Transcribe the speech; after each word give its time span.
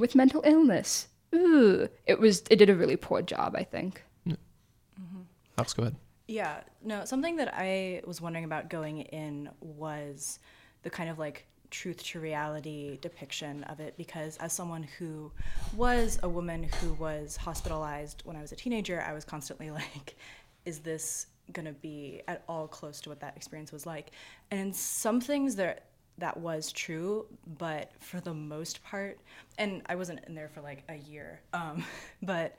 women 0.00 0.08
with 0.08 0.14
mental 0.14 0.42
illness. 0.44 1.08
Ooh. 1.34 1.88
It 2.06 2.18
was 2.18 2.42
it 2.50 2.56
did 2.56 2.70
a 2.70 2.74
really 2.74 2.96
poor 2.96 3.22
job, 3.22 3.54
I 3.56 3.64
think. 3.64 4.02
Alex, 4.26 5.72
mm-hmm. 5.72 5.76
go 5.76 5.82
ahead. 5.82 5.96
Yeah, 6.26 6.60
no, 6.82 7.04
something 7.04 7.36
that 7.36 7.52
I 7.54 8.02
was 8.06 8.20
wondering 8.20 8.44
about 8.44 8.70
going 8.70 9.00
in 9.00 9.50
was 9.60 10.38
the 10.82 10.90
kind 10.90 11.10
of 11.10 11.18
like 11.18 11.46
truth 11.70 12.02
to 12.02 12.20
reality 12.20 12.98
depiction 13.00 13.62
of 13.64 13.78
it 13.78 13.96
because 13.96 14.36
as 14.38 14.52
someone 14.52 14.82
who 14.98 15.30
was 15.76 16.18
a 16.24 16.28
woman 16.28 16.64
who 16.64 16.94
was 16.94 17.36
hospitalized 17.36 18.22
when 18.24 18.36
I 18.36 18.42
was 18.42 18.52
a 18.52 18.56
teenager, 18.56 19.02
I 19.02 19.12
was 19.12 19.24
constantly 19.24 19.70
like 19.82 20.16
is 20.64 20.80
this 20.80 21.26
going 21.52 21.66
to 21.66 21.72
be 21.72 22.22
at 22.28 22.44
all 22.48 22.68
close 22.68 23.00
to 23.00 23.08
what 23.08 23.20
that 23.20 23.36
experience 23.36 23.72
was 23.72 23.86
like? 23.86 24.12
And 24.50 24.74
some 24.74 25.20
things 25.20 25.56
that 25.56 25.89
that 26.20 26.36
was 26.36 26.72
true, 26.72 27.26
but 27.58 27.92
for 27.98 28.20
the 28.20 28.34
most 28.34 28.82
part, 28.84 29.18
and 29.58 29.82
I 29.86 29.96
wasn't 29.96 30.20
in 30.26 30.34
there 30.34 30.48
for 30.48 30.60
like 30.60 30.84
a 30.88 30.96
year, 30.96 31.40
um, 31.52 31.84
but 32.22 32.56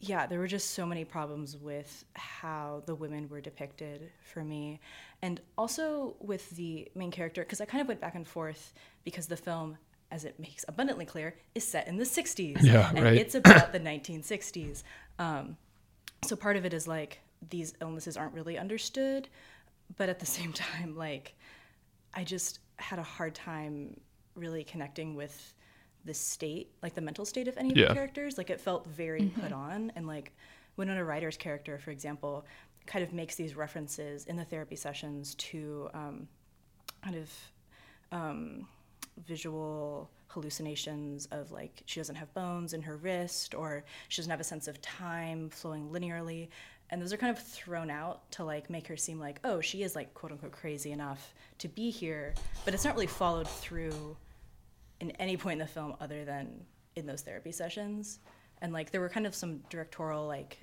yeah, 0.00 0.26
there 0.26 0.38
were 0.38 0.46
just 0.46 0.70
so 0.72 0.86
many 0.86 1.04
problems 1.04 1.56
with 1.56 2.04
how 2.14 2.82
the 2.86 2.94
women 2.94 3.28
were 3.28 3.40
depicted 3.40 4.10
for 4.22 4.44
me. 4.44 4.78
And 5.22 5.40
also 5.56 6.16
with 6.20 6.50
the 6.50 6.88
main 6.94 7.10
character, 7.10 7.42
because 7.42 7.60
I 7.60 7.64
kind 7.64 7.80
of 7.80 7.88
went 7.88 8.00
back 8.00 8.14
and 8.14 8.26
forth 8.26 8.74
because 9.04 9.26
the 9.26 9.36
film, 9.36 9.78
as 10.10 10.24
it 10.24 10.38
makes 10.38 10.64
abundantly 10.68 11.06
clear, 11.06 11.34
is 11.54 11.66
set 11.66 11.88
in 11.88 11.96
the 11.96 12.04
60s. 12.04 12.62
Yeah, 12.62 12.90
and 12.94 13.04
right. 13.04 13.14
it's 13.14 13.34
about 13.34 13.72
the 13.72 13.80
1960s. 13.80 14.82
Um, 15.18 15.56
so 16.24 16.36
part 16.36 16.56
of 16.56 16.66
it 16.66 16.74
is 16.74 16.86
like 16.86 17.20
these 17.48 17.74
illnesses 17.80 18.16
aren't 18.16 18.34
really 18.34 18.58
understood, 18.58 19.28
but 19.96 20.08
at 20.10 20.18
the 20.18 20.26
same 20.38 20.52
time, 20.52 20.94
like 20.94 21.34
I 22.16 22.24
just 22.24 22.58
had 22.78 22.98
a 22.98 23.02
hard 23.02 23.34
time 23.34 24.00
really 24.34 24.64
connecting 24.64 25.14
with 25.14 25.54
the 26.04 26.14
state, 26.14 26.70
like 26.82 26.94
the 26.94 27.00
mental 27.00 27.24
state 27.24 27.48
of 27.48 27.56
any 27.56 27.70
of 27.70 27.76
Yeah. 27.76 27.88
the 27.88 27.94
characters. 27.94 28.38
Like 28.38 28.50
it 28.50 28.60
felt 28.60 28.86
very 28.86 29.30
put 29.40 29.52
on, 29.52 29.92
and 29.96 30.06
like 30.06 30.32
when 30.76 30.88
Winona 30.88 31.04
Ryder's 31.04 31.36
character, 31.36 31.78
for 31.78 31.90
example, 31.90 32.44
kind 32.86 33.04
of 33.04 33.12
makes 33.12 33.34
these 33.34 33.54
references 33.56 34.24
in 34.26 34.36
the 34.36 34.44
therapy 34.44 34.76
sessions 34.76 35.34
to 35.36 35.88
um, 35.94 36.28
kind 37.02 37.16
of 37.16 37.30
um, 38.12 38.66
visual 39.26 40.10
hallucinations 40.28 41.26
of 41.32 41.50
like 41.50 41.82
she 41.86 41.98
doesn't 41.98 42.14
have 42.16 42.32
bones 42.34 42.72
in 42.74 42.82
her 42.82 42.96
wrist 42.98 43.54
or 43.54 43.84
she 44.08 44.20
doesn't 44.20 44.30
have 44.30 44.40
a 44.40 44.44
sense 44.44 44.68
of 44.68 44.80
time 44.82 45.48
flowing 45.48 45.88
linearly 45.88 46.48
and 46.90 47.00
those 47.02 47.12
are 47.12 47.16
kind 47.16 47.36
of 47.36 47.42
thrown 47.42 47.90
out 47.90 48.30
to 48.32 48.44
like 48.44 48.70
make 48.70 48.86
her 48.86 48.96
seem 48.96 49.18
like 49.18 49.40
oh 49.44 49.60
she 49.60 49.82
is 49.82 49.96
like 49.96 50.14
quote 50.14 50.32
unquote 50.32 50.52
crazy 50.52 50.92
enough 50.92 51.34
to 51.58 51.68
be 51.68 51.90
here. 51.90 52.34
But 52.64 52.74
it's 52.74 52.84
not 52.84 52.94
really 52.94 53.06
followed 53.06 53.48
through 53.48 54.16
in 55.00 55.10
any 55.12 55.36
point 55.36 55.54
in 55.54 55.58
the 55.66 55.72
film 55.72 55.94
other 56.00 56.24
than 56.24 56.64
in 56.94 57.06
those 57.06 57.22
therapy 57.22 57.52
sessions. 57.52 58.18
And 58.62 58.72
like 58.72 58.90
there 58.90 59.00
were 59.00 59.08
kind 59.08 59.26
of 59.26 59.34
some 59.34 59.60
directorial 59.68 60.26
like 60.26 60.58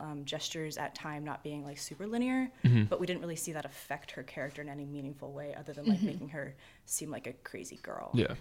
um, 0.00 0.24
gestures 0.24 0.78
at 0.78 0.94
time 0.94 1.22
not 1.22 1.44
being 1.44 1.64
like 1.64 1.78
super 1.78 2.06
linear 2.06 2.50
but 2.88 2.98
we 2.98 3.06
didn't 3.06 3.20
really 3.20 3.36
see 3.36 3.52
that 3.52 3.64
affect 3.64 4.10
her 4.12 4.22
character 4.22 4.60
in 4.62 4.68
any 4.68 4.84
meaningful 4.86 5.32
way 5.32 5.54
other 5.54 5.72
than 5.74 5.84
like 5.84 6.02
making 6.02 6.30
her 6.30 6.54
seem 6.86 7.10
like 7.10 7.26
a 7.26 7.32
crazy 7.44 7.78
girl. 7.82 8.10
Yeah. 8.14 8.34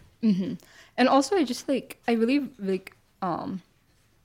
and 0.98 1.10
also 1.10 1.36
i 1.36 1.44
just 1.44 1.68
like 1.68 2.02
i 2.08 2.14
really 2.14 2.50
like 2.58 2.96
um 3.22 3.62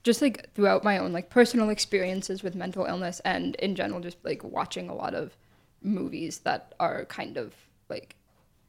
just 0.07 0.21
like 0.21 0.51
throughout 0.53 0.85
my 0.85 0.97
own 0.97 1.11
like 1.11 1.29
personal 1.29 1.69
experiences 1.69 2.41
with 2.41 2.55
mental 2.55 2.85
illness 2.85 3.19
and 3.25 3.55
in 3.55 3.75
general 3.75 3.99
just 3.99 4.17
like 4.23 4.41
watching 4.41 4.89
a 4.89 4.95
lot 4.95 5.13
of 5.13 5.35
movies 5.81 6.39
that 6.39 6.73
are 6.79 7.03
kind 7.05 7.35
of 7.35 7.53
like 7.89 8.15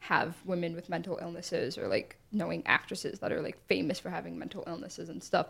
have 0.00 0.34
women 0.44 0.74
with 0.74 0.88
mental 0.88 1.16
illnesses 1.22 1.78
or 1.78 1.86
like 1.86 2.16
knowing 2.32 2.60
actresses 2.66 3.20
that 3.20 3.30
are 3.30 3.40
like 3.40 3.56
famous 3.68 4.00
for 4.00 4.10
having 4.10 4.36
mental 4.36 4.64
illnesses 4.66 5.08
and 5.08 5.22
stuff 5.22 5.46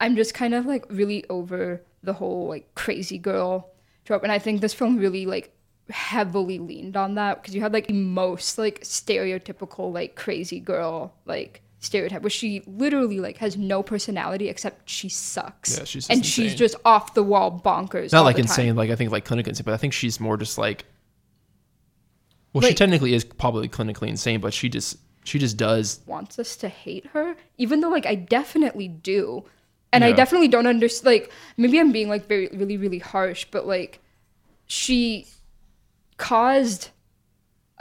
i'm 0.00 0.14
just 0.14 0.32
kind 0.32 0.54
of 0.54 0.64
like 0.64 0.86
really 0.88 1.28
over 1.28 1.82
the 2.04 2.12
whole 2.12 2.46
like 2.46 2.72
crazy 2.76 3.18
girl 3.18 3.68
trope. 4.04 4.22
And 4.22 4.30
i 4.30 4.38
think 4.38 4.60
this 4.60 4.72
film 4.72 4.96
really 4.96 5.26
like 5.26 5.52
heavily 5.90 6.60
leaned 6.60 6.96
on 6.96 7.16
that 7.16 7.42
because 7.42 7.52
you 7.52 7.60
had 7.60 7.72
like 7.72 7.88
the 7.88 7.94
most 7.94 8.58
like 8.58 8.80
stereotypical 8.82 9.92
like 9.92 10.14
crazy 10.14 10.60
girl 10.60 11.12
like 11.26 11.62
stereotype 11.82 12.22
where 12.22 12.30
she 12.30 12.62
literally 12.66 13.18
like 13.18 13.36
has 13.38 13.56
no 13.56 13.82
personality 13.82 14.48
except 14.48 14.88
she 14.88 15.08
sucks 15.08 15.76
Yeah, 15.76 15.84
she's 15.84 16.06
just 16.06 16.10
and 16.12 16.24
she's 16.24 16.54
just 16.54 16.76
off 16.84 17.14
the 17.14 17.22
wall 17.24 17.60
bonkers 17.64 18.12
Not 18.12 18.18
all 18.20 18.24
like 18.24 18.36
the 18.36 18.42
time. 18.42 18.50
insane, 18.50 18.76
like 18.76 18.90
I 18.90 18.94
think 18.94 19.10
like 19.10 19.24
clinically 19.26 19.48
insane, 19.48 19.64
but 19.64 19.74
I 19.74 19.76
think 19.76 19.92
she's 19.92 20.18
more 20.20 20.36
just 20.36 20.56
like. 20.58 20.84
Well, 22.52 22.62
she 22.62 22.74
technically 22.74 23.14
is 23.14 23.24
probably 23.24 23.68
clinically 23.68 24.08
insane, 24.08 24.40
but 24.40 24.52
she 24.54 24.68
just 24.68 24.96
she 25.24 25.38
just 25.38 25.56
does. 25.56 26.00
wants 26.06 26.38
us 26.38 26.54
to 26.56 26.68
hate 26.68 27.06
her, 27.14 27.34
even 27.58 27.80
though 27.80 27.88
like 27.88 28.06
I 28.06 28.14
definitely 28.14 28.88
do. 28.88 29.44
And 29.94 30.04
I 30.04 30.12
definitely 30.12 30.48
don't 30.48 30.66
understand 30.66 31.06
like 31.06 31.32
maybe 31.58 31.78
I'm 31.78 31.92
being 31.92 32.08
like 32.08 32.26
very 32.26 32.48
really 32.52 32.76
really 32.78 32.98
harsh, 32.98 33.46
but 33.50 33.66
like 33.66 34.00
she 34.66 35.26
caused 36.16 36.90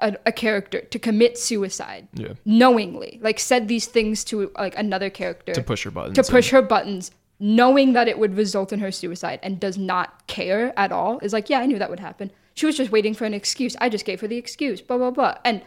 a, 0.02 0.16
a 0.26 0.32
character 0.32 0.82
to 0.82 1.00
commit 1.00 1.38
suicide 1.38 2.08
Yeah. 2.14 2.34
knowingly. 2.46 3.20
Like 3.22 3.40
said 3.40 3.68
these 3.68 3.86
things 3.86 4.24
to 4.26 4.52
like 4.58 4.78
another 4.78 5.10
character 5.10 5.54
To 5.54 5.64
push 5.64 5.84
her 5.84 5.92
buttons. 5.92 6.16
to 6.16 6.24
push 6.32 6.50
her 6.52 6.62
buttons 6.62 7.12
knowing 7.40 7.94
that 7.94 8.08
it 8.08 8.20
would 8.20 8.36
result 8.38 8.72
in 8.72 8.80
her 8.80 8.92
suicide 8.92 9.40
and 9.42 9.60
does 9.60 9.78
not 9.78 10.28
care 10.28 10.72
at 10.78 10.92
all 10.92 11.18
is 11.24 11.34
like 11.34 11.50
yeah 11.50 11.60
i 11.60 11.66
knew 11.66 11.80
that 11.80 11.90
would 11.90 12.00
happen 12.00 12.30
she 12.54 12.68
was 12.68 12.78
just 12.78 12.92
waiting 12.92 13.16
for 13.16 13.26
an 13.26 13.34
excuse 13.34 13.76
i 13.82 13.90
just 13.90 14.06
gave 14.06 14.22
her 14.22 14.28
the 14.28 14.38
excuse 14.38 14.80
blah 14.80 14.96
blah 14.96 15.10
blah 15.10 15.36
and 15.44 15.64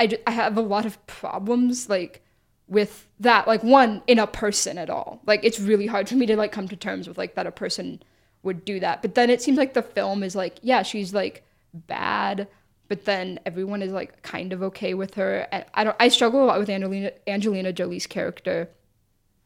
i, 0.00 0.06
ju- 0.06 0.16
I 0.26 0.30
have 0.30 0.56
a 0.56 0.62
lot 0.62 0.86
of 0.86 0.96
problems 1.06 1.90
like 1.90 2.22
with 2.68 3.06
that 3.20 3.46
like 3.46 3.62
one 3.62 4.00
in 4.06 4.18
a 4.18 4.26
person 4.26 4.78
at 4.78 4.88
all 4.88 5.20
like 5.26 5.40
it's 5.44 5.60
really 5.60 5.86
hard 5.86 6.08
for 6.08 6.14
me 6.14 6.24
to 6.24 6.36
like 6.38 6.52
come 6.52 6.68
to 6.68 6.76
terms 6.76 7.06
with 7.06 7.18
like 7.18 7.34
that 7.34 7.46
a 7.46 7.52
person 7.52 8.02
would 8.42 8.64
do 8.64 8.80
that 8.80 9.02
but 9.02 9.14
then 9.14 9.28
it 9.28 9.42
seems 9.42 9.58
like 9.58 9.74
the 9.74 9.82
film 9.82 10.22
is 10.22 10.34
like 10.34 10.56
yeah 10.62 10.82
she's 10.82 11.12
like 11.12 11.42
bad 11.74 12.48
but 12.88 13.04
then 13.04 13.40
everyone 13.46 13.82
is 13.82 13.92
like 13.92 14.22
kind 14.22 14.52
of 14.52 14.62
okay 14.62 14.94
with 14.94 15.14
her 15.14 15.46
and 15.52 15.64
i 15.74 15.84
don't 15.84 15.96
i 16.00 16.08
struggle 16.08 16.44
a 16.44 16.46
lot 16.46 16.58
with 16.58 16.68
angelina 16.68 17.10
angelina 17.26 17.72
jolie's 17.72 18.06
character 18.06 18.68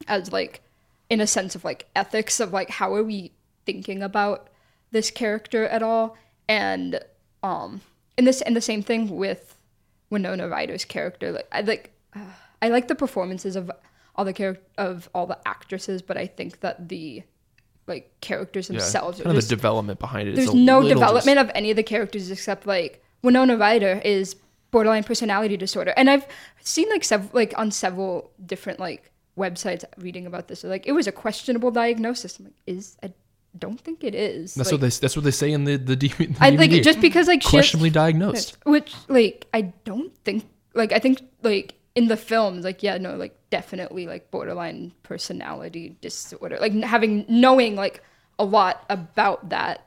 as 0.06 0.32
like 0.32 0.60
in 1.10 1.20
a 1.20 1.26
sense 1.26 1.54
of 1.54 1.64
like 1.64 1.86
ethics 1.96 2.40
of 2.40 2.52
like 2.52 2.70
how 2.70 2.94
are 2.94 3.02
we 3.02 3.32
thinking 3.64 4.02
about 4.02 4.48
this 4.90 5.10
character 5.10 5.66
at 5.66 5.82
all 5.82 6.16
and 6.48 7.00
um 7.42 7.80
in 8.16 8.24
this 8.24 8.40
and 8.42 8.56
the 8.56 8.60
same 8.60 8.82
thing 8.82 9.16
with 9.16 9.54
Winona 10.10 10.48
Ryder's 10.48 10.84
character 10.84 11.32
like 11.32 11.48
I 11.52 11.60
like 11.62 11.92
uh, 12.14 12.20
I 12.62 12.70
like 12.70 12.88
the 12.88 12.96
performances 12.96 13.54
of 13.54 13.70
all 14.16 14.24
the 14.24 14.32
character 14.32 14.64
of 14.78 15.08
all 15.14 15.26
the 15.26 15.38
actresses 15.46 16.02
but 16.02 16.16
I 16.16 16.26
think 16.26 16.60
that 16.60 16.88
the 16.88 17.22
like 17.86 18.10
characters 18.20 18.68
yeah, 18.68 18.78
themselves 18.78 19.20
are 19.20 19.24
kind 19.24 19.36
of 19.36 19.38
just- 19.38 19.48
the 19.48 19.56
development 19.56 19.98
behind 19.98 20.28
it. 20.28 20.36
there's 20.36 20.54
no 20.54 20.86
development 20.86 21.38
of 21.38 21.50
any 21.54 21.70
of 21.70 21.76
the 21.76 21.82
characters 21.82 22.30
except 22.30 22.66
like 22.66 23.02
Winona 23.22 23.56
Ryder 23.56 24.00
is 24.04 24.36
borderline 24.70 25.04
personality 25.04 25.56
disorder, 25.56 25.92
and 25.96 26.10
I've 26.10 26.26
seen 26.60 26.88
like 26.90 27.04
like 27.32 27.54
on 27.56 27.70
several 27.70 28.30
different 28.44 28.80
like 28.80 29.10
websites 29.36 29.84
reading 29.96 30.26
about 30.26 30.48
this. 30.48 30.64
Like 30.64 30.86
it 30.86 30.92
was 30.92 31.06
a 31.06 31.12
questionable 31.12 31.70
diagnosis. 31.70 32.38
I'm 32.38 32.46
like, 32.46 32.54
is 32.66 32.96
I 33.02 33.12
don't 33.58 33.80
think 33.80 34.04
it 34.04 34.14
is. 34.14 34.54
That's 34.54 34.68
like, 34.68 34.80
what 34.80 34.80
they. 34.82 34.88
That's 34.88 35.16
what 35.16 35.24
they 35.24 35.30
say 35.30 35.52
in 35.52 35.64
the 35.64 35.76
the, 35.76 35.96
D, 35.96 36.08
the 36.08 36.36
I 36.40 36.50
like 36.50 36.70
just 36.82 37.00
because 37.00 37.28
like 37.28 37.42
questionably 37.42 37.90
diagnosed. 37.90 38.56
which 38.64 38.94
like 39.08 39.46
I 39.54 39.62
don't 39.84 40.16
think 40.24 40.48
like 40.74 40.92
I 40.92 40.98
think 40.98 41.22
like 41.42 41.74
in 41.94 42.06
the 42.06 42.16
films 42.16 42.64
like 42.64 42.82
yeah 42.82 42.96
no 42.96 43.16
like 43.16 43.36
definitely 43.50 44.06
like 44.06 44.30
borderline 44.30 44.92
personality 45.02 45.96
disorder 46.00 46.56
like 46.60 46.72
having 46.84 47.24
knowing 47.28 47.74
like 47.74 48.04
a 48.38 48.44
lot 48.44 48.84
about 48.88 49.48
that 49.48 49.86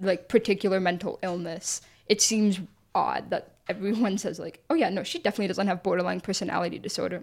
like 0.00 0.28
particular 0.28 0.80
mental 0.80 1.20
illness 1.22 1.82
it 2.06 2.20
seems 2.20 2.60
odd 2.94 3.30
that 3.30 3.52
everyone 3.68 4.18
says 4.24 4.38
like 4.38 4.62
oh 4.70 4.74
yeah 4.74 4.88
no 4.88 5.02
she 5.02 5.18
definitely 5.18 5.48
doesn't 5.48 5.66
have 5.66 5.82
borderline 5.82 6.20
personality 6.20 6.78
disorder 6.78 7.22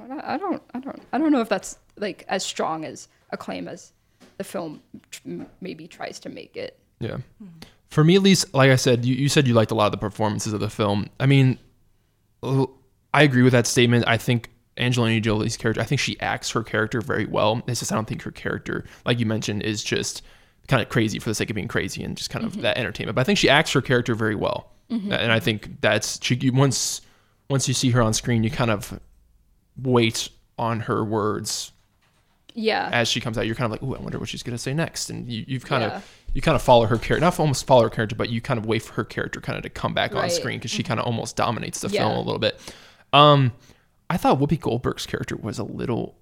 I 0.00 0.36
don't 0.36 0.62
I 0.72 0.80
don't 0.80 1.02
I 1.12 1.18
don't 1.18 1.32
know 1.32 1.40
if 1.40 1.48
that's 1.48 1.78
like 1.96 2.24
as 2.28 2.44
strong 2.44 2.84
as 2.84 3.08
a 3.30 3.36
claim 3.36 3.66
as 3.66 3.92
the 4.38 4.44
film 4.44 4.82
tr- 5.10 5.42
maybe 5.60 5.86
tries 5.86 6.18
to 6.20 6.28
make 6.28 6.56
it 6.56 6.78
Yeah. 7.00 7.18
For 7.88 8.02
me, 8.02 8.16
at 8.16 8.22
least, 8.22 8.52
like 8.52 8.70
I 8.72 8.76
said, 8.76 9.04
you, 9.04 9.14
you 9.14 9.28
said 9.28 9.46
you 9.46 9.54
liked 9.54 9.70
a 9.70 9.74
lot 9.76 9.86
of 9.86 9.92
the 9.92 9.98
performances 9.98 10.52
of 10.52 10.58
the 10.58 10.68
film. 10.68 11.08
I 11.20 11.26
mean, 11.26 11.58
I 12.42 13.22
agree 13.22 13.42
with 13.42 13.52
that 13.52 13.68
statement. 13.68 14.04
I 14.08 14.16
think 14.16 14.50
Angelina 14.76 15.20
Jolie's 15.20 15.56
character, 15.56 15.80
I 15.80 15.84
think 15.84 16.00
she 16.00 16.18
acts 16.18 16.50
her 16.50 16.64
character 16.64 17.00
very 17.00 17.26
well. 17.26 17.62
It's 17.68 17.78
just, 17.78 17.92
I 17.92 17.94
don't 17.94 18.08
think 18.08 18.22
her 18.22 18.32
character, 18.32 18.84
like 19.06 19.20
you 19.20 19.26
mentioned, 19.26 19.62
is 19.62 19.84
just 19.84 20.22
kind 20.66 20.82
of 20.82 20.88
crazy 20.88 21.20
for 21.20 21.28
the 21.28 21.36
sake 21.36 21.50
of 21.50 21.54
being 21.54 21.68
crazy 21.68 22.02
and 22.02 22.16
just 22.16 22.30
kind 22.30 22.44
of 22.44 22.52
mm-hmm. 22.52 22.62
that 22.62 22.78
entertainment. 22.78 23.14
But 23.14 23.20
I 23.20 23.24
think 23.24 23.38
she 23.38 23.48
acts 23.48 23.72
her 23.72 23.80
character 23.80 24.16
very 24.16 24.34
well. 24.34 24.72
And 25.10 25.32
I 25.32 25.40
think 25.40 25.80
that's, 25.80 26.18
she, 26.22 26.50
once, 26.50 27.00
once 27.50 27.68
you 27.68 27.74
see 27.74 27.90
her 27.90 28.02
on 28.02 28.12
screen, 28.14 28.44
you 28.44 28.50
kind 28.50 28.70
of 28.70 28.98
wait 29.82 30.28
on 30.58 30.80
her 30.80 31.04
words 31.04 31.72
yeah 32.56 32.88
as 32.92 33.08
she 33.08 33.20
comes 33.20 33.36
out, 33.36 33.44
you're 33.46 33.56
kind 33.56 33.64
of 33.66 33.72
like, 33.72 33.82
"Ooh, 33.82 33.96
I 33.96 34.00
wonder 34.00 34.20
what 34.20 34.28
she's 34.28 34.44
gonna 34.44 34.56
say 34.58 34.72
next," 34.72 35.10
and 35.10 35.28
you, 35.28 35.44
you've 35.48 35.64
kind 35.66 35.82
Yeah. 35.82 35.96
of 35.96 36.08
you 36.34 36.40
kind 36.40 36.54
of 36.54 36.62
follow 36.62 36.86
her 36.86 36.96
character, 36.96 37.18
not 37.18 37.40
almost 37.40 37.66
follow 37.66 37.82
her 37.82 37.90
character, 37.90 38.14
but 38.14 38.28
you 38.30 38.40
kind 38.40 38.58
of 38.58 38.66
wait 38.66 38.82
for 38.82 38.92
her 38.94 39.02
character 39.04 39.40
kind 39.40 39.56
of 39.56 39.64
to 39.64 39.68
come 39.70 39.92
back 39.94 40.14
on 40.14 40.30
screen 40.30 40.58
because 40.60 40.70
she 40.70 40.84
kind 40.84 41.00
of 41.00 41.06
almost 41.06 41.34
dominates 41.34 41.80
the 41.80 41.88
Yeah. 41.88 42.02
film 42.02 42.12
a 42.16 42.20
little 42.20 42.38
bit. 42.38 42.60
Um, 43.12 43.52
I 44.08 44.16
thought 44.16 44.38
Whoopi 44.38 44.60
Goldberg's 44.60 45.06
character 45.06 45.34
was 45.36 45.58
a 45.58 45.64
little 45.64 46.14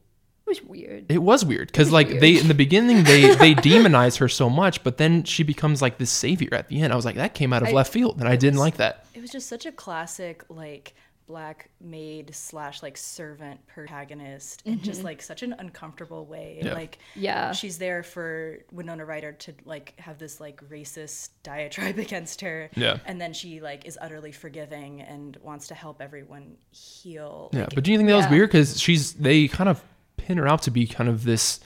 It 0.44 0.48
was 0.48 0.62
weird. 0.62 1.10
it 1.10 1.22
was 1.22 1.44
weird 1.44 1.68
because 1.68 1.92
like 1.92 2.08
weird. 2.08 2.20
they 2.20 2.38
in 2.38 2.48
the 2.48 2.54
beginning 2.54 3.04
they 3.04 3.34
they 3.36 3.54
demonize 3.54 4.18
her 4.18 4.28
so 4.28 4.50
much, 4.50 4.82
but 4.82 4.98
then 4.98 5.24
she 5.24 5.42
becomes 5.42 5.80
like 5.80 5.98
this 5.98 6.10
savior 6.10 6.50
at 6.52 6.68
the 6.68 6.82
end. 6.82 6.92
I 6.92 6.96
was 6.96 7.04
like, 7.04 7.16
that 7.16 7.34
came 7.34 7.52
out 7.52 7.62
of 7.62 7.68
I- 7.68 7.72
left 7.72 7.92
field, 7.92 8.18
and 8.20 8.28
I 8.28 8.36
didn't 8.36 8.58
like 8.58 8.76
that. 8.76 9.06
It 9.14 9.20
was 9.20 9.30
just 9.30 9.48
such 9.48 9.66
a 9.66 9.72
classic, 9.72 10.44
like 10.48 10.94
black 11.28 11.70
maid 11.80 12.34
slash 12.34 12.82
like 12.82 12.96
servant 12.96 13.64
protagonist 13.66 14.60
in 14.66 14.82
just 14.82 14.98
mm-hmm. 14.98 15.06
like 15.06 15.22
such 15.22 15.42
an 15.42 15.54
uncomfortable 15.58 16.26
way. 16.26 16.60
Yeah. 16.62 16.74
Like 16.74 16.98
Yeah. 17.14 17.52
she's 17.52 17.78
there 17.78 18.02
for 18.02 18.58
Winona 18.72 19.04
Ryder 19.04 19.32
to 19.32 19.54
like 19.64 19.94
have 19.98 20.18
this 20.18 20.40
like 20.40 20.60
racist 20.68 21.30
diatribe 21.42 21.98
against 22.06 22.40
her. 22.42 22.70
Yeah. 22.74 22.98
And 23.06 23.20
then 23.20 23.32
she 23.32 23.60
like 23.60 23.86
is 23.86 23.96
utterly 24.00 24.32
forgiving 24.32 25.00
and 25.00 25.36
wants 25.42 25.68
to 25.68 25.74
help 25.74 26.02
everyone 26.02 26.56
heal. 26.70 27.50
Yeah, 27.52 27.60
Like, 27.60 27.74
but 27.76 27.84
do 27.84 27.92
you 27.92 27.98
think 27.98 28.08
that 28.08 28.16
was 28.16 28.28
weird? 28.28 28.50
Because 28.50 28.80
she's 28.80 29.14
they 29.14 29.48
kind 29.48 29.70
of 29.70 29.82
pin 30.22 30.38
her 30.38 30.48
out 30.48 30.62
to 30.62 30.70
be 30.70 30.86
kind 30.86 31.08
of 31.08 31.24
this. 31.24 31.60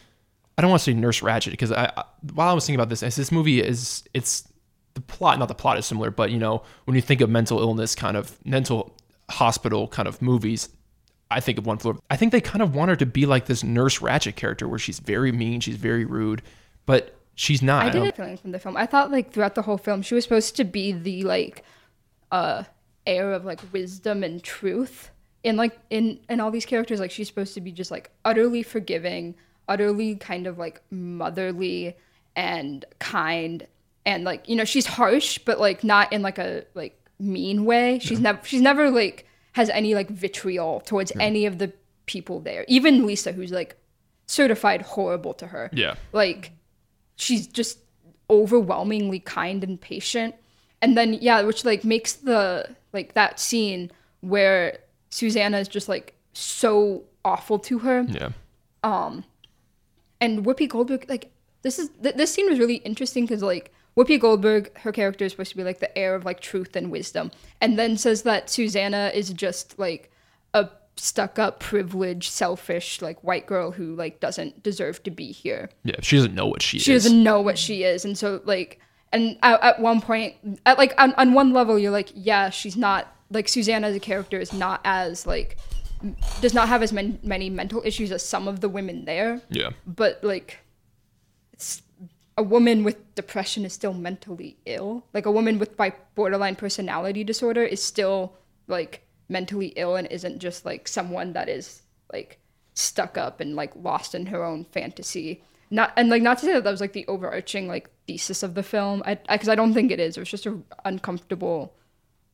I 0.59 0.63
don't 0.63 0.71
want 0.71 0.81
to 0.81 0.85
say 0.85 0.95
Nurse 0.95 1.21
Ratched 1.21 1.51
because 1.51 1.71
I, 1.73 1.93
I 1.97 2.05
while 2.35 2.49
I 2.49 2.53
was 2.53 2.65
thinking 2.65 2.81
about 2.81 2.89
this, 2.89 3.03
as 3.03 3.17
this 3.17 3.31
movie 3.31 3.61
is 3.61 4.05
it's 4.15 4.49
the 4.95 5.01
plot, 5.03 5.39
not 5.39 5.49
the 5.49 5.55
plot 5.55 5.79
is 5.79 5.87
similar, 5.87 6.11
but 6.11 6.31
you 6.31 6.39
know 6.39 6.63
when 6.85 6.95
you 6.95 7.03
think 7.03 7.21
of 7.21 7.29
mental 7.29 7.61
illness 7.61 7.95
kind 7.95 8.17
of 8.17 8.39
mental 8.45 8.97
hospital 9.31 9.89
kind 9.89 10.09
of 10.09 10.23
movies, 10.23 10.69
I 11.31 11.41
think 11.41 11.59
of 11.59 11.67
One 11.67 11.79
Flew. 11.79 12.01
I 12.11 12.17
think 12.17 12.33
they 12.33 12.41
kind 12.41 12.63
of 12.63 12.75
want 12.75 12.89
her 12.89 12.97
to 12.97 13.07
be 13.07 13.27
like 13.27 13.47
this 13.47 13.63
Nurse 13.63 13.99
Ratched 13.99 14.37
character 14.37 14.67
where 14.67 14.79
she's 14.79 14.99
very 14.99 15.33
mean, 15.33 15.61
she's 15.61 15.77
very 15.77 16.05
rude, 16.05 16.43
but 16.87 17.15
she's 17.35 17.63
not. 17.63 17.85
I 17.85 17.91
didn't 17.91 18.17
feeling 18.17 18.37
from 18.37 18.53
the 18.53 18.59
film. 18.59 18.77
I 18.77 18.87
thought 18.87 19.11
like 19.11 19.33
throughout 19.33 19.55
the 19.55 19.63
whole 19.63 19.79
film 19.79 20.03
she 20.03 20.15
was 20.15 20.25
supposed 20.25 20.57
to 20.57 20.65
be 20.65 20.93
the 20.93 21.23
like 21.25 21.63
uh 22.33 22.65
air 23.07 23.33
of 23.33 23.45
like 23.45 23.61
wisdom 23.73 24.25
and 24.25 24.43
truth 24.43 25.11
in 25.47 25.57
like 25.57 25.79
in 25.91 26.19
in 26.29 26.41
all 26.41 26.51
these 26.51 26.67
characters 26.67 26.99
like 27.01 27.11
she's 27.11 27.29
supposed 27.29 27.55
to 27.55 27.61
be 27.61 27.73
just 27.73 27.91
like 27.91 28.11
utterly 28.25 28.63
forgiving, 28.63 29.35
utterly 29.69 30.17
kind 30.17 30.47
of 30.47 30.59
like 30.59 30.83
motherly 30.91 31.97
and 32.35 32.85
kind 32.99 33.67
and 34.05 34.25
like 34.25 34.49
you 34.49 34.57
know 34.57 34.65
she's 34.65 34.87
harsh 34.87 35.39
but 35.39 35.59
like 35.59 35.83
not 35.85 36.13
in 36.13 36.21
like 36.21 36.39
a 36.39 36.65
like 36.75 37.01
mean 37.19 37.65
way. 37.65 37.99
She's 38.01 38.21
never 38.21 38.41
she's 38.45 38.61
never 38.61 38.91
like 38.91 39.27
has 39.53 39.71
any 39.71 39.95
like 39.95 40.11
vitriol 40.11 40.81
towards 40.81 41.13
any 41.19 41.47
of 41.47 41.59
the 41.59 41.73
people 42.07 42.41
there. 42.41 42.65
Even 42.69 43.07
Lisa 43.07 43.33
who's 43.33 43.53
like 43.53 43.77
certified 44.27 44.83
horrible 44.83 45.33
to 45.35 45.47
her 45.47 45.71
Yeah. 45.73 45.95
like 46.13 46.51
she's 47.15 47.47
just 47.47 47.79
overwhelmingly 48.29 49.21
kind 49.21 49.63
and 49.63 49.81
patient 49.81 50.35
and 50.83 50.99
then 50.99 51.15
yeah 51.15 51.43
which 51.43 51.65
like 51.65 51.85
makes 51.85 52.15
the 52.15 52.69
like 52.93 53.15
that 53.15 53.39
scene 53.39 53.89
where 54.21 54.79
susanna 55.11 55.59
is 55.59 55.69
just 55.69 55.89
like 55.89 56.15
so 56.33 57.05
awful 57.25 57.59
to 57.59 57.79
her 57.81 58.05
Yeah. 58.09 58.31
Um, 58.83 59.25
and 60.21 60.45
whoopi 60.45 60.69
goldberg 60.69 61.07
like 61.09 61.31
this 61.63 61.79
is 61.79 61.91
th- 62.03 62.15
this 62.15 62.33
scene 62.33 62.49
was 62.49 62.59
really 62.59 62.77
interesting 62.77 63.25
because 63.25 63.43
like 63.43 63.73
whoopi 63.97 64.21
goldberg 64.21 64.77
her 64.79 64.93
character 64.93 65.25
is 65.25 65.33
supposed 65.33 65.51
to 65.51 65.57
be 65.57 65.65
like 65.65 65.81
the 65.81 65.97
heir 65.99 66.15
of 66.15 66.25
like 66.25 66.41
truth 66.41 66.77
and 66.77 66.91
wisdom 66.91 67.31
and 67.61 67.79
then 67.79 67.97
says 67.97 68.23
that 68.23 68.49
susanna 68.51 69.11
is 69.15 69.31
just 69.31 69.79
like 69.79 70.11
a 70.55 70.69
stuck 70.97 71.39
up 71.39 71.61
privileged 71.61 72.31
selfish 72.31 73.03
like 73.03 73.23
white 73.25 73.47
girl 73.47 73.71
who 73.73 73.95
like 73.97 74.21
doesn't 74.21 74.63
deserve 74.63 75.03
to 75.03 75.11
be 75.11 75.33
here 75.33 75.69
Yeah. 75.85 75.97
She 76.01 76.17
doesn't 76.17 76.35
know 76.35 76.47
what 76.47 76.63
she, 76.63 76.79
she 76.79 76.79
is. 76.79 76.85
She 76.85 76.93
doesn't 77.09 77.23
know 77.23 77.41
what 77.41 77.59
she 77.59 77.83
is 77.85 78.05
and 78.05 78.17
so 78.17 78.41
like 78.45 78.81
and 79.13 79.39
at, 79.43 79.63
at 79.63 79.81
one 79.81 80.01
point 80.01 80.35
at 80.65 80.79
like 80.79 80.95
on, 80.99 81.13
on 81.15 81.33
one 81.33 81.53
level 81.53 81.79
you're 81.79 81.91
like 81.91 82.11
yeah 82.15 82.51
she's 82.51 82.77
not 82.77 83.13
like 83.31 83.49
susanna 83.49 83.89
as 83.89 83.97
a 83.97 84.01
character 84.01 84.39
is 84.39 84.53
not 84.53 84.81
as 84.85 85.27
like 85.27 85.57
does 86.41 86.55
not 86.55 86.69
have 86.69 86.83
as 86.83 86.93
man- 86.93 87.19
many 87.23 87.51
mental 87.51 87.83
issues 87.85 88.13
as 88.13 88.27
some 88.27 88.49
of 88.49 88.61
the 88.61 88.69
women 88.69 89.05
there. 89.05 89.41
Yeah. 89.49 89.71
but 89.87 90.23
like 90.23 90.59
it's 91.53 91.83
a 92.37 92.43
woman 92.43 92.85
with 92.85 93.15
depression 93.15 93.65
is 93.65 93.73
still 93.73 93.95
mentally 93.95 94.59
ill. 94.67 95.07
Like 95.15 95.27
a 95.27 95.31
woman 95.31 95.59
with 95.59 95.77
bi- 95.77 95.95
borderline 96.15 96.55
personality 96.57 97.25
disorder 97.25 97.65
is 97.65 97.83
still 97.83 98.35
like 98.67 99.07
mentally 99.29 99.69
ill 99.77 99.97
and 99.97 100.07
isn't 100.09 100.39
just 100.39 100.65
like 100.65 100.87
someone 100.87 101.33
that 101.33 101.49
is 101.49 101.83
like 102.13 102.39
stuck 102.75 103.17
up 103.17 103.41
and 103.41 103.57
like 103.57 103.73
lost 103.75 104.15
in 104.15 104.27
her 104.27 104.45
own 104.45 104.65
fantasy. 104.65 105.43
Not 105.71 105.93
and 105.97 106.11
like 106.11 106.23
not 106.23 106.39
to 106.39 106.47
say 106.47 106.53
that 106.53 106.65
that 106.65 106.71
was 106.71 106.81
like 106.81 106.93
the 106.93 107.07
overarching 107.07 107.69
like 107.69 107.91
thesis 108.07 108.43
of 108.43 108.55
the 108.55 108.63
film. 108.63 109.03
I 109.07 109.15
because 109.15 109.49
I, 109.49 109.55
don't 109.55 109.73
think 109.73 109.91
it 109.91 109.99
is. 109.99 110.17
It 110.17 110.21
was 110.21 110.31
just 110.31 110.47
a 110.47 110.59
uncomfortable 110.85 111.75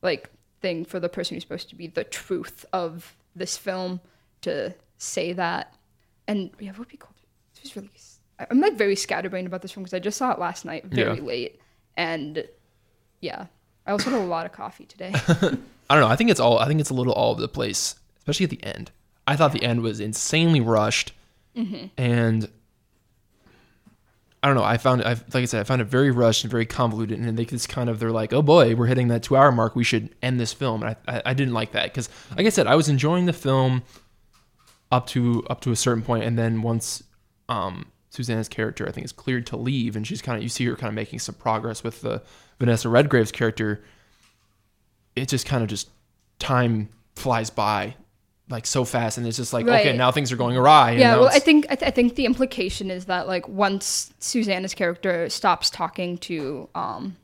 like 0.02 0.30
thing 0.62 0.84
for 0.84 0.98
the 1.00 1.08
person 1.08 1.34
who's 1.34 1.42
supposed 1.42 1.68
to 1.68 1.74
be 1.74 1.86
the 1.86 2.04
truth 2.04 2.64
of 2.72 3.14
this 3.36 3.56
film 3.58 4.00
to 4.42 4.72
say 4.98 5.32
that 5.32 5.74
and 6.26 6.50
yeah 6.60 6.70
Whoopi 6.72 6.98
Goldberg 6.98 7.26
this 7.54 7.62
was 7.64 7.76
really 7.76 7.90
I'm 8.50 8.60
like 8.60 8.74
very 8.74 8.96
scatterbrained 8.96 9.46
about 9.46 9.60
this 9.62 9.72
film 9.72 9.84
because 9.84 9.94
I 9.94 9.98
just 9.98 10.16
saw 10.16 10.30
it 10.32 10.38
last 10.38 10.64
night 10.64 10.84
very 10.86 11.16
Yeah. 11.18 11.22
late 11.22 11.60
and 11.96 12.44
yeah 13.20 13.46
I 13.86 13.90
also 13.92 14.10
had 14.10 14.20
a 14.20 14.24
lot 14.24 14.46
of 14.46 14.52
coffee 14.52 14.84
today 14.86 15.12
I 15.90 15.94
don't 15.96 16.04
know. 16.04 16.08
I 16.08 16.16
think 16.16 16.30
it's 16.30 16.40
all. 16.40 16.58
I 16.58 16.66
think 16.68 16.80
it's 16.80 16.88
a 16.88 16.94
little 16.94 17.12
all 17.12 17.32
over 17.32 17.40
the 17.42 17.48
place, 17.48 17.96
especially 18.16 18.44
at 18.44 18.50
the 18.50 18.62
end. 18.64 18.90
I 19.26 19.36
thought 19.36 19.52
the 19.52 19.62
end 19.62 19.82
was 19.82 20.00
insanely 20.00 20.60
rushed, 20.60 21.12
mm-hmm. 21.54 21.88
and 21.98 22.48
I 24.42 24.48
don't 24.48 24.56
know. 24.56 24.64
I 24.64 24.76
found, 24.76 25.02
I 25.02 25.10
like 25.10 25.34
I 25.34 25.44
said, 25.44 25.60
I 25.60 25.64
found 25.64 25.80
it 25.80 25.86
very 25.86 26.10
rushed 26.10 26.42
and 26.44 26.50
very 26.50 26.66
convoluted, 26.66 27.18
and 27.18 27.38
they 27.38 27.44
just 27.44 27.68
kind 27.68 27.88
of 27.88 28.00
they're 28.00 28.10
like, 28.10 28.32
oh 28.32 28.42
boy, 28.42 28.74
we're 28.74 28.86
hitting 28.86 29.08
that 29.08 29.22
two-hour 29.22 29.52
mark. 29.52 29.76
We 29.76 29.84
should 29.84 30.14
end 30.22 30.40
this 30.40 30.52
film. 30.52 30.82
And 30.82 30.96
I, 31.06 31.16
I, 31.16 31.22
I 31.26 31.34
didn't 31.34 31.54
like 31.54 31.72
that 31.72 31.84
because, 31.84 32.08
like 32.36 32.46
I 32.46 32.50
said, 32.50 32.66
I 32.66 32.74
was 32.74 32.88
enjoying 32.88 33.26
the 33.26 33.32
film 33.32 33.82
up 34.90 35.06
to 35.08 35.44
up 35.48 35.60
to 35.62 35.70
a 35.70 35.76
certain 35.76 36.02
point, 36.02 36.24
and 36.24 36.36
then 36.36 36.62
once 36.62 37.04
um, 37.48 37.86
Susanna's 38.10 38.48
character, 38.48 38.88
I 38.88 38.90
think, 38.90 39.04
is 39.04 39.12
cleared 39.12 39.46
to 39.46 39.56
leave, 39.56 39.94
and 39.94 40.06
she's 40.06 40.20
kind 40.20 40.36
of 40.36 40.42
you 40.42 40.48
see 40.48 40.64
her 40.64 40.74
kind 40.74 40.88
of 40.88 40.94
making 40.94 41.20
some 41.20 41.36
progress 41.36 41.84
with 41.84 42.00
the 42.00 42.22
Vanessa 42.58 42.88
Redgrave's 42.88 43.32
character 43.32 43.84
it 45.16 45.28
just 45.28 45.46
kind 45.46 45.62
of 45.62 45.68
just 45.68 45.90
time 46.38 46.88
flies 47.14 47.50
by 47.50 47.94
like 48.48 48.66
so 48.66 48.84
fast 48.84 49.18
and 49.18 49.26
it's 49.26 49.36
just 49.36 49.52
like 49.52 49.66
okay 49.66 49.96
now 49.96 50.10
things 50.10 50.32
are 50.32 50.36
going 50.36 50.56
awry 50.56 50.92
yeah 50.92 51.16
well 51.16 51.28
i 51.28 51.38
think 51.38 51.66
I, 51.70 51.74
th- 51.74 51.88
I 51.88 51.90
think 51.90 52.16
the 52.16 52.26
implication 52.26 52.90
is 52.90 53.06
that 53.06 53.26
like 53.26 53.48
once 53.48 54.12
susanna's 54.18 54.74
character 54.74 55.28
stops 55.28 55.70
talking 55.70 56.18
to 56.18 56.68
um 56.74 57.16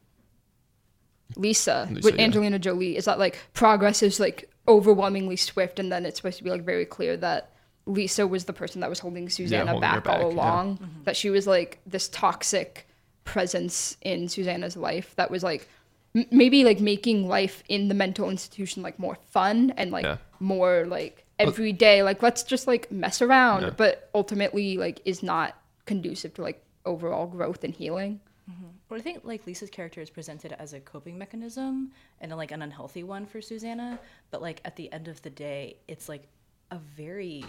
lisa, 1.37 1.89
Lisa, 1.91 2.07
with 2.07 2.17
yeah. 2.17 2.25
angelina 2.25 2.59
jolie 2.59 2.97
is 2.97 3.05
that 3.05 3.19
like 3.19 3.39
progress 3.53 4.03
is 4.03 4.19
like 4.19 4.51
overwhelmingly 4.67 5.37
swift 5.37 5.79
and 5.79 5.91
then 5.93 6.07
it's 6.07 6.19
supposed 6.19 6.39
to 6.39 6.45
be 6.45 6.51
like 6.51 6.65
very 6.65 6.87
clear 6.87 7.17
that 7.17 7.53
lisa 7.87 8.27
was 8.27 8.45
the 8.45 8.53
person 8.53 8.81
that 8.81 8.89
was 8.89 9.01
holding 9.01 9.29
susanna 9.29 9.71
holding 9.73 9.91
her 9.91 10.01
back, 10.01 10.09
all 10.09 10.19
back, 10.19 10.27
yeah. 10.29 10.35
along 10.35 10.79
that 11.05 11.17
she 11.17 11.31
was 11.31 11.47
like 11.47 11.81
this 11.87 12.09
toxic 12.09 12.87
presence 13.25 13.97
in 14.03 14.29
susanna's 14.29 14.77
life 14.77 15.15
that 15.17 15.31
was 15.31 15.43
like 15.43 15.69
m- 16.15 16.27
maybe 16.31 16.65
like 16.65 16.81
making 16.81 17.29
life 17.29 17.63
in 17.69 17.89
the 17.89 17.95
mental 17.95 18.31
institution 18.31 18.83
like 18.83 18.99
more 18.99 19.17
fun 19.31 19.73
and 19.77 19.91
like 19.91 20.05
Yeah. 20.05 20.19
more 20.41 20.85
like 20.87 21.25
every 21.39 21.73
day 21.73 22.03
like 22.03 22.23
let's 22.23 22.43
just 22.43 22.67
like 22.67 22.91
mess 22.91 23.23
around 23.23 23.63
Yeah. 23.63 23.71
but 23.71 24.11
ultimately 24.15 24.77
like 24.77 25.01
is 25.05 25.23
not 25.23 25.55
conducive 25.87 26.35
to 26.35 26.43
like 26.43 26.65
overall 26.85 27.27
growth 27.27 27.65
and 27.65 27.75
healing 27.75 28.21
mm-hmm. 28.51 28.67
Well, 28.89 28.99
I 28.99 29.03
think 29.03 29.21
like 29.23 29.47
Lisa's 29.47 29.69
character 29.69 30.01
is 30.01 30.09
presented 30.09 30.53
as 30.59 30.73
a 30.73 30.81
coping 30.81 31.19
mechanism 31.19 31.93
and 32.23 32.35
like 32.35 32.53
an 32.53 32.63
unhealthy 32.63 33.03
one 33.03 33.27
for 33.27 33.43
Susanna, 33.43 33.99
but 34.31 34.41
like 34.41 34.63
at 34.65 34.77
the 34.77 34.91
end 34.91 35.09
of 35.09 35.21
the 35.21 35.29
day, 35.29 35.77
it's 35.89 36.09
like 36.09 36.23
a 36.71 36.79
very 36.79 37.45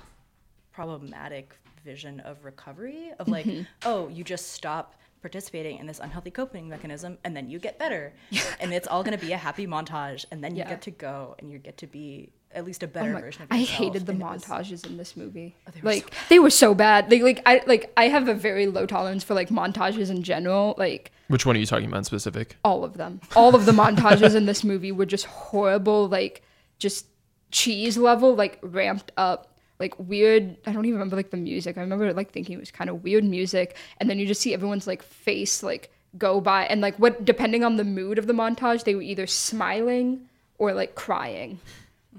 problematic 0.74 1.56
vision 1.86 2.20
of 2.22 2.44
recovery 2.44 3.12
of 3.20 3.30
like, 3.30 3.46
mm-hmm. 3.46 3.62
oh, 3.86 4.10
you 4.10 4.26
just 4.26 4.52
stop 4.52 4.96
participating 5.22 5.78
in 5.80 5.86
this 5.88 6.00
unhealthy 6.00 6.32
coping 6.32 6.70
mechanism 6.70 7.18
and 7.24 7.36
then 7.36 7.50
you 7.50 7.60
get 7.60 7.78
better. 7.78 8.14
and 8.60 8.74
it's 8.74 8.88
all 8.88 9.04
going 9.04 9.18
to 9.18 9.24
be 9.26 9.34
a 9.34 9.38
happy 9.38 9.68
montage 9.68 10.26
and 10.32 10.44
then 10.44 10.56
you 10.56 10.60
Yeah. 10.64 10.70
get 10.70 10.82
to 10.84 10.92
go 10.92 11.36
and 11.40 11.52
you 11.52 11.58
get 11.60 11.78
to 11.80 11.88
be 11.88 12.32
at 12.52 12.66
least 12.66 12.82
a 12.82 12.88
better 12.88 13.12
Oh 13.12 13.14
my- 13.14 13.22
version 13.22 13.44
of 13.44 13.52
yourself. 13.52 13.70
I 13.72 13.84
hated 13.84 14.06
the 14.08 14.12
And 14.14 14.22
it 14.22 14.26
was- 14.26 14.44
montages 14.46 14.86
in 14.88 14.98
this 14.98 15.16
movie. 15.16 15.56
Oh, 15.68 15.72
they 15.72 15.82
were 15.82 15.92
so 15.92 15.96
like 16.06 16.14
they 16.30 16.40
were 16.40 16.50
so 16.50 16.74
bad. 16.74 17.12
Like 17.12 17.22
like 17.22 17.42
I 17.46 17.62
like 17.68 17.92
I 17.98 18.08
have 18.08 18.28
a 18.28 18.34
very 18.34 18.66
low 18.68 18.86
tolerance 18.86 19.24
for 19.24 19.34
like 19.36 19.50
montages 19.50 20.10
in 20.10 20.24
general. 20.24 20.74
Like 20.78 21.12
which 21.28 21.46
one 21.46 21.56
are 21.56 21.60
you 21.60 21.66
talking 21.68 21.86
about 21.88 21.98
in 22.00 22.04
specific 22.06 22.58
all 22.64 22.84
of 22.84 22.96
them. 22.98 23.22
All 23.36 23.54
of 23.56 23.66
the 23.66 23.72
montages 23.72 24.34
in 24.36 24.46
this 24.48 24.64
movie 24.64 24.92
were 24.92 25.06
just 25.06 25.26
horrible, 25.26 26.08
like 26.08 26.42
just 26.80 27.06
cheese 27.52 27.98
level, 27.98 28.36
like 28.36 28.58
ramped 28.62 29.12
up, 29.18 29.49
like 29.80 29.98
weird. 29.98 30.58
I 30.66 30.72
don't 30.72 30.86
even 30.86 30.96
remember 30.96 31.16
like 31.16 31.32
the 31.32 31.38
music. 31.38 31.78
I 31.78 31.82
remember 31.82 32.12
like 32.14 32.32
thinking 32.32 32.56
it 32.56 32.60
was 32.60 32.72
kind 32.72 32.90
of 32.90 33.04
weird 33.04 33.24
music, 33.24 33.76
and 33.98 34.10
then 34.10 34.20
you 34.20 34.26
just 34.26 34.42
see 34.42 34.54
everyone's 34.54 34.88
like 34.88 35.04
face 35.04 35.64
like 35.64 35.92
go 36.18 36.42
by, 36.42 36.66
and 36.66 36.82
like 36.82 36.98
what 36.98 37.26
depending 37.26 37.64
on 37.64 37.78
the 37.78 37.84
mood 37.84 38.18
of 38.18 38.28
the 38.28 38.34
montage, 38.34 38.84
they 38.84 38.96
were 38.96 39.02
either 39.02 39.28
smiling 39.28 40.28
or 40.58 40.74
like 40.74 40.96
crying, 40.96 41.60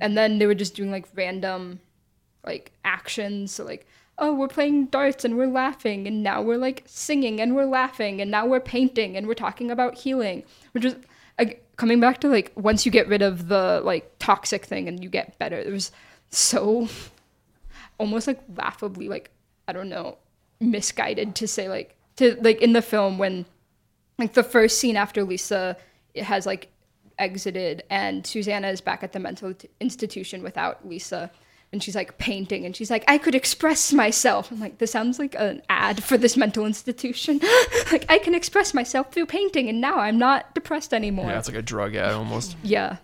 and 0.00 0.17
then 0.17 0.38
they 0.38 0.47
were 0.47 0.55
just 0.55 0.75
doing 0.75 0.90
like 0.90 1.07
random 1.14 1.81
like 2.45 2.73
actions 2.85 3.52
so 3.52 3.64
like 3.64 3.87
oh 4.19 4.33
we're 4.35 4.49
playing 4.49 4.87
darts 4.87 5.25
and 5.25 5.37
we're 5.37 5.47
laughing 5.47 6.07
and 6.07 6.23
now 6.23 6.43
we're 6.43 6.57
like 6.57 6.83
singing 6.87 7.40
and 7.40 7.55
we're 7.55 7.67
laughing 7.67 8.21
and 8.21 8.31
now 8.31 8.47
we're 8.47 8.61
painting 8.61 9.17
and 9.17 9.26
we're 9.26 9.35
talking 9.35 9.71
about 9.71 9.99
healing 9.99 10.43
which 10.73 10.85
is 10.85 10.97
like, 11.38 11.64
coming 11.76 12.00
back 12.00 12.19
to 12.21 12.29
like 12.29 12.52
once 12.57 12.85
you 12.85 12.93
get 12.93 13.09
rid 13.09 13.23
of 13.23 13.49
the 13.49 13.81
like 13.85 14.11
toxic 14.19 14.64
thing 14.64 14.88
and 14.88 15.02
you 15.02 15.09
get 15.09 15.38
better 15.38 15.62
there 15.62 15.73
was 15.73 15.90
so 16.31 16.88
almost 18.00 18.26
like 18.26 18.40
laughably 18.57 19.09
like 19.09 19.30
I 19.69 19.73
don't 19.73 19.88
know 19.90 20.19
misguided 20.59 21.35
to 21.37 21.47
say 21.47 21.69
like 21.69 21.97
to 22.16 22.37
like 22.40 22.61
in 22.61 22.73
the 22.73 22.83
film 22.83 23.19
when 23.19 23.45
like 24.19 24.33
the 24.33 24.42
first 24.42 24.78
scene 24.78 24.97
after 24.97 25.23
Lisa 25.23 25.76
has 26.16 26.47
like 26.47 26.69
exited 27.19 27.83
and 27.90 28.26
Susanna 28.26 28.69
is 28.69 28.80
back 28.80 29.02
at 29.02 29.12
the 29.12 29.21
mental 29.21 29.54
t- 29.54 29.69
institution 29.80 30.42
without 30.42 30.88
Lisa 30.88 31.30
and 31.73 31.83
she's 31.83 31.95
like 31.95 32.19
painting 32.19 32.64
and 32.64 32.75
she's 32.75 32.90
like 32.90 33.04
I 33.07 33.19
could 33.19 33.35
express 33.35 33.92
myself. 33.92 34.50
I'm 34.50 34.61
like 34.61 34.78
this 34.78 34.90
sounds 34.90 35.19
like 35.19 35.37
an 35.38 35.62
ad 35.69 36.02
for 36.02 36.16
this 36.16 36.37
mental 36.37 36.64
institution. 36.66 37.38
like 37.92 38.07
I 38.09 38.19
can 38.19 38.35
express 38.35 38.75
myself 38.75 39.12
through 39.12 39.26
painting 39.26 39.69
and 39.69 39.80
now 39.80 39.99
I'm 39.99 40.19
not 40.19 40.54
depressed 40.54 40.92
anymore. 40.95 41.26
Yeah, 41.26 41.38
it's 41.38 41.49
like 41.49 41.57
a 41.57 41.62
drug 41.62 41.95
ad 41.95 42.12
almost. 42.12 42.57
yeah. 42.62 42.97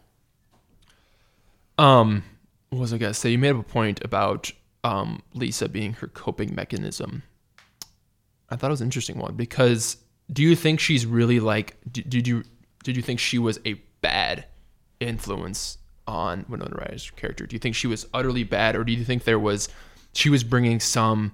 Um, 1.78 2.24
what 2.70 2.80
was 2.80 2.92
I 2.92 2.98
gonna 2.98 3.14
say? 3.14 3.30
You 3.30 3.38
made 3.38 3.50
up 3.50 3.60
a 3.60 3.62
point 3.62 4.02
about 4.02 4.52
um 4.87 5.21
Lisa 5.35 5.69
being 5.69 5.95
her 5.95 6.07
coping 6.07 6.55
mechanism. 6.55 7.25
I 8.49 8.57
thought 8.57 8.69
it 8.69 8.71
was 8.71 8.81
an 8.81 8.87
interesting 8.87 9.19
one 9.19 9.35
because 9.35 9.97
do 10.33 10.43
you 10.43 10.55
think 10.55 10.78
she's 10.78 11.05
really 11.05 11.40
like? 11.40 11.76
Did, 11.90 12.09
did 12.09 12.28
you 12.28 12.45
did 12.85 12.97
you 12.97 13.02
think 13.02 13.19
she 13.19 13.38
was 13.38 13.59
a 13.66 13.75
bad 14.00 14.47
influence 15.00 15.78
on 16.07 16.47
Winona 16.49 16.76
Ryder's 16.76 17.11
character? 17.11 17.47
Do 17.47 17.57
you 17.57 17.59
think 17.59 17.75
she 17.75 17.88
was 17.88 18.07
utterly 18.14 18.45
bad, 18.45 18.76
or 18.76 18.85
do 18.85 18.93
you 18.93 19.05
think 19.05 19.25
there 19.25 19.40
was 19.40 19.69
she 20.14 20.31
was 20.31 20.45
bringing 20.45 20.78
some 20.78 21.33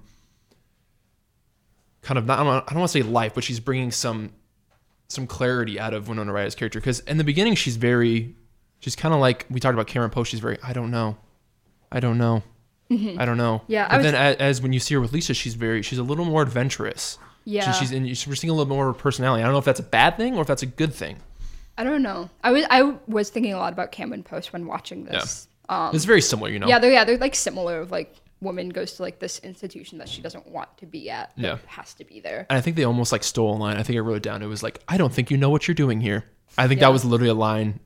kind 2.01 2.17
of 2.17 2.25
not 2.25 2.39
I 2.41 2.45
don't 2.45 2.79
want 2.79 2.91
to 2.91 2.99
say 2.99 3.03
life, 3.03 3.35
but 3.35 3.45
she's 3.45 3.61
bringing 3.61 3.91
some 3.91 4.33
some 5.09 5.27
clarity 5.27 5.79
out 5.79 5.93
of 5.93 6.09
Winona 6.09 6.33
Ryder's 6.33 6.55
character 6.55 6.81
because 6.81 7.01
in 7.01 7.19
the 7.19 7.25
beginning 7.25 7.55
she's 7.55 7.77
very 7.77 8.35
she's 8.81 8.97
kind 8.97 9.13
of 9.13 9.21
like 9.21 9.45
we 9.51 9.61
talked 9.61 9.75
about 9.75 9.89
Cameron 9.89 10.11
Post. 10.11 10.31
She's 10.31 10.41
very 10.41 10.57
I 10.63 10.73
don't 10.73 10.91
know, 10.91 11.19
I 11.91 12.01
don't 12.01 12.17
know, 12.17 12.43
I 13.19 13.25
don't 13.25 13.37
know. 13.37 13.63
Yeah, 13.69 13.89
but 13.89 13.99
was- 13.99 14.05
then 14.05 14.15
as, 14.15 14.37
as 14.37 14.63
when 14.63 14.73
you 14.73 14.81
see 14.81 14.95
her 14.95 15.01
with 15.01 15.13
Lisa, 15.13 15.35
she's 15.35 15.55
very 15.55 15.83
she's 15.83 15.99
a 15.99 16.03
little 16.03 16.25
more 16.25 16.43
adventurous. 16.43 17.19
Yeah. 17.45 17.73
She, 17.73 17.81
she's 17.81 17.93
in, 17.93 18.05
we're 18.05 18.37
seeing 18.37 18.51
a 18.51 18.55
little 18.55 18.73
more 18.73 18.89
of 18.89 18.97
her 18.97 19.01
personality. 19.03 19.43
I 19.43 19.47
don't 19.47 19.53
know 19.53 19.59
if 19.59 19.65
that's 19.65 19.81
a 19.81 19.85
bad 19.85 20.17
thing 20.17 20.37
or 20.37 20.43
if 20.43 20.47
that's 20.47 20.63
a 20.63 20.67
good 20.67 20.95
thing. 20.95 21.17
I 21.77 21.85
don't 21.85 22.03
know. 22.03 22.31
I 22.45 22.53
was 22.53 22.65
I 22.71 22.83
was 23.09 23.31
thinking 23.31 23.53
a 23.53 23.57
lot 23.57 23.73
about 23.73 23.91
Cameron 23.93 24.23
Post 24.23 24.53
when 24.53 24.67
watching 24.67 25.05
this. 25.05 25.49
Um, 25.69 25.95
it's 25.95 26.05
very 26.05 26.21
similar, 26.21 26.51
you 26.51 26.59
know. 26.59 26.69
yeah, 26.69 26.79
they're 26.79 26.93
yeah 26.93 27.05
they're 27.05 27.19
like 27.19 27.35
similar. 27.35 27.81
Of 27.81 27.91
like 27.91 28.15
woman 28.41 28.69
goes 28.69 28.95
to 28.95 29.03
like 29.03 29.19
this 29.21 29.39
institution 29.41 29.99
that 29.99 30.09
she 30.09 30.21
doesn't 30.21 30.47
want 30.49 30.77
to 30.79 30.87
be 30.87 31.09
at. 31.09 31.33
Yeah. 31.37 31.59
has 31.67 31.95
to 31.95 32.05
be 32.05 32.21
there. 32.21 32.47
And 32.51 32.59
I 32.59 32.61
think 32.61 32.77
they 32.77 32.85
almost 32.85 33.11
like 33.13 33.23
stole 33.25 33.55
a 33.55 33.57
line. 33.57 33.77
I 33.77 33.83
think 33.85 33.97
I 33.97 34.01
wrote 34.01 34.17
it 34.17 34.23
down. 34.23 34.43
It 34.43 34.47
was 34.47 34.63
like, 34.63 34.81
I 34.89 34.97
don't 34.97 35.13
think 35.13 35.31
you 35.31 35.37
know 35.37 35.49
what 35.49 35.67
you're 35.69 35.75
doing 35.77 36.01
here. 36.01 36.25
I 36.59 36.67
think 36.69 36.81
Yeah. 36.81 36.89
that 36.89 36.93
was 36.93 37.05
literally 37.05 37.31
a 37.31 37.35
line. 37.35 37.79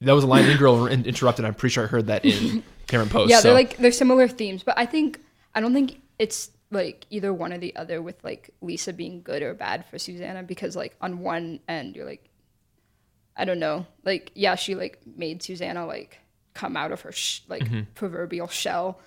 That 0.00 0.12
was 0.12 0.24
a 0.24 0.26
line 0.26 0.44
in 0.46 0.58
Girl 0.58 0.86
interrupted. 0.88 1.44
I'm 1.44 1.54
pretty 1.54 1.72
sure 1.72 1.84
I 1.84 1.86
heard 1.86 2.08
that 2.08 2.24
in 2.24 2.62
Cameron 2.86 3.08
Post. 3.08 3.30
yeah, 3.30 3.38
so- 3.38 3.48
they're 3.48 3.54
like 3.54 3.76
they're 3.76 3.92
similar 3.92 4.28
themes, 4.28 4.62
but 4.62 4.78
I 4.78 4.86
think 4.86 5.20
I 5.54 5.60
don't 5.60 5.74
think 5.74 6.00
it's 6.18 6.50
like 6.70 7.06
either 7.10 7.32
one 7.32 7.52
or 7.52 7.58
the 7.58 7.74
other 7.76 8.02
with 8.02 8.22
like 8.24 8.50
Lisa 8.60 8.92
being 8.92 9.22
good 9.22 9.42
or 9.42 9.54
bad 9.54 9.84
for 9.86 9.98
Susanna 9.98 10.42
because 10.42 10.74
like 10.74 10.96
on 11.00 11.20
one 11.20 11.60
end 11.68 11.94
you're 11.96 12.06
like 12.06 12.28
I 13.36 13.44
don't 13.44 13.58
know, 13.58 13.86
like 14.04 14.30
yeah, 14.34 14.54
she 14.54 14.74
like 14.74 15.00
made 15.06 15.42
Susanna 15.42 15.86
like 15.86 16.20
come 16.54 16.76
out 16.76 16.92
of 16.92 17.00
her 17.02 17.12
sh- 17.12 17.40
like 17.48 17.64
mm-hmm. 17.64 17.82
proverbial 17.94 18.48
shell, 18.48 19.00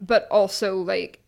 but 0.00 0.28
also 0.30 0.76
like 0.76 1.20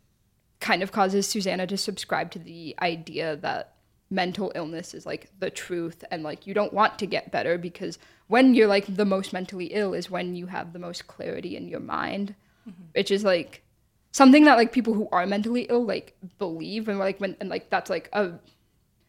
kind 0.61 0.83
of 0.83 0.93
causes 0.93 1.27
Susanna 1.27 1.67
to 1.67 1.77
subscribe 1.77 2.31
to 2.33 2.39
the 2.39 2.77
idea 2.81 3.37
that 3.37 3.75
mental 4.11 4.53
illness 4.55 4.95
is 4.95 5.05
like 5.05 5.29
the 5.41 5.51
truth 5.51 6.05
and 6.11 6.23
like 6.23 6.47
you 6.47 6.55
don't 6.55 6.73
want 6.73 6.99
to 7.01 7.07
get 7.07 7.33
better 7.33 7.59
because 7.59 7.99
when 8.29 8.55
you're 8.55 8.67
like 8.67 8.87
the 8.97 9.05
most 9.05 9.33
mentally 9.33 9.67
ill 9.67 9.95
is 9.95 10.11
when 10.11 10.35
you 10.35 10.47
have 10.47 10.73
the 10.73 10.79
most 10.79 11.07
clarity 11.07 11.57
in 11.57 11.69
your 11.69 11.81
mind 11.81 12.35
mm-hmm. 12.69 12.83
which 12.95 13.11
is 13.11 13.25
like 13.25 13.63
something 14.13 14.45
that 14.45 14.57
like 14.57 14.73
people 14.73 14.95
who 14.95 15.09
are 15.13 15.27
mentally 15.27 15.63
ill 15.69 15.85
like 15.85 16.17
believe 16.39 16.89
and 16.89 16.99
like 16.99 17.19
when 17.21 17.37
and 17.41 17.49
like 17.49 17.71
that's 17.71 17.91
like 17.91 18.09
a 18.13 18.33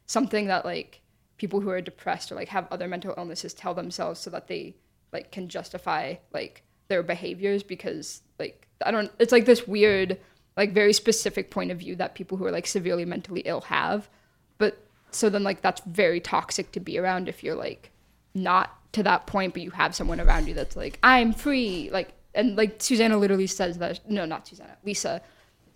something 0.06 0.48
that 0.48 0.66
like 0.66 1.02
people 1.38 1.62
who 1.62 1.70
are 1.70 1.82
depressed 1.82 2.32
or 2.32 2.36
like 2.36 2.50
have 2.50 2.68
other 2.72 2.88
mental 2.88 3.14
illnesses 3.18 3.54
tell 3.54 3.74
themselves 3.74 4.20
so 4.20 4.30
that 4.30 4.48
they 4.48 4.76
like 5.14 5.32
can 5.32 5.48
justify 5.48 6.16
like 6.34 6.64
their 6.88 7.04
behaviors 7.04 7.64
because 7.64 8.22
like 8.40 8.68
I 8.86 8.92
don't 8.92 9.12
it's 9.20 9.32
like 9.32 9.46
this 9.46 9.68
weird 9.68 10.20
like 10.56 10.74
very 10.74 10.94
specific 10.94 11.52
point 11.52 11.72
of 11.72 11.78
view 11.78 11.96
that 11.96 12.16
people 12.16 12.38
who 12.38 12.46
are 12.46 12.52
like 12.52 12.68
severely 12.68 13.06
mentally 13.06 13.42
ill 13.42 13.62
have. 13.62 14.10
But 14.58 14.84
so 15.12 15.30
then 15.30 15.44
like 15.44 15.62
that's 15.62 15.82
very 15.86 16.20
toxic 16.20 16.72
to 16.74 16.80
be 16.80 16.98
around 16.98 17.30
if 17.30 17.44
you're 17.44 17.56
like 17.56 17.92
not 18.34 18.87
to 18.98 19.04
that 19.04 19.26
point 19.28 19.54
but 19.54 19.64
you 19.64 19.72
have 19.72 19.96
someone 19.96 20.20
around 20.20 20.48
you 20.48 20.54
that's 20.54 20.76
like 20.76 21.00
I'm 21.02 21.34
free 21.34 21.90
like 21.92 22.10
and 22.36 22.56
like 22.56 22.82
Susanna 22.82 23.18
literally 23.18 23.48
says 23.48 23.78
that 23.78 24.02
no 24.10 24.26
not 24.26 24.48
Susanna 24.48 24.76
Lisa 24.84 25.22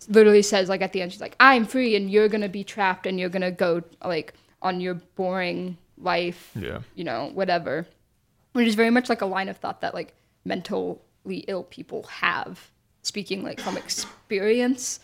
literally 0.08 0.42
says 0.42 0.68
like 0.68 0.82
at 0.82 0.92
the 0.92 1.00
end 1.00 1.12
she's 1.12 1.20
like 1.20 1.36
i'm 1.38 1.64
free 1.64 1.94
and 1.94 2.10
you're 2.10 2.26
gonna 2.28 2.48
be 2.48 2.64
trapped 2.64 3.06
and 3.06 3.20
you're 3.20 3.28
gonna 3.28 3.52
go 3.52 3.82
like 4.04 4.34
on 4.60 4.80
your 4.80 4.94
boring 4.94 5.76
life 5.96 6.50
Yeah. 6.56 6.80
you 6.94 7.04
know 7.04 7.30
whatever. 7.34 7.86
Which 8.52 8.66
is 8.68 8.74
very 8.74 8.90
much 8.90 9.08
like 9.08 9.22
a 9.22 9.26
line 9.26 9.48
of 9.48 9.56
thought 9.56 9.80
that 9.80 9.94
like 9.94 10.14
mentally 10.44 10.98
ill 11.48 11.62
people 11.64 12.02
have 12.04 12.70
speaking 13.02 13.42
like 13.42 13.60
from 13.60 13.76
experience. 13.76 15.00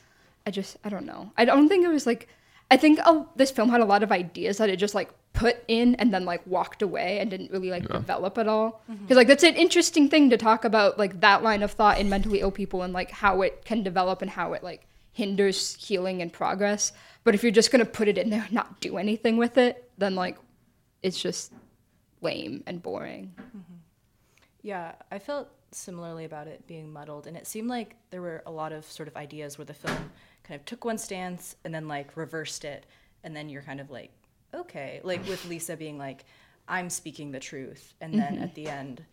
I 0.46 0.50
just 0.50 0.76
i 0.84 0.88
don't 0.88 1.06
know. 1.06 1.30
I 1.36 1.44
don't 1.44 1.68
think 1.68 1.84
it 1.84 1.88
was 1.88 2.06
like 2.06 2.28
i 2.70 2.76
think 2.76 2.98
oh, 3.06 3.28
this 3.36 3.50
film 3.50 3.68
had 3.70 3.80
a 3.80 3.84
lot 3.84 4.02
of 4.02 4.12
ideas 4.12 4.58
that 4.58 4.68
it 4.68 4.76
just 4.76 4.94
like 4.94 5.10
put 5.38 5.56
in 5.68 5.94
and 5.94 6.12
then 6.12 6.24
like 6.24 6.44
walked 6.46 6.82
away 6.82 7.20
and 7.20 7.30
didn't 7.30 7.50
really 7.52 7.70
like 7.70 7.86
develop 7.86 8.38
at 8.38 8.48
all. 8.48 8.82
Mm-hmm. 8.90 9.02
Because 9.02 9.16
like 9.16 9.28
that's 9.28 9.44
an 9.44 9.54
interesting 9.54 10.08
thing 10.08 10.30
to 10.30 10.36
talk 10.36 10.64
about 10.64 10.98
like 10.98 11.20
that 11.20 11.42
line 11.42 11.62
of 11.62 11.70
thought 11.70 11.98
in 11.98 12.08
mentally 12.08 12.40
ill 12.40 12.50
people 12.50 12.82
and 12.82 12.92
like 12.92 13.10
how 13.10 13.42
it 13.42 13.64
can 13.64 13.82
develop 13.82 14.20
and 14.20 14.30
how 14.30 14.52
it 14.52 14.64
like 14.64 14.86
hinders 15.12 15.76
healing 15.76 16.20
and 16.22 16.32
progress. 16.32 16.92
But 17.22 17.34
if 17.34 17.42
you're 17.42 17.52
just 17.52 17.70
going 17.70 17.84
to 17.84 17.90
put 17.90 18.08
it 18.08 18.18
in 18.18 18.30
there 18.30 18.42
and 18.42 18.52
not 18.52 18.80
do 18.80 18.98
anything 18.98 19.36
with 19.36 19.56
it 19.58 19.90
then 19.96 20.14
like 20.14 20.36
it's 21.02 21.20
just 21.22 21.52
lame 22.20 22.64
and 22.66 22.82
boring. 22.82 23.32
Mm-hmm. 23.40 23.74
Yeah, 24.62 24.92
I 25.12 25.20
felt 25.20 25.48
similarly 25.70 26.24
about 26.24 26.48
it 26.48 26.66
being 26.66 26.92
muddled, 26.92 27.26
and 27.26 27.36
it 27.36 27.46
seemed 27.46 27.68
like 27.68 27.94
there 28.10 28.22
were 28.22 28.42
a 28.44 28.50
lot 28.50 28.72
of 28.72 28.84
sort 28.84 29.06
of 29.06 29.16
ideas 29.16 29.56
where 29.56 29.64
the 29.64 29.74
film 29.74 30.10
kind 30.42 30.58
of 30.58 30.64
took 30.64 30.84
one 30.84 30.98
stance 30.98 31.54
and 31.64 31.72
then 31.72 31.86
like 31.86 32.16
reversed 32.16 32.64
it, 32.64 32.86
and 33.22 33.36
then 33.36 33.48
you're 33.48 33.62
kind 33.62 33.80
of 33.80 33.90
like, 33.90 34.10
okay, 34.54 35.00
like 35.02 35.26
with 35.28 35.44
Lisa 35.48 35.76
being 35.76 35.98
like, 35.98 36.24
I'm 36.66 36.90
speaking 36.90 37.30
the 37.30 37.40
truth, 37.40 37.94
and 38.00 38.14
then 38.14 38.34
mm-hmm. 38.34 38.42
at 38.42 38.54
the 38.54 38.68
end, 38.68 39.04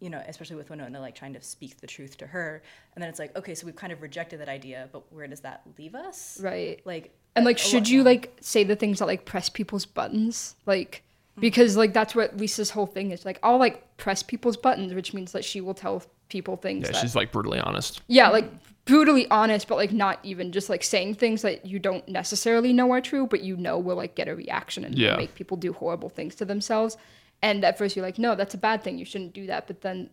you 0.00 0.10
know, 0.10 0.22
especially 0.26 0.56
with 0.56 0.70
Winona 0.70 1.00
like 1.00 1.14
trying 1.14 1.34
to 1.34 1.42
speak 1.42 1.78
the 1.80 1.86
truth 1.86 2.16
to 2.18 2.26
her, 2.26 2.62
and 2.94 3.02
then 3.02 3.08
it's 3.08 3.18
like, 3.18 3.36
okay, 3.36 3.54
so 3.54 3.66
we've 3.66 3.76
kind 3.76 3.92
of 3.92 4.02
rejected 4.02 4.40
that 4.40 4.48
idea, 4.48 4.88
but 4.92 5.12
where 5.12 5.26
does 5.26 5.40
that 5.40 5.62
leave 5.78 5.94
us? 5.94 6.40
right. 6.40 6.80
Like, 6.84 7.14
and 7.34 7.44
like 7.44 7.58
should 7.58 7.84
lot- 7.84 7.90
you 7.90 8.02
like 8.02 8.36
say 8.40 8.64
the 8.64 8.76
things 8.76 8.98
that 8.98 9.06
like 9.06 9.24
press 9.24 9.48
people's 9.48 9.86
buttons? 9.86 10.56
Like 10.64 11.02
mm-hmm. 11.36 11.42
because 11.42 11.76
like 11.76 11.92
that's 11.92 12.14
what 12.14 12.36
lisa's 12.36 12.70
whole 12.70 12.86
thing 12.86 13.10
is 13.10 13.24
like 13.24 13.38
i'll 13.42 13.58
like 13.58 13.96
press 13.96 14.22
people's 14.22 14.56
buttons 14.56 14.94
which 14.94 15.12
means 15.12 15.32
that 15.32 15.44
she 15.44 15.60
will 15.60 15.74
tell 15.74 16.02
people 16.28 16.56
things 16.56 16.86
yeah, 16.86 16.92
that 16.92 17.00
she's 17.00 17.14
like 17.14 17.30
brutally 17.30 17.60
honest. 17.60 18.00
yeah 18.08 18.28
like 18.30 18.46
mm-hmm. 18.46 18.65
Brutally 18.86 19.28
honest 19.30 19.68
but 19.68 19.74
like 19.76 19.92
not 19.92 20.18
even 20.22 20.52
just 20.52 20.70
like 20.70 20.82
saying 20.82 21.14
things 21.14 21.42
that 21.42 21.66
you 21.66 21.78
don't 21.78 22.08
necessarily 22.08 22.72
know 22.72 22.90
are 22.92 23.00
true 23.00 23.26
but 23.26 23.42
you 23.42 23.56
know 23.56 23.78
will 23.78 23.96
like 23.96 24.14
get 24.14 24.28
a 24.28 24.34
reaction 24.34 24.84
and 24.84 24.96
Yeah. 24.98 25.16
make 25.16 25.34
people 25.34 25.56
do 25.58 25.72
horrible 25.74 26.08
things 26.08 26.34
to 26.36 26.44
themselves. 26.46 26.96
And 27.42 27.64
at 27.64 27.76
first 27.76 27.94
you're 27.96 28.04
like 28.04 28.18
no 28.18 28.34
that's 28.34 28.54
a 28.54 28.58
bad 28.58 28.82
thing. 28.82 28.96
You 28.98 29.04
shouldn't 29.04 29.34
do 29.34 29.46
that. 29.48 29.66
But 29.66 29.82
then 29.82 30.08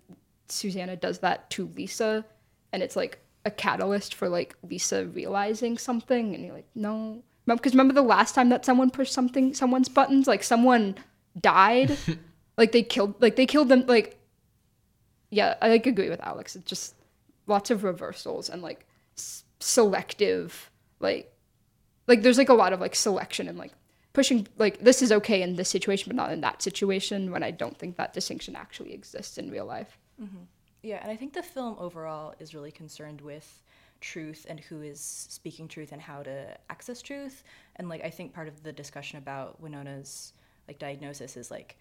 susanna 0.49 0.95
does 0.97 1.19
that 1.19 1.49
to 1.51 1.67
lisa 1.75 2.25
and 2.73 2.83
it's 2.83 2.95
like 2.97 3.19
a 3.45 3.51
catalyst 3.51 4.13
for 4.15 4.27
like 4.27 4.55
lisa 4.63 5.05
realizing 5.05 5.77
something 5.77 6.33
and 6.35 6.43
you're 6.43 6.55
like 6.55 6.67
no. 6.75 7.23
Because 7.45 7.73
remember 7.73 7.93
the 7.93 8.01
last 8.01 8.33
time 8.35 8.49
that 8.49 8.65
someone 8.65 8.89
pushed 8.89 9.13
something 9.13 9.53
someone's 9.53 9.89
buttons? 9.89 10.27
Like 10.27 10.43
someone 10.43 10.95
died? 11.39 11.97
Like 12.55 12.71
they 12.71 12.83
killed 12.83 13.15
like 13.19 13.35
they 13.35 13.47
killed 13.47 13.67
them 13.69 13.85
like 13.87 14.19
yeah, 15.31 15.55
I 15.59 15.69
like 15.69 15.87
agree 15.87 16.09
with 16.09 16.21
Alex. 16.21 16.55
It's 16.55 16.65
just 16.69 16.93
lots 17.47 17.71
of 17.71 17.83
reversals 17.83 18.49
and 18.49 18.61
like 18.61 18.85
s- 19.17 19.43
selective, 19.59 20.71
like, 20.99 21.31
like 22.07 22.21
there's 22.21 22.37
like 22.37 22.49
a 22.49 22.53
lot 22.53 22.73
of 22.73 22.81
like 22.81 22.95
selection 22.95 23.47
and 23.47 23.57
like 23.57 23.73
pushing 24.13 24.47
like 24.57 24.79
this 24.79 25.01
is 25.01 25.11
okay 25.11 25.41
in 25.41 25.55
this 25.55 25.69
situation, 25.69 26.09
but 26.09 26.15
not 26.15 26.31
in 26.31 26.41
that 26.41 26.61
situation. 26.61 27.31
When 27.31 27.43
I 27.43 27.51
don't 27.51 27.77
think 27.77 27.97
that 27.97 28.13
distinction 28.13 28.55
actually 28.55 28.93
exists 28.93 29.37
in 29.37 29.51
real 29.51 29.65
life. 29.65 29.97
Mm-hmm. 30.21 30.43
Yeah, 30.83 30.99
and 31.01 31.09
I 31.09 31.15
think 31.15 31.33
the 31.33 31.43
film 31.43 31.77
overall 31.79 32.35
is 32.39 32.53
really 32.53 32.71
concerned 32.71 33.21
with 33.21 33.63
truth 34.01 34.45
and 34.49 34.59
who 34.59 34.81
is 34.81 34.99
speaking 34.99 35.67
truth 35.67 35.93
and 35.93 36.01
how 36.01 36.21
to 36.23 36.57
access 36.69 37.01
truth. 37.01 37.43
And 37.77 37.87
like 37.89 38.03
I 38.03 38.09
think 38.09 38.33
part 38.33 38.47
of 38.47 38.61
the 38.61 38.71
discussion 38.71 39.17
about 39.17 39.61
Winona's 39.61 40.33
like 40.67 40.77
diagnosis 40.77 41.37
is 41.37 41.49
like 41.49 41.77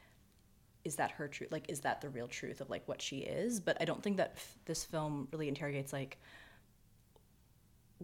is 0.85 0.97
that 0.97 1.13
her 1.13 1.29
truth? 1.29 1.53
Like 1.53 1.67
is 1.69 1.81
that 1.81 2.01
the 2.01 2.09
real 2.09 2.29
truth 2.29 2.61
of 2.61 2.71
like 2.71 2.87
what 2.89 3.01
she 3.01 3.19
is? 3.19 3.61
But 3.61 3.77
I 3.81 3.85
don't 3.85 4.03
think 4.03 4.17
that 4.17 4.33
f- 4.37 4.57
this 4.65 4.85
film 4.85 5.29
really 5.33 5.49
interrogates 5.49 5.93
like 5.93 6.19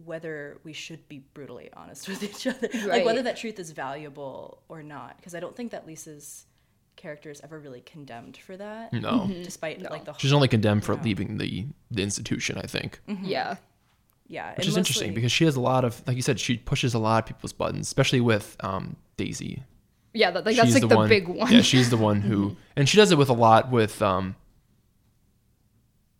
whether 0.05 0.59
we 0.63 0.71
should 0.73 1.07
be 1.09 1.19
brutally 1.33 1.69
honest 1.75 2.07
with 2.07 2.23
each 2.23 2.47
other. 2.47 2.69
Like 2.87 3.05
whether 3.05 3.21
that 3.23 3.37
truth 3.37 3.59
is 3.59 3.71
valuable 3.71 4.61
or 4.69 4.81
not 4.83 5.17
because 5.17 5.35
I 5.35 5.39
don't 5.39 5.55
think 5.55 5.71
that 5.71 5.85
Lisa's 5.85 6.45
character 6.95 7.29
is 7.29 7.39
ever 7.41 7.59
really 7.59 7.81
condemned 7.81 8.37
for 8.37 8.55
that. 8.57 8.93
No. 8.93 9.27
Despite 9.43 9.81
No. 9.81 9.89
like 9.89 10.05
the 10.05 10.13
She's 10.17 10.33
only 10.33 10.47
condemned 10.47 10.83
for 10.85 10.95
Yeah. 10.95 11.03
leaving 11.03 11.37
the, 11.37 11.65
the 11.91 12.01
institution, 12.03 12.57
I 12.57 12.67
think. 12.67 12.99
Yeah. 13.07 13.55
yeah, 14.27 14.49
Which 14.51 14.65
and 14.65 14.67
is 14.67 14.77
interesting 14.77 15.13
because 15.13 15.31
she 15.31 15.45
has 15.45 15.55
a 15.55 15.61
lot 15.61 15.85
of, 15.85 16.01
like 16.07 16.15
you 16.17 16.21
said, 16.21 16.39
she 16.39 16.57
pushes 16.57 16.93
a 16.93 16.99
lot 16.99 17.23
of 17.23 17.27
people's 17.27 17.53
buttons, 17.53 17.87
especially 17.87 18.19
with 18.21 18.55
um, 18.61 18.95
Daisy. 19.17 19.63
Yeah, 20.19 20.31
that, 20.31 20.45
like 20.45 20.57
that's 20.57 20.73
like 20.73 20.89
the, 20.89 20.97
one, 20.97 21.07
big 21.07 21.27
one. 21.29 21.49
Yeah, 21.49 21.61
she's 21.61 21.89
the 21.89 21.95
one 21.97 22.19
who, 22.21 22.57
and 22.75 22.89
she 22.89 22.97
does 22.97 23.11
it 23.13 23.17
with 23.17 23.29
a 23.29 23.33
lot 23.33 23.71
with. 23.71 24.01
um 24.01 24.35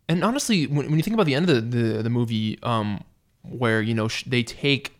And 0.07 0.23
honestly, 0.23 0.67
when, 0.67 0.85
when 0.87 0.95
you 0.97 1.03
think 1.03 1.15
about 1.15 1.25
the 1.25 1.35
end 1.35 1.49
of 1.49 1.55
the 1.71 1.77
the, 1.77 2.03
the 2.03 2.09
movie, 2.09 2.57
um, 2.63 3.03
where 3.43 3.81
you 3.81 3.93
know 3.93 4.07
sh- 4.07 4.23
they 4.25 4.41
take, 4.41 4.97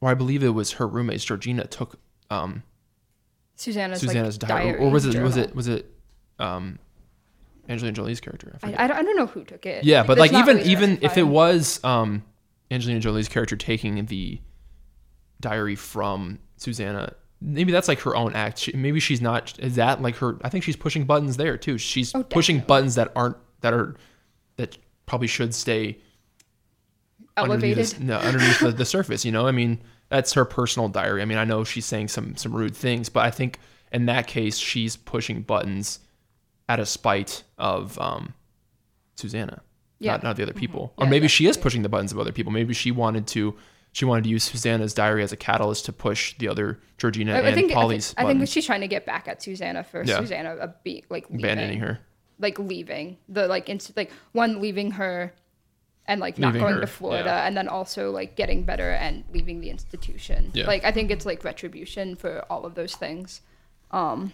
or 0.00 0.08
I 0.08 0.14
believe 0.14 0.42
it 0.42 0.50
was 0.50 0.72
her 0.72 0.88
roommates, 0.88 1.24
Georgina 1.24 1.66
took 1.66 1.98
um 2.30 2.62
Susanna's, 3.56 4.00
Susanna's 4.00 4.40
like, 4.42 4.48
diary, 4.48 4.78
or 4.78 4.90
was 4.90 5.04
it 5.04 5.20
was 5.22 5.36
it 5.36 5.54
was 5.54 5.68
it 5.68 5.92
um 6.38 6.78
Angelina 7.68 7.94
Jolie's 7.94 8.20
character? 8.20 8.58
I 8.62 8.72
I. 8.72 8.84
I, 8.84 8.86
don't, 8.86 8.96
I 8.96 9.02
don't 9.02 9.16
know 9.16 9.26
who 9.26 9.44
took 9.44 9.66
it. 9.66 9.84
yeah, 9.84 10.02
but 10.04 10.16
like 10.16 10.32
even 10.32 10.56
really 10.56 10.70
even 10.70 10.98
if 11.02 11.18
it 11.18 11.24
was 11.24 11.84
um 11.84 12.24
Angelina 12.70 13.00
Jolie's 13.00 13.28
character 13.28 13.56
taking 13.56 14.06
the 14.06 14.40
diary 15.40 15.76
from 15.76 16.38
Susanna, 16.56 17.12
maybe 17.42 17.72
that's 17.72 17.88
like 17.88 18.00
her 18.00 18.14
own 18.14 18.34
act. 18.34 18.58
She, 18.60 18.72
maybe 18.76 19.00
she's 19.00 19.20
not. 19.20 19.58
Is 19.58 19.74
that 19.76 20.00
like 20.00 20.16
her? 20.16 20.38
I 20.42 20.48
think 20.48 20.64
she's 20.64 20.76
pushing 20.76 21.04
buttons 21.04 21.36
there 21.36 21.56
too. 21.56 21.76
She's 21.78 22.14
Oh, 22.14 22.22
pushing 22.22 22.60
buttons 22.60 22.94
that 22.94 23.10
aren't 23.16 23.36
that 23.60 23.72
are 23.74 23.96
that 24.56 24.78
probably 25.06 25.26
should 25.28 25.54
stay 25.54 25.98
underneath, 27.36 27.54
elevated. 27.64 27.78
this- 27.78 27.98
no, 28.00 28.16
underneath 28.18 28.60
the, 28.60 28.70
the 28.72 28.84
surface. 28.96 29.24
You 29.24 29.32
know, 29.32 29.46
I 29.46 29.52
mean, 29.52 29.80
that's 30.08 30.32
her 30.34 30.44
personal 30.44 30.88
diary. 30.88 31.22
I 31.22 31.24
mean, 31.24 31.38
I 31.38 31.44
know 31.44 31.64
she's 31.64 31.86
saying 31.86 32.08
some 32.08 32.36
some 32.36 32.54
rude 32.54 32.76
things, 32.76 33.08
but 33.08 33.24
I 33.24 33.30
think 33.30 33.58
in 33.92 34.06
that 34.06 34.26
case, 34.26 34.56
she's 34.58 34.96
pushing 34.96 35.42
buttons 35.42 35.98
out 36.68 36.80
of 36.80 36.88
spite 36.88 37.42
of 37.58 37.98
um, 37.98 38.34
Susanna, 39.16 39.62
Yeah. 39.98 40.12
not 40.12 40.22
not 40.22 40.36
the 40.36 40.42
other 40.44 40.52
people. 40.54 40.92
Yeah, 40.98 41.04
or 41.04 41.08
maybe 41.08 41.28
she 41.28 41.46
is 41.46 41.56
pushing 41.56 41.82
the 41.82 41.88
buttons 41.88 42.12
of 42.12 42.18
other 42.18 42.32
people. 42.32 42.52
Maybe 42.52 42.74
she 42.74 42.90
wanted 42.90 43.26
to. 43.28 43.54
She 43.92 44.06
wanted 44.06 44.24
to 44.24 44.30
use 44.30 44.44
Susanna's 44.44 44.94
diary 44.94 45.22
as 45.22 45.32
a 45.32 45.36
catalyst 45.36 45.84
to 45.84 45.92
push 45.92 46.34
the 46.38 46.48
other 46.48 46.80
Georgina 46.96 47.32
I, 47.32 47.36
I 47.36 47.38
and 47.40 47.48
I 47.48 47.52
think, 47.52 47.72
Polly's 47.72 48.14
I 48.16 48.22
think 48.22 48.38
buttons, 48.38 48.50
she's 48.50 48.64
trying 48.64 48.80
to 48.80 48.88
get 48.88 49.04
back 49.04 49.28
at 49.28 49.42
Susanna 49.42 49.84
for 49.84 50.02
Yeah. 50.02 50.18
Susanna 50.18 50.54
uh, 50.54 50.72
be 50.82 51.04
like 51.10 51.28
leaving, 51.28 51.44
abandoning 51.44 51.78
her. 51.80 51.98
like 52.38 52.58
leaving 52.58 53.18
the 53.28 53.46
like 53.48 53.68
inst- 53.68 53.96
like 53.96 54.10
one 54.32 54.60
leaving 54.62 54.92
her 54.92 55.34
and 56.06 56.20
like 56.20 56.38
not 56.38 56.54
going 56.54 56.74
her, 56.76 56.80
to 56.80 56.86
Florida 56.86 57.28
yeah. 57.28 57.46
and 57.46 57.54
then 57.56 57.68
also 57.68 58.10
like 58.10 58.34
getting 58.34 58.64
better 58.64 58.92
and 58.92 59.24
leaving 59.32 59.60
the 59.60 59.68
institution. 59.68 60.50
Yeah. 60.54 60.66
Like 60.66 60.84
I 60.84 60.90
think 60.90 61.10
it's 61.10 61.26
like 61.26 61.44
retribution 61.44 62.16
for 62.16 62.44
all 62.50 62.64
of 62.64 62.74
those 62.74 62.94
things. 62.96 63.42
Um 63.90 64.32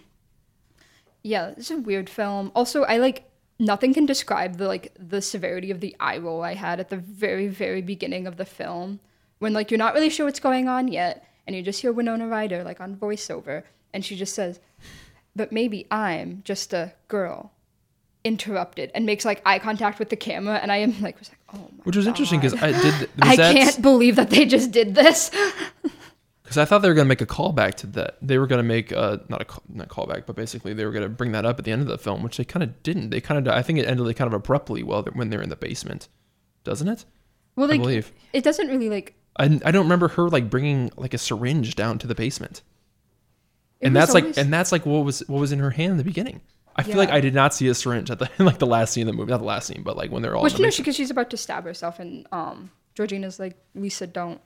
Yeah, 1.22 1.48
it's 1.56 1.70
a 1.70 1.76
weird 1.78 2.08
film. 2.08 2.52
Also, 2.54 2.84
I 2.84 2.98
like 2.98 3.24
nothing 3.58 3.92
can 3.92 4.06
describe 4.06 4.56
the 4.56 4.68
like 4.68 4.92
the 4.96 5.20
severity 5.20 5.72
of 5.72 5.80
the 5.80 5.96
eye 5.98 6.18
roll 6.18 6.42
I 6.42 6.54
had 6.54 6.78
at 6.78 6.90
the 6.90 6.96
very 6.96 7.48
very 7.48 7.82
beginning 7.82 8.28
of 8.28 8.36
the 8.36 8.44
film 8.44 9.00
when 9.38 9.52
like 9.52 9.70
you're 9.70 9.78
not 9.78 9.94
really 9.94 10.10
sure 10.10 10.26
what's 10.26 10.40
going 10.40 10.68
on 10.68 10.88
yet 10.88 11.26
and 11.46 11.54
you 11.56 11.62
just 11.62 11.80
hear 11.80 11.92
Winona 11.92 12.26
Ryder 12.26 12.64
like 12.64 12.80
on 12.80 12.96
voiceover 12.96 13.62
and 13.92 14.04
she 14.04 14.16
just 14.16 14.34
says 14.34 14.60
but 15.36 15.52
maybe 15.52 15.86
I'm 15.90 16.42
just 16.44 16.72
a 16.72 16.92
girl 17.08 17.52
interrupted 18.24 18.90
and 18.94 19.06
makes 19.06 19.24
like 19.24 19.40
eye 19.46 19.58
contact 19.58 19.98
with 19.98 20.10
the 20.10 20.16
camera 20.16 20.56
and 20.56 20.70
I 20.72 20.78
am 20.78 21.00
like 21.00 21.18
was 21.18 21.30
like 21.30 21.38
oh 21.54 21.68
my 21.76 21.84
Which 21.84 21.96
was 21.96 22.06
interesting 22.06 22.40
because 22.40 22.60
I 22.60 22.72
did. 22.72 23.10
I 23.22 23.36
can't 23.36 23.80
believe 23.80 24.16
that 24.16 24.30
they 24.30 24.44
just 24.44 24.70
did 24.70 24.94
this. 24.94 25.30
Because 26.42 26.56
I 26.56 26.64
thought 26.64 26.78
they 26.78 26.88
were 26.88 26.94
gonna 26.94 27.04
make 27.04 27.20
a 27.20 27.26
callback 27.26 27.74
to 27.74 27.86
that. 27.88 28.16
They 28.22 28.38
were 28.38 28.46
gonna 28.46 28.62
make 28.62 28.90
uh 28.90 29.18
not 29.28 29.42
a 29.42 29.44
call, 29.44 29.62
not 29.68 29.88
callback, 29.88 30.24
but 30.24 30.34
basically 30.34 30.72
they 30.72 30.86
were 30.86 30.92
gonna 30.92 31.10
bring 31.10 31.32
that 31.32 31.44
up 31.44 31.58
at 31.58 31.66
the 31.66 31.72
end 31.72 31.82
of 31.82 31.88
the 31.88 31.98
film, 31.98 32.22
which 32.22 32.38
they 32.38 32.44
kind 32.44 32.62
of 32.62 32.82
didn't. 32.82 33.10
They 33.10 33.20
kind 33.20 33.46
of 33.46 33.54
I 33.54 33.60
think 33.60 33.78
it 33.78 33.86
ended 33.86 34.06
like 34.06 34.16
kind 34.16 34.28
of 34.28 34.32
abruptly 34.32 34.82
while 34.82 35.02
they're, 35.02 35.12
when 35.12 35.28
they're 35.28 35.42
in 35.42 35.50
the 35.50 35.56
basement, 35.56 36.08
doesn't 36.64 36.88
it? 36.88 37.04
Well, 37.54 37.66
I 37.66 37.72
like 37.72 37.80
believe. 37.82 38.12
it 38.32 38.44
doesn't 38.44 38.68
really 38.68 38.88
like 38.88 39.14
I, 39.38 39.44
I 39.64 39.70
don't 39.70 39.84
remember 39.84 40.08
her 40.08 40.28
like 40.28 40.50
bringing 40.50 40.90
like 40.96 41.14
a 41.14 41.18
syringe 41.18 41.74
down 41.74 41.98
to 42.00 42.06
the 42.06 42.14
basement, 42.14 42.62
it 43.80 43.86
and 43.86 43.94
was 43.94 44.02
that's 44.02 44.14
like 44.14 44.36
and 44.36 44.52
that's 44.52 44.72
like 44.72 44.84
what 44.86 45.04
was 45.04 45.20
what 45.28 45.38
was 45.40 45.52
in 45.52 45.58
her 45.60 45.70
hand 45.70 45.92
in 45.92 45.96
the 45.98 46.04
beginning. 46.04 46.40
I 46.76 46.82
feel 46.84 46.92
Yeah. 46.94 46.98
like 47.00 47.10
I 47.10 47.20
did 47.20 47.34
not 47.34 47.54
see 47.54 47.66
a 47.68 47.74
syringe 47.74 48.10
at 48.10 48.18
the 48.18 48.30
like 48.44 48.58
the 48.58 48.66
last 48.66 48.92
scene 48.92 49.08
of 49.08 49.12
the 49.14 49.16
movie, 49.18 49.30
not 49.30 49.38
the 49.38 49.44
last 49.44 49.66
scene, 49.66 49.82
but 49.82 49.96
like 49.96 50.10
when 50.10 50.22
they're 50.22 50.36
all. 50.36 50.42
Which 50.42 50.54
in 50.54 50.58
the 50.58 50.62
no, 50.62 50.68
basement. 50.68 50.84
because 50.84 50.96
she's 50.96 51.10
about 51.10 51.30
to 51.30 51.36
stab 51.36 51.64
herself, 51.64 51.98
and 51.98 52.26
um, 52.32 52.70
Georgina's 52.94 53.38
like, 53.38 53.56
Lisa, 53.74 54.06
don't. 54.06 54.40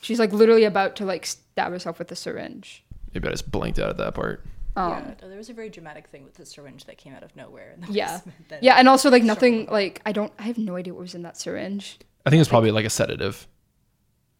She's 0.00 0.18
like 0.18 0.32
literally 0.32 0.64
about 0.64 0.96
to 0.96 1.04
like 1.04 1.24
stab 1.24 1.72
herself 1.72 1.98
with 1.98 2.12
a 2.12 2.16
syringe. 2.16 2.84
Maybe 3.14 3.28
I 3.28 3.30
just 3.30 3.50
blanked 3.50 3.78
out 3.78 3.90
at 3.90 3.96
that 3.98 4.14
part. 4.14 4.44
Um, 4.76 4.90
yeah, 4.90 5.14
no, 5.22 5.28
there 5.28 5.38
was 5.38 5.48
a 5.48 5.54
very 5.54 5.70
dramatic 5.70 6.08
thing 6.08 6.24
with 6.24 6.34
the 6.34 6.44
syringe 6.44 6.84
that 6.86 6.98
came 6.98 7.14
out 7.14 7.22
of 7.22 7.34
nowhere. 7.36 7.72
In 7.74 7.80
the 7.82 7.92
yeah, 7.92 8.20
yeah, 8.60 8.74
and 8.74 8.88
also 8.88 9.08
like 9.08 9.22
nothing 9.22 9.66
like 9.70 10.02
I 10.04 10.12
don't, 10.12 10.32
I 10.38 10.42
have 10.42 10.58
no 10.58 10.76
idea 10.76 10.92
what 10.92 11.00
was 11.00 11.14
in 11.14 11.22
that 11.22 11.36
syringe. 11.38 11.98
I 12.26 12.30
think 12.30 12.40
it's 12.40 12.48
probably 12.48 12.70
like 12.70 12.84
a 12.86 12.90
sedative, 12.90 13.46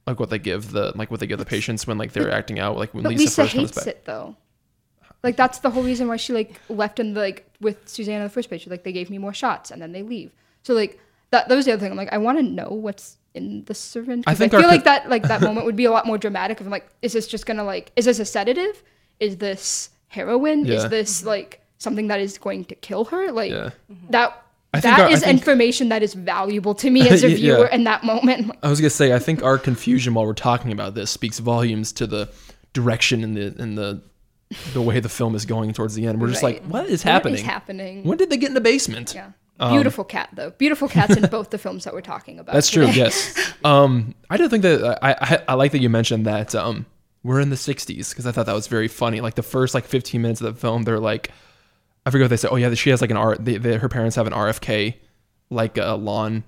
like 0.07 0.19
what 0.21 0.31
they 0.31 0.39
give 0.39 0.71
the 0.73 0.93
like 0.97 1.11
what 1.11 1.21
they 1.21 1.27
give 1.27 1.39
the 1.39 1.45
patients 1.45 1.87
when 1.87 1.99
like 1.99 2.13
they're 2.13 2.31
acting 2.31 2.59
out, 2.59 2.77
like 2.77 2.95
when 2.95 3.03
But 3.03 3.11
Lisa, 3.11 3.23
Lisa, 3.23 3.43
first 3.43 3.55
comes 3.55 3.71
hates 3.71 3.79
back. 3.85 3.87
it 3.95 4.05
though. 4.05 4.37
Like 5.23 5.37
that's 5.37 5.59
the 5.61 5.71
whole 5.71 5.83
reason 5.83 6.09
why 6.09 6.17
she 6.17 6.33
like 6.33 6.61
left 6.69 7.01
in 7.01 7.15
the 7.15 7.21
like 7.21 7.47
with 7.61 7.89
Susanna 7.89 8.19
in 8.19 8.23
the 8.25 8.29
first 8.31 8.49
place. 8.49 8.61
She's 8.63 8.71
like 8.71 8.85
they 8.85 8.93
gave 8.93 9.09
me 9.11 9.19
more 9.19 9.33
shots 9.35 9.71
and 9.71 9.81
then 9.81 9.93
they 9.93 10.03
leave. 10.03 10.33
So 10.63 10.75
like 10.75 10.99
that 11.31 11.49
that 11.49 11.55
was 11.55 11.65
the 11.65 11.73
other 11.73 11.81
thing. 11.81 11.91
I'm 11.91 11.97
like 11.97 12.13
I 12.13 12.19
want 12.19 12.39
to 12.39 12.43
know 12.43 12.69
what's 12.69 13.17
in 13.35 13.65
the 13.65 13.75
syringe. 13.75 14.25
I 14.27 14.35
think 14.35 14.55
I 14.55 14.61
feel 14.61 14.69
like 14.69 14.85
that 14.85 15.09
like 15.09 15.23
that 15.25 15.41
moment 15.49 15.67
would 15.67 15.77
be 15.77 15.87
a 15.87 15.91
lot 15.91 16.07
more 16.07 16.19
dramatic. 16.19 16.61
If 16.61 16.67
I'm 16.67 16.71
like, 16.71 16.89
is 17.03 17.13
this 17.15 17.27
just 17.27 17.47
gonna 17.47 17.65
like 17.65 17.91
is 17.97 18.05
this 18.05 18.19
a 18.19 18.25
sedative? 18.25 18.83
Is 19.21 19.39
this 19.39 19.91
heroin? 20.09 20.65
Yeah. 20.67 20.75
Is 20.75 20.89
this 20.89 21.25
like 21.25 21.61
something 21.79 22.09
that 22.09 22.21
is 22.21 22.37
going 22.39 22.65
to 22.67 22.75
kill 22.75 23.07
her? 23.07 23.33
Like 23.33 23.51
Yeah. 23.51 23.71
that. 24.11 24.41
I 24.75 24.81
that 24.81 25.01
our- 25.01 25.11
is 25.11 25.21
think- 25.21 25.33
information 25.39 25.89
that 25.91 26.03
is 26.03 26.15
valuable 26.15 26.75
to 26.77 26.91
me 26.91 27.09
as 27.09 27.23
a 27.25 27.31
Yeah. 27.31 27.37
viewer 27.37 27.67
in 27.67 27.85
that 27.85 28.05
moment. 28.05 28.53
I 28.63 28.69
was 28.69 28.81
gonna 28.81 28.91
say 28.91 29.13
I 29.13 29.19
think 29.19 29.43
our 29.43 29.59
confusion 29.59 30.15
while 30.15 30.27
we're 30.27 30.33
talking 30.35 30.73
about 30.73 30.95
this 30.95 31.11
speaks 31.11 31.39
volumes 31.39 31.93
to 31.95 32.07
the 32.07 32.29
direction 32.73 33.23
and 33.25 33.37
the 33.37 33.55
and 33.59 33.79
the 33.79 34.03
the 34.73 34.83
way 34.83 35.01
the 35.01 35.09
film 35.09 35.35
is 35.35 35.47
going 35.47 35.73
towards 35.73 35.95
the 35.95 36.07
end. 36.07 36.21
We're 36.21 36.29
just 36.29 36.43
Right. 36.43 36.63
like, 36.63 36.71
what 36.71 36.87
is 36.87 37.03
happening? 37.03 37.33
What 37.35 37.41
is 37.41 37.47
happening? 37.47 38.05
When 38.05 38.19
did 38.19 38.31
they 38.31 38.37
get 38.37 38.49
in 38.49 38.55
the 38.55 38.61
basement? 38.61 39.13
Yeah. 39.15 39.31
Um, 39.61 39.73
Beautiful 39.73 40.05
cat 40.05 40.29
though. 40.33 40.51
Beautiful 40.51 40.89
cats 40.89 41.17
in 41.17 41.27
both 41.27 41.51
the 41.51 41.59
films 41.59 41.85
that 41.85 41.95
we're 41.95 42.01
talking 42.01 42.39
about. 42.41 42.53
That's 42.53 42.71
true. 42.71 42.87
Yes. 42.87 43.35
Um, 43.65 44.15
I 44.29 44.37
don't 44.37 44.51
think 44.51 44.63
that 44.63 44.99
I, 45.03 45.17
I 45.19 45.43
I 45.49 45.55
like 45.55 45.73
that 45.73 45.81
you 45.81 45.89
mentioned 45.89 46.27
that 46.27 46.55
um 46.55 46.85
we're 47.23 47.41
in 47.41 47.49
the 47.49 47.57
'60s 47.57 48.11
because 48.11 48.27
I 48.27 48.31
thought 48.33 48.45
that 48.45 48.55
was 48.55 48.67
very 48.67 48.89
funny. 48.89 49.23
Like 49.23 49.37
the 49.37 49.43
first 49.43 49.73
like 49.75 49.87
15 49.87 50.21
minutes 50.21 50.43
of 50.43 50.55
the 50.55 50.61
film, 50.61 50.83
they're 50.83 51.01
like, 51.01 51.31
I 52.07 52.11
forget 52.11 52.25
what 52.25 52.31
they 52.31 52.37
say. 52.37 52.49
Oh 52.51 52.57
yeah, 52.57 52.73
she 52.75 52.91
has 52.91 53.01
like 53.01 53.11
an 53.11 53.17
R. 53.17 53.37
They, 53.37 53.57
they, 53.57 53.77
her 53.77 53.89
parents 53.89 54.17
have 54.17 54.27
an 54.27 54.33
RFK, 54.33 54.95
like 55.51 55.79
a 55.79 55.95
lawn 55.95 56.45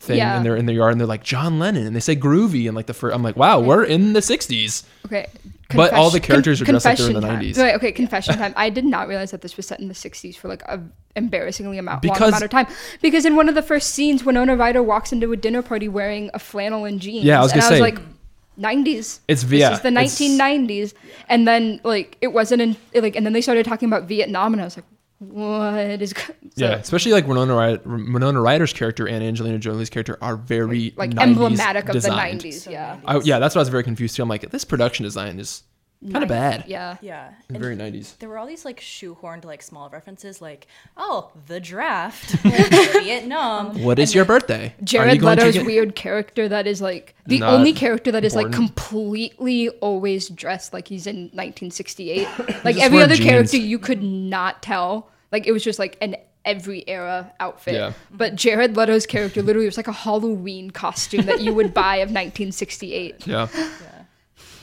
thing 0.00 0.18
Yeah. 0.18 0.36
in 0.36 0.42
their 0.42 0.56
in 0.56 0.66
their 0.66 0.74
yard, 0.76 0.92
and 0.92 1.00
they're 1.00 1.06
like 1.08 1.22
John 1.24 1.58
Lennon, 1.58 1.86
and 1.86 1.96
they 1.96 2.00
say 2.00 2.14
groovy, 2.16 2.66
and 2.66 2.74
like 2.76 2.86
the 2.86 2.94
first, 2.94 3.14
I'm 3.14 3.22
like, 3.22 3.36
wow, 3.36 3.60
we're 3.60 3.84
in 3.84 4.12
the 4.12 4.20
'60s. 4.20 4.84
Okay. 5.06 5.26
But 5.74 5.92
all 5.94 6.10
the 6.10 6.20
Confession- 6.20 6.34
characters 6.34 6.62
are 6.62 6.64
dressed 6.66 6.84
like 6.84 6.98
they're 6.98 7.06
in 7.08 7.14
the 7.14 7.20
time. 7.22 7.40
90s. 7.40 7.58
Right, 7.58 7.74
okay, 7.76 7.90
confession 7.90 8.36
time. 8.36 8.52
I 8.56 8.68
did 8.70 8.84
not 8.84 9.08
realize 9.08 9.30
that 9.32 9.40
this 9.40 9.56
was 9.56 9.66
set 9.66 9.80
in 9.80 9.88
the 9.88 9.94
60s 9.94 10.36
for 10.36 10.46
like 10.46 10.62
a 10.64 10.80
embarrassingly 11.16 11.78
amount, 11.78 12.04
long 12.04 12.16
amount 12.16 12.44
of 12.44 12.50
time. 12.50 12.66
Because 13.00 13.24
in 13.24 13.34
one 13.34 13.48
of 13.48 13.54
the 13.54 13.62
first 13.62 13.90
scenes, 13.94 14.24
Winona 14.24 14.54
Ryder 14.56 14.82
walks 14.82 15.10
into 15.10 15.32
a 15.32 15.36
dinner 15.36 15.62
party 15.62 15.88
wearing 15.88 16.30
a 16.34 16.38
flannel 16.38 16.84
and 16.84 17.00
jeans. 17.00 17.24
Yeah, 17.24 17.40
I 17.40 17.42
was 17.42 17.52
and 17.52 17.62
gonna 17.62 17.68
I 17.76 17.80
was 17.80 17.92
say- 17.92 17.96
like, 17.96 18.13
90s. 18.60 19.20
It's 19.28 19.42
This 19.44 19.60
yeah, 19.60 19.72
is 19.72 19.80
the 19.80 19.88
it's- 19.88 20.18
1990s. 20.20 20.94
And 21.28 21.46
then 21.48 21.80
like 21.84 22.16
it 22.20 22.28
wasn't 22.28 22.62
in 22.62 22.76
like, 22.94 23.16
and 23.16 23.24
then 23.26 23.32
they 23.32 23.40
started 23.40 23.64
talking 23.66 23.88
about 23.88 24.04
Vietnam, 24.04 24.52
and 24.54 24.60
I 24.60 24.64
was 24.64 24.76
like, 24.76 24.84
what 25.18 26.02
is? 26.02 26.12
go-" 26.12 26.20
So, 26.22 26.32
yeah, 26.56 26.72
especially 26.74 27.12
like 27.12 27.26
Winona, 27.26 27.54
Ryder, 27.54 27.80
Winona 27.84 28.40
Ryder's 28.40 28.72
character 28.72 29.08
and 29.08 29.24
Angelina 29.24 29.58
Jolie's 29.58 29.90
character 29.90 30.18
are 30.20 30.36
very 30.36 30.92
like 30.96 31.10
90s 31.10 31.22
emblematic 31.22 31.88
of 31.88 31.92
designed. 31.94 32.42
the 32.42 32.48
90s. 32.50 32.70
Yeah. 32.70 32.98
I, 33.06 33.18
yeah, 33.20 33.38
that's 33.38 33.54
what 33.54 33.60
I 33.60 33.62
was 33.62 33.68
very 33.70 33.84
confused 33.84 34.16
too. 34.16 34.22
I'm 34.22 34.28
like, 34.28 34.50
this 34.50 34.64
production 34.64 35.04
design 35.04 35.38
is 35.40 35.62
kind 36.10 36.22
of 36.22 36.28
bad. 36.28 36.64
Yeah. 36.66 36.96
Yeah. 37.00 37.28
And 37.48 37.56
and 37.56 37.58
very 37.58 37.76
90s. 37.76 38.18
there 38.18 38.28
were 38.28 38.38
all 38.38 38.46
these 38.46 38.64
like 38.64 38.80
shoehorned 38.80 39.44
like 39.44 39.62
small 39.62 39.88
references 39.90 40.40
like 40.42 40.66
oh 40.96 41.30
the 41.46 41.60
draft 41.60 42.30
Vietnam 42.42 43.82
What 43.82 43.98
is 43.98 44.14
your 44.14 44.24
birthday? 44.24 44.66
Are 44.66 44.74
you 44.80 44.84
Jared 44.84 45.22
Leto's 45.22 45.54
get- 45.54 45.66
weird 45.66 45.94
character 45.94 46.48
that 46.48 46.66
is 46.66 46.80
like 46.82 47.14
the 47.26 47.38
Not 47.40 47.54
only 47.54 47.72
character 47.72 48.12
that 48.12 48.24
is 48.24 48.34
like 48.34 48.52
completely 48.52 49.68
always 49.80 50.28
dressed 50.28 50.72
like 50.72 50.88
he's 50.88 51.06
in 51.06 51.30
1968. 51.32 52.28
Like 52.64 52.78
every 52.78 53.02
other 53.02 53.14
jeans. 53.14 53.28
character, 53.28 53.56
you 53.58 53.78
could 53.78 54.02
not 54.02 54.62
tell. 54.62 55.10
Like 55.32 55.46
it 55.46 55.52
was 55.52 55.62
just 55.62 55.78
like 55.78 55.98
an 56.00 56.16
every 56.44 56.86
era 56.88 57.32
outfit. 57.40 57.74
Yeah. 57.74 57.92
But 58.10 58.36
Jared 58.36 58.76
Leto's 58.76 59.06
character 59.06 59.42
literally 59.42 59.66
was 59.66 59.76
like 59.76 59.88
a 59.88 59.92
Halloween 59.92 60.70
costume 60.70 61.26
that 61.26 61.40
you 61.40 61.52
would 61.54 61.74
buy 61.82 61.96
of 61.96 62.08
1968. 62.10 63.26
Yeah. 63.26 63.48
yeah 63.54 63.68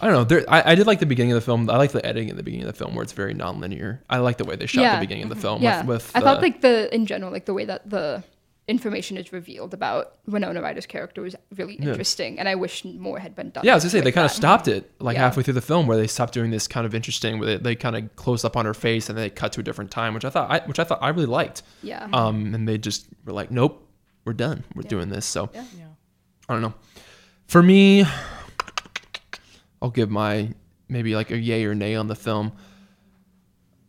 I 0.01 0.07
don't 0.07 0.13
know. 0.15 0.23
There, 0.23 0.43
I, 0.49 0.71
I 0.71 0.75
did 0.75 0.87
like 0.87 0.99
the 0.99 1.05
beginning 1.05 1.31
of 1.33 1.35
the 1.35 1.41
film. 1.45 1.69
I 1.69 1.77
like 1.77 1.91
the 1.91 2.05
editing 2.05 2.29
in 2.29 2.35
the 2.37 2.43
beginning 2.43 2.67
of 2.67 2.73
the 2.73 2.77
film 2.77 2.95
where 2.95 3.03
it's 3.03 3.13
very 3.13 3.33
non-linear. 3.33 4.01
I 4.09 4.17
like 4.17 4.37
the 4.37 4.45
way 4.45 4.55
they 4.55 4.65
shot 4.65 4.81
Yeah. 4.81 4.95
the 4.95 5.01
beginning 5.01 5.23
of 5.23 5.29
the 5.29 5.35
film 5.35 5.61
Yeah, 5.61 5.79
with, 5.83 5.87
with 5.87 6.11
I 6.15 6.21
thought 6.21 6.41
like 6.41 6.61
the 6.61 6.93
in 6.93 7.05
general 7.05 7.31
like 7.31 7.45
the 7.45 7.53
way 7.53 7.65
that 7.65 7.89
the 7.89 8.23
information 8.67 9.17
is 9.17 9.33
revealed 9.33 9.73
about 9.73 10.13
Winona 10.27 10.61
Ryder's 10.61 10.85
character 10.85 11.21
was 11.21 11.35
really 11.55 11.77
Yeah. 11.79 11.89
interesting, 11.89 12.39
and 12.39 12.47
I 12.47 12.55
wish 12.55 12.85
more 12.85 13.19
had 13.19 13.35
been 13.35 13.49
done. 13.49 13.63
Yeah, 13.65 13.73
I 13.73 13.75
was 13.75 13.83
gonna 13.83 13.91
say 13.91 13.99
they 13.99 14.05
with 14.05 14.15
kind 14.15 14.25
of 14.25 14.31
that. 14.31 14.35
stopped 14.37 14.67
it 14.67 14.89
like 14.99 15.15
Yeah. 15.17 15.23
halfway 15.23 15.43
through 15.43 15.55
the 15.55 15.61
film, 15.61 15.87
where 15.87 15.97
they 15.97 16.07
stopped 16.07 16.33
doing 16.33 16.51
this 16.51 16.67
kind 16.67 16.85
of 16.85 16.95
interesting. 16.95 17.37
Where 17.39 17.47
they, 17.47 17.57
they 17.57 17.75
kind 17.75 17.95
of 17.97 18.15
closed 18.15 18.45
up 18.45 18.55
on 18.55 18.65
her 18.65 18.73
face 18.73 19.09
and 19.09 19.17
they 19.17 19.29
cut 19.29 19.51
to 19.53 19.59
a 19.59 19.63
different 19.63 19.91
time, 19.91 20.13
which 20.13 20.25
I 20.25 20.29
thought, 20.29 20.49
I, 20.49 20.59
which 20.67 20.79
I 20.79 20.83
thought 20.83 20.99
I 21.01 21.09
really 21.09 21.25
liked. 21.25 21.63
Yeah. 21.83 22.07
Um, 22.13 22.53
and 22.55 22.67
they 22.67 22.77
just 22.77 23.07
were 23.25 23.33
like, 23.33 23.51
nope, 23.51 23.85
we're 24.25 24.33
done. 24.33 24.63
We're 24.75 24.83
Yeah. 24.83 24.89
doing 24.89 25.09
this. 25.09 25.25
So 25.25 25.49
Yeah. 25.53 25.63
I 26.47 26.53
don't 26.53 26.61
know. 26.61 26.73
For 27.47 27.61
me, 27.61 28.05
I'll 29.81 29.89
give 29.89 30.09
my 30.09 30.53
maybe 30.87 31.15
like 31.15 31.31
a 31.31 31.37
yay 31.37 31.65
or 31.65 31.73
nay 31.73 31.95
on 31.95 32.07
the 32.07 32.15
film. 32.15 32.51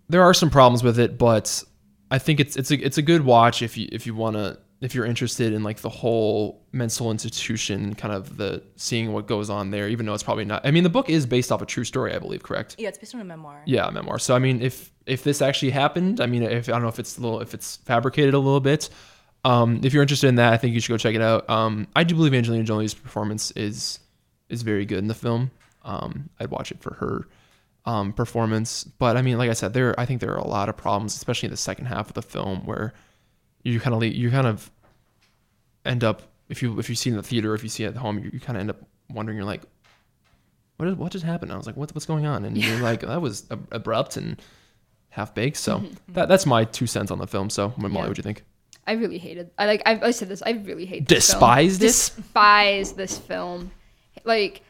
There 0.09 0.23
are 0.23 0.35
some 0.35 0.51
problems 0.51 0.83
with 0.83 0.99
it, 0.99 1.19
but 1.19 1.63
I 2.11 2.19
think 2.19 2.41
it's 2.41 2.57
it's 2.57 2.71
a 2.71 2.77
it's 2.79 2.99
a 2.99 3.03
good 3.03 3.25
watch 3.25 3.63
if 3.63 3.77
you 3.77 3.89
if 3.91 4.07
you 4.07 4.15
want 4.15 4.37
to 4.37 4.59
if 4.83 4.97
you're 4.97 5.07
interested 5.07 5.53
in 5.53 5.63
like 5.63 5.79
the 5.79 5.89
whole 5.89 6.67
mental 6.73 7.11
institution, 7.13 7.95
kind 7.95 8.13
of 8.13 8.37
the 8.37 8.63
seeing 8.77 9.13
what 9.13 9.29
goes 9.29 9.49
on 9.49 9.71
there. 9.71 9.89
Even 9.89 10.07
though 10.07 10.15
it's 10.15 10.25
probably 10.25 10.45
not. 10.45 10.67
I 10.67 10.73
mean, 10.73 10.83
the 10.83 10.91
book 10.91 11.09
is 11.09 11.25
based 11.25 11.53
off 11.53 11.63
a 11.63 11.67
true 11.67 11.85
story, 11.85 12.15
I 12.15 12.19
believe. 12.19 12.43
Correct? 12.43 12.77
Yeah, 12.79 12.89
it's 12.89 12.99
based 12.99 13.15
on 13.15 13.21
a 13.21 13.25
memoir. 13.25 13.63
Yeah, 13.65 13.87
a 13.87 13.93
memoir. 13.93 14.19
So 14.19 14.35
I 14.35 14.39
mean, 14.39 14.61
if 14.61 14.91
if 15.07 15.25
this 15.25 15.41
actually 15.41 15.71
happened, 15.71 16.21
I 16.21 16.27
mean, 16.27 16.43
if 16.43 16.69
I 16.69 16.73
don't 16.73 16.83
know 16.83 16.89
if 16.89 16.99
it's 16.99 17.17
a 17.17 17.21
little 17.21 17.41
if 17.41 17.55
it's 17.55 17.77
fabricated 17.77 18.35
a 18.35 18.39
little 18.39 18.61
bit. 18.61 18.89
Um, 19.45 19.81
if 19.83 19.93
you're 19.93 20.03
interested 20.03 20.29
in 20.29 20.37
that, 20.37 20.53
I 20.53 20.57
think 20.57 20.73
you 20.73 20.81
should 20.81 20.93
go 20.93 20.99
check 20.99 21.17
it 21.17 21.21
out. 21.21 21.51
Um, 21.51 21.89
I 21.97 22.05
do 22.05 22.15
believe 22.15 22.33
Angelina 22.33 22.63
Jolie's 22.63 22.95
performance 22.95 23.51
is 23.53 23.99
is 24.49 24.63
very 24.63 24.85
good 24.85 24.99
in 24.99 25.09
the 25.09 25.15
film. 25.15 25.51
Um, 25.85 26.29
I'd 26.41 26.51
watch 26.51 26.71
it 26.71 26.81
for 26.81 26.95
her 26.95 27.27
um, 27.85 28.13
performance, 28.13 28.85
but 28.85 29.17
I 29.17 29.23
mean, 29.23 29.39
like 29.39 29.51
I 29.51 29.55
said, 29.55 29.73
there 29.73 29.99
I 29.99 30.07
think 30.07 30.21
there 30.21 30.33
are 30.33 30.39
a 30.39 30.47
lot 30.47 30.69
of 30.69 30.77
problems, 30.77 31.15
especially 31.17 31.49
in 31.49 31.51
the 31.51 31.57
second 31.57 31.87
half 31.87 32.09
of 32.09 32.15
the 32.15 32.23
film, 32.23 32.65
where 32.65 32.93
you 33.65 33.81
kind 33.81 33.95
of 33.95 34.05
you 34.05 34.31
kind 34.31 34.47
of 34.47 34.71
end 35.85 36.05
up 36.05 36.23
if 36.49 36.63
you 36.63 36.79
if 36.79 36.89
you 36.89 36.95
see 36.95 37.11
it 37.11 37.15
in 37.15 37.17
the 37.17 37.23
theater, 37.23 37.55
if 37.55 37.63
you 37.63 37.69
see 37.69 37.85
it 37.85 37.89
at 37.89 37.97
home, 37.97 38.19
you, 38.19 38.31
you 38.33 38.41
kind 38.41 38.57
of 38.57 38.61
end 38.61 38.71
up 38.71 38.81
wondering, 39.11 39.37
you're 39.37 39.47
like, 39.47 39.63
what 40.77 40.89
is, 40.89 40.95
what 40.95 41.13
just 41.13 41.25
happened? 41.25 41.53
I 41.53 41.57
was 41.57 41.67
like, 41.67 41.77
what, 41.77 41.95
what's 41.95 42.07
going 42.07 42.27
on? 42.27 42.45
And 42.45 42.57
you're 42.57 42.81
like, 42.81 43.01
that 43.01 43.21
was 43.21 43.45
ab- 43.51 43.69
abrupt 43.73 44.17
and 44.17 44.41
half 45.11 45.35
baked. 45.35 45.57
So 45.57 45.83
that, 46.09 46.29
that's 46.29 46.47
my 46.47 46.65
two 46.65 46.87
cents 46.87 47.11
on 47.11 47.19
the 47.19 47.27
film. 47.27 47.51
So, 47.51 47.73
Molly, 47.77 47.95
Yeah. 47.95 48.07
what 48.07 48.15
do 48.15 48.19
you 48.21 48.23
think? 48.23 48.45
I 48.87 48.93
really 48.93 49.19
hated. 49.19 49.51
I 49.59 49.67
like. 49.67 49.83
I, 49.87 50.01
I 50.01 50.11
said 50.11 50.29
this. 50.29 50.43
I 50.45 50.51
really 50.53 50.87
hate. 50.87 51.07
This 51.09 51.31
film. 51.31 51.41
Despise 51.79 52.93
this 52.95 53.17
film. 53.19 53.71
Like, 54.25 54.63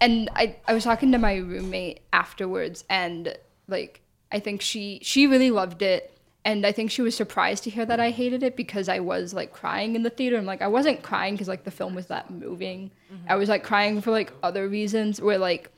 and 0.00 0.28
I 0.34 0.56
I 0.66 0.74
was 0.74 0.84
talking 0.84 1.12
to 1.12 1.18
my 1.18 1.36
roommate 1.36 2.00
afterwards, 2.12 2.84
and 2.88 3.36
like 3.66 4.00
I 4.32 4.40
think 4.40 4.60
she 4.60 5.00
she 5.02 5.26
really 5.26 5.50
loved 5.50 5.82
it, 5.82 6.16
and 6.44 6.64
I 6.66 6.72
think 6.72 6.90
she 6.90 7.02
was 7.02 7.16
surprised 7.16 7.64
to 7.64 7.70
hear 7.70 7.86
that 7.86 8.00
I 8.00 8.10
hated 8.10 8.42
it 8.42 8.56
because 8.56 8.88
I 8.88 9.00
was 9.00 9.34
like 9.34 9.52
crying 9.52 9.96
in 9.96 10.02
the 10.02 10.10
theater. 10.10 10.36
I'm 10.36 10.46
like 10.46 10.62
I 10.62 10.68
wasn't 10.68 11.02
crying 11.02 11.34
because 11.34 11.48
like 11.48 11.64
the 11.64 11.70
film 11.70 11.94
was 11.94 12.06
that 12.06 12.30
moving. 12.30 12.90
Mm-hmm. 13.12 13.30
I 13.30 13.36
was 13.36 13.48
like 13.48 13.64
crying 13.64 14.00
for 14.00 14.10
like 14.10 14.32
other 14.42 14.68
reasons 14.68 15.20
where 15.20 15.38
like 15.38 15.70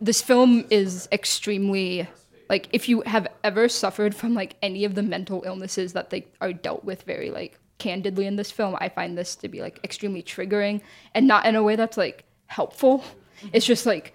this 0.00 0.20
film 0.20 0.64
is 0.68 1.08
extremely 1.12 2.08
like 2.48 2.68
if 2.72 2.88
you 2.88 3.02
have 3.02 3.28
ever 3.44 3.68
suffered 3.68 4.14
from 4.14 4.34
like 4.34 4.56
any 4.60 4.84
of 4.84 4.94
the 4.94 5.02
mental 5.02 5.42
illnesses 5.46 5.92
that 5.92 6.10
they 6.10 6.26
are 6.40 6.52
dealt 6.52 6.84
with 6.84 7.02
very 7.02 7.30
like 7.30 7.58
candidly 7.78 8.26
in 8.26 8.36
this 8.36 8.50
film 8.50 8.76
i 8.80 8.88
find 8.88 9.16
this 9.16 9.34
to 9.36 9.48
be 9.48 9.60
like 9.60 9.80
extremely 9.84 10.22
triggering 10.22 10.80
and 11.14 11.26
not 11.26 11.46
in 11.46 11.56
a 11.56 11.62
way 11.62 11.76
that's 11.76 11.96
like 11.96 12.24
helpful 12.46 13.02
Mm-hmm. 13.42 13.48
it's 13.52 13.66
just 13.66 13.86
like 13.86 14.14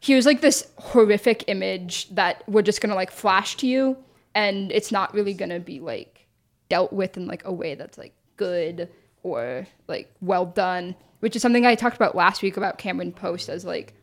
here's 0.00 0.26
like 0.26 0.40
this 0.40 0.70
horrific 0.78 1.44
image 1.48 2.08
that 2.14 2.42
we're 2.48 2.62
just 2.62 2.80
gonna 2.80 2.94
like 2.94 3.10
flash 3.10 3.56
to 3.56 3.66
you 3.66 3.96
and 4.34 4.70
it's 4.72 4.92
not 4.92 5.12
really 5.12 5.34
gonna 5.34 5.60
be 5.60 5.80
like 5.80 6.26
dealt 6.68 6.92
with 6.92 7.16
in 7.16 7.26
like 7.26 7.44
a 7.44 7.52
way 7.52 7.74
that's 7.74 7.98
like 7.98 8.14
good 8.36 8.88
or 9.22 9.66
like 9.88 10.10
well 10.20 10.46
done 10.46 10.94
which 11.20 11.36
is 11.36 11.42
something 11.42 11.66
i 11.66 11.74
talked 11.74 11.96
about 11.96 12.14
last 12.14 12.42
week 12.42 12.56
about 12.56 12.78
cameron 12.78 13.12
post 13.12 13.48
as 13.48 13.64
like 13.64 13.94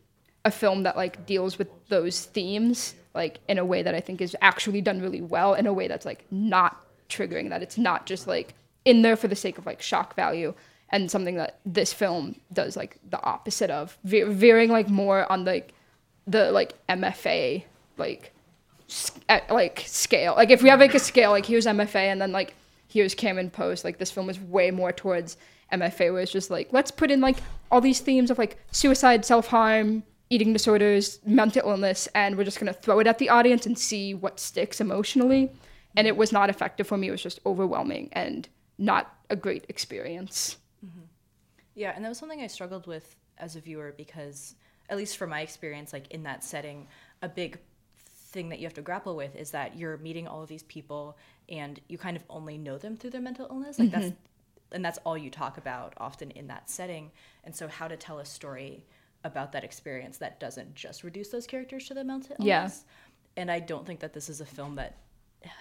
a 0.45 0.51
film 0.51 0.84
that 0.84 0.95
like 0.95 1.25
deals 1.25 1.58
with 1.58 1.67
those 1.89 2.25
themes 2.25 2.95
like 3.13 3.39
in 3.49 3.58
a 3.58 3.65
way 3.65 3.82
that 3.82 3.93
I 3.93 3.99
think 3.99 4.21
is 4.21 4.36
actually 4.41 4.80
done 4.80 5.01
really 5.01 5.21
well 5.21 5.56
in 5.56 5.67
a 5.67 5.73
way 5.73 5.88
that's 5.88 6.06
like 6.06 6.25
not 6.32 6.86
triggering 7.10 7.49
that 7.49 7.62
it's 7.62 7.77
not 7.77 8.06
just 8.06 8.27
like 8.27 8.53
in 8.86 9.01
there 9.01 9.17
for 9.17 9.27
the 9.27 9.36
sake 9.36 9.58
of 9.58 9.65
like 9.65 9.82
shock 9.82 10.15
value 10.15 10.53
and 10.89 11.12
something 11.12 11.36
that 11.36 11.60
this 11.65 11.93
film 11.93 12.36
does 12.54 12.78
like 12.78 12.97
the 13.10 13.21
opposite 13.23 13.69
of 13.69 13.97
ve- 14.04 14.23
veering 14.23 14.69
like 14.69 14.89
more 14.89 15.30
on 15.32 15.45
like 15.45 15.73
the 16.26 16.52
like 16.52 16.73
MFA 16.88 17.63
like 17.97 18.34
s- 18.89 19.12
at, 19.28 19.50
like 19.50 19.84
scale. 19.86 20.34
Like 20.36 20.50
if 20.50 20.63
we 20.63 20.69
have 20.69 20.80
like 20.80 20.93
a 20.93 21.00
scale 21.00 21.32
like 21.32 21.45
here's 21.45 21.65
MFA 21.65 21.95
and 21.95 22.21
then 22.21 22.32
like 22.32 22.56
here's 22.88 23.13
Cameron 23.13 23.50
Post 23.50 23.84
like 23.84 23.97
this 23.97 24.12
film 24.12 24.30
is 24.30 24.39
way 24.39 24.71
more 24.71 24.91
towards 24.91 25.38
MFA 25.71 26.13
where 26.13 26.21
it's 26.21 26.32
just 26.32 26.50
like 26.50 26.69
let's 26.71 26.91
put 26.91 27.12
in 27.12 27.19
like 27.19 27.38
all 27.69 27.82
these 27.82 28.00
themes 28.00 28.32
of 28.32 28.38
like 28.38 28.58
suicide 28.71 29.26
self-harm 29.26 30.04
eating 30.30 30.54
disorders 30.54 31.19
mental 31.26 31.69
illness 31.69 32.08
and 32.15 32.38
we're 32.38 32.43
just 32.43 32.60
going 32.60 32.73
to 32.73 32.80
throw 32.80 33.00
it 33.00 33.08
at 33.08 33.17
the 33.17 33.30
audience 33.30 33.65
and 33.65 33.78
see 33.78 34.13
what 34.13 34.39
sticks 34.39 34.82
emotionally. 34.82 35.52
And 35.95 36.06
it 36.06 36.15
was 36.15 36.32
not 36.32 36.50
effective 36.50 36.86
for 36.86 36.97
me. 36.97 37.08
It 37.08 37.12
was 37.12 37.23
just 37.23 37.39
overwhelming 37.45 38.10
and 38.12 38.47
not 38.78 39.15
a 39.30 39.36
great 39.36 39.65
experience 39.69 40.58
Yeah, 41.77 41.93
and 41.95 42.03
that 42.03 42.09
was 42.09 42.17
something 42.17 42.41
I 42.41 42.47
struggled 42.47 42.87
with 42.87 43.15
as 43.37 43.55
a 43.55 43.59
viewer 43.59 43.93
because, 43.95 44.55
at 44.89 44.97
least 44.97 45.15
from 45.15 45.29
my 45.29 45.41
experience, 45.41 45.93
like 45.93 46.11
in 46.11 46.23
that 46.23 46.43
setting, 46.43 46.87
a 47.21 47.29
big 47.29 47.59
thing 47.99 48.49
that 48.49 48.59
you 48.59 48.65
have 48.65 48.73
to 48.73 48.81
grapple 48.81 49.15
with 49.15 49.35
is 49.35 49.51
that 49.51 49.77
you're 49.77 49.97
meeting 49.97 50.27
all 50.27 50.41
of 50.41 50.49
these 50.49 50.63
people 50.63 51.17
and 51.49 51.79
you 51.87 51.99
kind 51.99 52.17
of 52.17 52.23
only 52.31 52.57
know 52.57 52.79
them 52.79 52.97
through 52.97 53.11
their 53.11 53.21
mental 53.21 53.47
illness. 53.49 53.77
Like 53.77 53.91
that's 53.91 54.07
mm-hmm. 54.07 54.75
and 54.75 54.83
that's 54.83 54.97
all 55.05 55.15
you 55.15 55.29
talk 55.29 55.59
about 55.59 55.93
often 55.97 56.31
in 56.31 56.47
that 56.47 56.67
setting. 56.67 57.11
And 57.43 57.55
so 57.55 57.67
how 57.67 57.87
to 57.87 57.95
tell 57.95 58.19
a 58.19 58.25
story 58.25 58.83
about 59.23 59.51
that 59.51 59.63
experience 59.63 60.17
that 60.17 60.39
doesn't 60.39 60.73
just 60.73 61.03
reduce 61.03 61.29
those 61.29 61.45
characters 61.45 61.87
to 61.89 61.93
the 61.93 62.03
mental 62.03 62.35
illness. 62.39 62.85
Yeah. 62.85 63.41
And 63.41 63.51
I 63.51 63.59
don't 63.59 63.85
think 63.85 63.99
that 63.99 64.13
this 64.13 64.29
is 64.29 64.41
a 64.41 64.45
film 64.45 64.75
that 64.75 64.97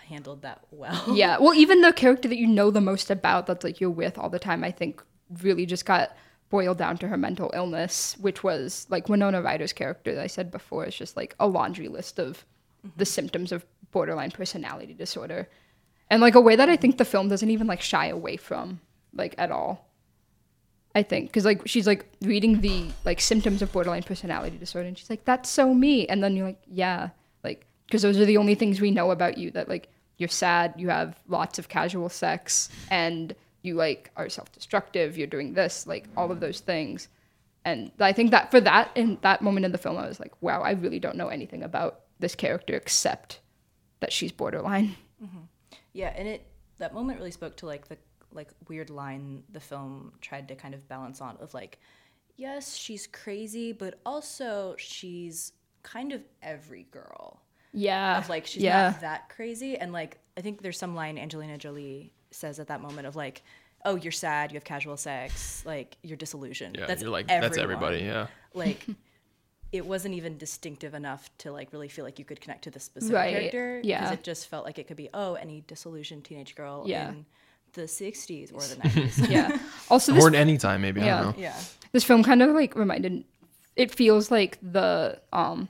handled 0.09 0.41
that 0.43 0.63
well. 0.71 1.05
yeah 1.15 1.37
well 1.39 1.53
even 1.53 1.83
the 1.83 1.93
character 1.93 2.27
that 2.29 2.39
you 2.39 2.47
know 2.47 2.71
the 2.71 2.81
most 2.81 3.11
about 3.11 3.47
that's 3.47 3.63
like 3.63 3.79
you're 3.79 3.91
with 3.91 4.17
all 4.19 4.31
the 4.31 4.39
time 4.39 4.65
i 4.65 4.71
think 4.71 5.05
really 5.43 5.67
just 5.67 5.85
got 5.85 6.17
boiled 6.49 6.79
down 6.79 6.97
to 6.97 7.09
her 7.09 7.17
mental 7.17 7.51
illness 7.55 8.17
which 8.21 8.45
was 8.45 8.87
like 8.89 9.09
winona 9.09 9.43
ryder's 9.43 9.73
character 9.73 10.15
that 10.15 10.23
i 10.23 10.29
said 10.29 10.51
before 10.51 10.85
is 10.85 10.95
just 10.95 11.17
like 11.17 11.35
a 11.41 11.47
laundry 11.47 11.89
list 11.89 12.19
of 12.19 12.45
the 12.83 13.05
mm-hmm. 13.05 13.05
symptoms 13.05 13.53
of 13.53 13.65
borderline 13.91 14.31
personality 14.31 14.95
disorder. 14.95 15.49
And 16.11 16.21
like 16.21 16.35
a 16.35 16.41
way 16.41 16.55
that 16.55 16.69
i 16.69 16.77
think 16.77 16.99
the 16.99 17.05
film 17.05 17.29
doesn't 17.29 17.51
even 17.51 17.67
like 17.67 17.81
shy 17.81 18.07
away 18.07 18.37
from 18.37 18.81
like 19.13 19.35
at 19.39 19.51
all 19.51 19.89
i 20.95 21.03
think. 21.03 21.29
Because 21.29 21.45
like 21.45 21.67
she's 21.67 21.87
like 21.87 22.07
reading 22.21 22.61
the 22.61 22.87
like 23.05 23.21
symptoms 23.21 23.63
of 23.63 23.73
borderline 23.73 24.03
personality 24.03 24.57
disorder 24.59 24.89
and 24.89 24.99
she's 24.99 25.11
like 25.11 25.25
that's 25.25 25.49
so 25.49 25.75
me. 25.75 26.07
And 26.07 26.23
then 26.23 26.37
you're 26.37 26.47
like 26.47 26.63
yeah. 26.67 27.11
Like 27.43 27.67
because 27.87 28.03
those 28.03 28.21
are 28.21 28.25
the 28.25 28.37
only 28.37 28.55
things 28.55 28.81
we 28.81 28.91
know 28.91 29.11
about 29.11 29.39
you 29.39 29.51
that 29.53 29.69
like 29.69 29.89
you're 30.19 30.29
sad 30.29 30.75
you 30.77 30.89
have 30.89 31.19
lots 31.29 31.59
of 31.59 31.69
casual 31.69 32.09
sex 32.09 32.69
and 32.91 33.35
you 33.67 33.75
like 33.75 34.11
are 34.17 34.29
self-destructive 34.29 35.19
you're 35.19 35.27
doing 35.27 35.55
this 35.55 35.87
like 35.87 36.09
all 36.17 36.31
of 36.31 36.41
those 36.41 36.61
things 36.61 37.09
and 37.65 37.91
i 38.01 38.13
think 38.13 38.31
that 38.31 38.51
for 38.51 38.61
that 38.61 38.91
in 38.95 39.19
that 39.23 39.43
moment 39.43 39.67
in 39.67 39.73
the 39.73 39.79
film 39.79 39.97
i 39.97 40.07
was 40.07 40.21
like 40.21 40.33
wow 40.41 40.63
i 40.63 40.71
really 40.71 41.01
don't 41.01 41.17
know 41.17 41.29
anything 41.29 41.63
about 41.63 42.01
this 42.19 42.35
character 42.35 42.75
except 42.75 43.41
that 44.01 44.13
she's 44.13 44.33
borderline 44.33 44.95
mm-hmm. 45.23 45.39
Yeah, 45.97 46.13
and 46.15 46.29
it 46.29 46.47
that 46.79 46.93
moment 46.93 47.19
really 47.19 47.31
spoke 47.31 47.57
to 47.57 47.67
like 47.67 47.89
the 47.89 47.97
like 48.31 48.51
weird 48.69 48.91
line 48.91 49.43
the 49.51 49.61
film 49.61 50.13
tried 50.21 50.47
to 50.49 50.55
kind 50.55 50.75
of 50.75 50.87
balance 50.89 51.23
on 51.23 51.39
of 51.39 51.55
like, 51.55 51.79
yes, 52.37 52.77
she's 52.77 53.07
crazy, 53.07 53.73
but 53.73 53.99
also 54.05 54.75
she's 54.77 55.53
kind 55.83 56.13
of 56.13 56.23
every 56.43 56.83
girl. 56.91 57.41
yeah 57.73 58.19
Of 58.19 58.29
like 58.29 58.47
she's 58.47 58.63
yeah 58.63 58.91
not 58.91 59.01
that 59.01 59.31
crazy. 59.31 59.79
And 59.79 59.91
like 59.91 60.19
I 60.37 60.43
think 60.43 60.61
there's 60.61 60.79
some 60.79 60.95
line 60.95 61.17
Angelina 61.17 61.57
Jolie 61.57 62.13
says 62.37 62.59
at 62.61 62.69
that 62.69 62.81
moment 62.81 63.07
of 63.07 63.17
like, 63.17 63.43
Oh, 63.85 63.95
you're 63.95 64.11
sad, 64.13 64.51
you 64.51 64.57
have 64.57 64.65
casual 64.65 64.97
sex, 64.97 65.63
like 65.65 65.97
you're 66.03 66.17
disillusioned. 66.17 66.77
Yeah, 66.79 66.87
that's 66.87 67.03
you're 67.03 67.11
like, 67.11 67.29
that's 67.29 67.57
everybody. 67.59 67.99
Yeah. 68.01 68.27
Like 68.55 68.85
it 69.73 69.85
wasn't 69.87 70.15
even 70.15 70.39
distinctive 70.39 70.95
enough 70.95 71.29
to 71.39 71.53
like 71.53 71.73
really 71.73 71.89
feel 71.89 72.05
like 72.05 72.19
you 72.19 72.25
could 72.25 72.41
connect 72.41 72.65
to 72.65 72.71
the 72.71 72.81
specific 72.81 73.15
Right, 73.15 73.33
character. 73.35 73.81
yeah. 73.85 74.01
Because 74.01 74.19
it 74.19 74.23
just 74.25 74.49
felt 74.49 74.65
like 74.65 74.79
it 74.79 74.87
could 74.89 74.97
be, 74.97 75.09
oh, 75.13 75.35
any 75.35 75.63
disillusioned 75.67 76.25
teenage 76.25 76.55
girl 76.55 76.85
Yeah. 76.87 77.11
in 77.11 77.27
the 77.75 77.83
60s 77.83 78.53
or 78.55 78.61
the 78.61 78.77
90s. 78.89 79.29
yeah 79.31 79.59
also 79.91 80.13
this 80.13 80.25
Or 80.25 80.29
at 80.29 80.35
any 80.35 80.57
time, 80.57 80.81
maybe. 80.81 81.03
I 81.03 81.05
Yeah. 81.07 81.23
don't 81.23 81.37
know. 81.37 81.43
yeah. 81.43 81.57
this 81.93 82.05
film 82.05 82.23
kind 82.23 82.43
of 82.43 82.51
like 82.55 82.75
reminded 82.75 83.25
it 83.77 83.95
feels 83.95 84.31
like 84.31 84.59
the 84.63 85.21
um 85.33 85.69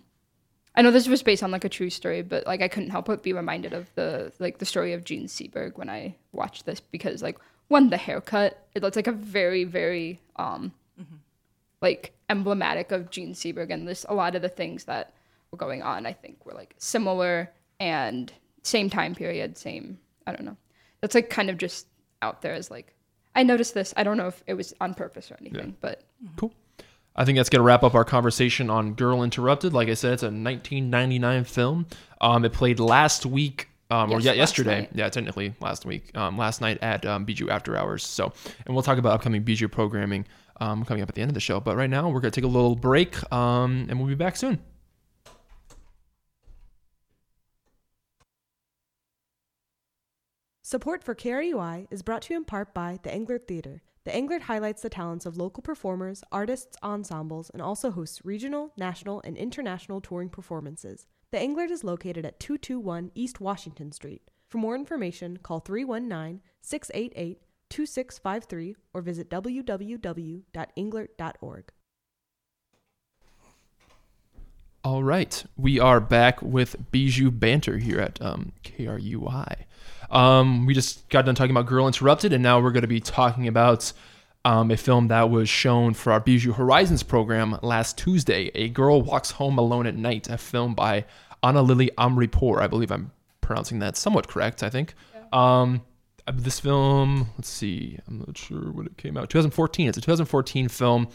I 0.76 0.82
know 0.82 0.90
this 0.90 1.08
was 1.08 1.22
based 1.22 1.42
on 1.42 1.50
like 1.50 1.64
a 1.64 1.70
true 1.70 1.90
story, 1.90 2.22
but 2.22 2.46
like 2.46 2.60
I 2.60 2.68
couldn't 2.68 2.90
help 2.90 3.06
but 3.06 3.22
be 3.22 3.32
reminded 3.32 3.72
of 3.72 3.92
the 3.94 4.32
like 4.38 4.58
the 4.58 4.66
story 4.66 4.92
of 4.92 5.04
Jean 5.04 5.26
Seberg 5.26 5.78
when 5.78 5.88
I 5.88 6.14
watched 6.32 6.66
this 6.66 6.80
because 6.80 7.22
like 7.22 7.38
one 7.68 7.88
the 7.90 7.96
haircut 7.96 8.66
it 8.74 8.82
looks 8.82 8.96
like 8.96 9.06
a 9.06 9.12
very 9.12 9.64
very 9.64 10.20
um 10.36 10.72
like 11.80 12.12
emblematic 12.28 12.92
of 12.92 13.10
Jean 13.10 13.32
Seberg 13.32 13.70
and 13.70 13.86
this 13.88 14.04
a 14.08 14.14
lot 14.14 14.34
of 14.34 14.42
the 14.42 14.48
things 14.48 14.84
that 14.84 15.14
were 15.50 15.58
going 15.58 15.82
on 15.82 16.06
I 16.06 16.12
think 16.12 16.44
were 16.44 16.52
like 16.54 16.74
similar 16.78 17.50
and 17.80 18.32
same 18.62 18.90
time 18.90 19.14
period 19.14 19.56
same 19.56 19.98
I 20.26 20.32
don't 20.32 20.44
know 20.44 20.56
that's 21.00 21.14
like 21.14 21.30
kind 21.30 21.50
of 21.50 21.56
just 21.58 21.86
out 22.22 22.42
there 22.42 22.54
as 22.54 22.70
like 22.70 22.92
I 23.34 23.42
noticed 23.42 23.74
this. 23.74 23.92
I 23.98 24.02
don't 24.02 24.16
know 24.16 24.28
if 24.28 24.42
it 24.46 24.54
was 24.54 24.72
on 24.80 24.94
purpose 24.94 25.30
or 25.30 25.36
anything, 25.38 25.76
but 25.82 26.02
Cool. 26.36 26.54
I 27.16 27.24
think 27.24 27.36
that's 27.36 27.48
going 27.48 27.60
to 27.60 27.64
wrap 27.64 27.82
up 27.82 27.94
our 27.94 28.04
conversation 28.04 28.68
on 28.68 28.92
Girl 28.92 29.22
Interrupted. 29.22 29.72
Like 29.72 29.88
I 29.88 29.94
said, 29.94 30.12
it's 30.12 30.22
a 30.22 30.26
1999 30.26 31.44
film. 31.44 31.86
Um, 32.20 32.44
it 32.44 32.52
played 32.52 32.78
last 32.78 33.24
week, 33.24 33.68
um, 33.90 34.12
or 34.12 34.20
yeah, 34.20 34.32
yesterday. 34.32 34.80
night. 34.80 34.90
Yeah, 34.92 35.08
technically 35.08 35.54
last 35.60 35.86
week, 35.86 36.14
um, 36.16 36.36
last 36.36 36.60
night 36.60 36.78
at 36.82 37.06
um, 37.06 37.24
Bijou 37.24 37.48
After 37.48 37.74
Hours. 37.74 38.04
So, 38.04 38.32
and 38.66 38.74
we'll 38.74 38.82
talk 38.82 38.98
about 38.98 39.14
upcoming 39.14 39.42
Bijou 39.42 39.66
programming 39.66 40.26
um, 40.60 40.84
coming 40.84 41.02
up 41.02 41.08
at 41.08 41.14
the 41.14 41.22
end 41.22 41.30
of 41.30 41.34
the 41.34 41.40
show. 41.40 41.58
But 41.58 41.76
right 41.76 41.88
now, 41.88 42.06
we're 42.08 42.20
going 42.20 42.32
to 42.32 42.40
take 42.40 42.48
a 42.48 42.52
little 42.52 42.76
break, 42.76 43.32
um, 43.32 43.86
and 43.88 43.98
we'll 43.98 44.08
be 44.08 44.14
back 44.14 44.36
soon. 44.36 44.58
Support 50.62 51.02
for 51.02 51.14
KRUI 51.14 51.86
is 51.90 52.02
brought 52.02 52.22
to 52.22 52.34
you 52.34 52.38
in 52.38 52.44
part 52.44 52.74
by 52.74 52.98
the 53.04 53.08
Englert 53.08 53.46
Theater. 53.46 53.82
The 54.06 54.12
Englert 54.12 54.40
highlights 54.42 54.82
the 54.82 54.88
talents 54.88 55.26
of 55.26 55.36
local 55.36 55.64
performers, 55.64 56.22
artists, 56.30 56.76
ensembles, 56.80 57.50
and 57.50 57.60
also 57.60 57.90
hosts 57.90 58.24
regional, 58.24 58.72
national, 58.76 59.20
and 59.24 59.36
international 59.36 60.00
touring 60.00 60.28
performances. 60.28 61.08
The 61.32 61.38
Englert 61.38 61.72
is 61.72 61.82
located 61.82 62.24
at 62.24 62.38
221 62.38 63.10
East 63.16 63.40
Washington 63.40 63.90
Street. 63.90 64.30
For 64.48 64.58
more 64.58 64.76
information, 64.76 65.38
call 65.38 65.58
319 65.58 66.40
688 66.62 67.42
2653 67.68 68.76
or 68.94 69.02
visit 69.02 69.28
www.englert.org. 69.28 71.72
All 74.84 75.02
right, 75.02 75.44
we 75.56 75.80
are 75.80 75.98
back 75.98 76.40
with 76.40 76.92
Bijou 76.92 77.32
Banter 77.32 77.78
here 77.78 77.98
at 77.98 78.22
um, 78.22 78.52
KRUI. 78.62 79.64
Um, 80.10 80.66
we 80.66 80.74
just 80.74 81.08
got 81.08 81.24
done 81.24 81.34
talking 81.34 81.50
about 81.50 81.66
Girl 81.66 81.86
Interrupted, 81.86 82.32
and 82.32 82.42
now 82.42 82.60
we're 82.60 82.72
going 82.72 82.82
to 82.82 82.88
be 82.88 83.00
talking 83.00 83.48
about 83.48 83.92
um, 84.44 84.70
a 84.70 84.76
film 84.76 85.08
that 85.08 85.28
was 85.28 85.48
shown 85.48 85.94
for 85.94 86.12
our 86.12 86.20
Bijou 86.20 86.52
Horizons 86.52 87.02
program 87.02 87.58
last 87.62 87.98
Tuesday. 87.98 88.50
A 88.54 88.68
Girl 88.68 89.02
Walks 89.02 89.32
Home 89.32 89.58
Alone 89.58 89.86
at 89.86 89.96
Night, 89.96 90.28
a 90.28 90.38
film 90.38 90.74
by 90.74 91.04
Ana 91.42 91.62
Lily 91.62 91.90
Amirpour. 91.98 92.60
I 92.60 92.66
believe 92.66 92.92
I'm 92.92 93.10
pronouncing 93.40 93.80
that 93.80 93.96
somewhat 93.96 94.28
correct, 94.28 94.62
I 94.62 94.70
think. 94.70 94.94
Um, 95.32 95.82
uh, 96.28 96.32
this 96.34 96.60
film, 96.60 97.28
let's 97.36 97.48
see, 97.48 97.98
I'm 98.06 98.18
not 98.18 98.36
sure 98.36 98.70
when 98.72 98.86
it 98.86 98.96
came 98.96 99.16
out. 99.16 99.30
2014. 99.30 99.88
It's 99.88 99.98
a 99.98 100.00
2014 100.00 100.68
film. 100.68 101.08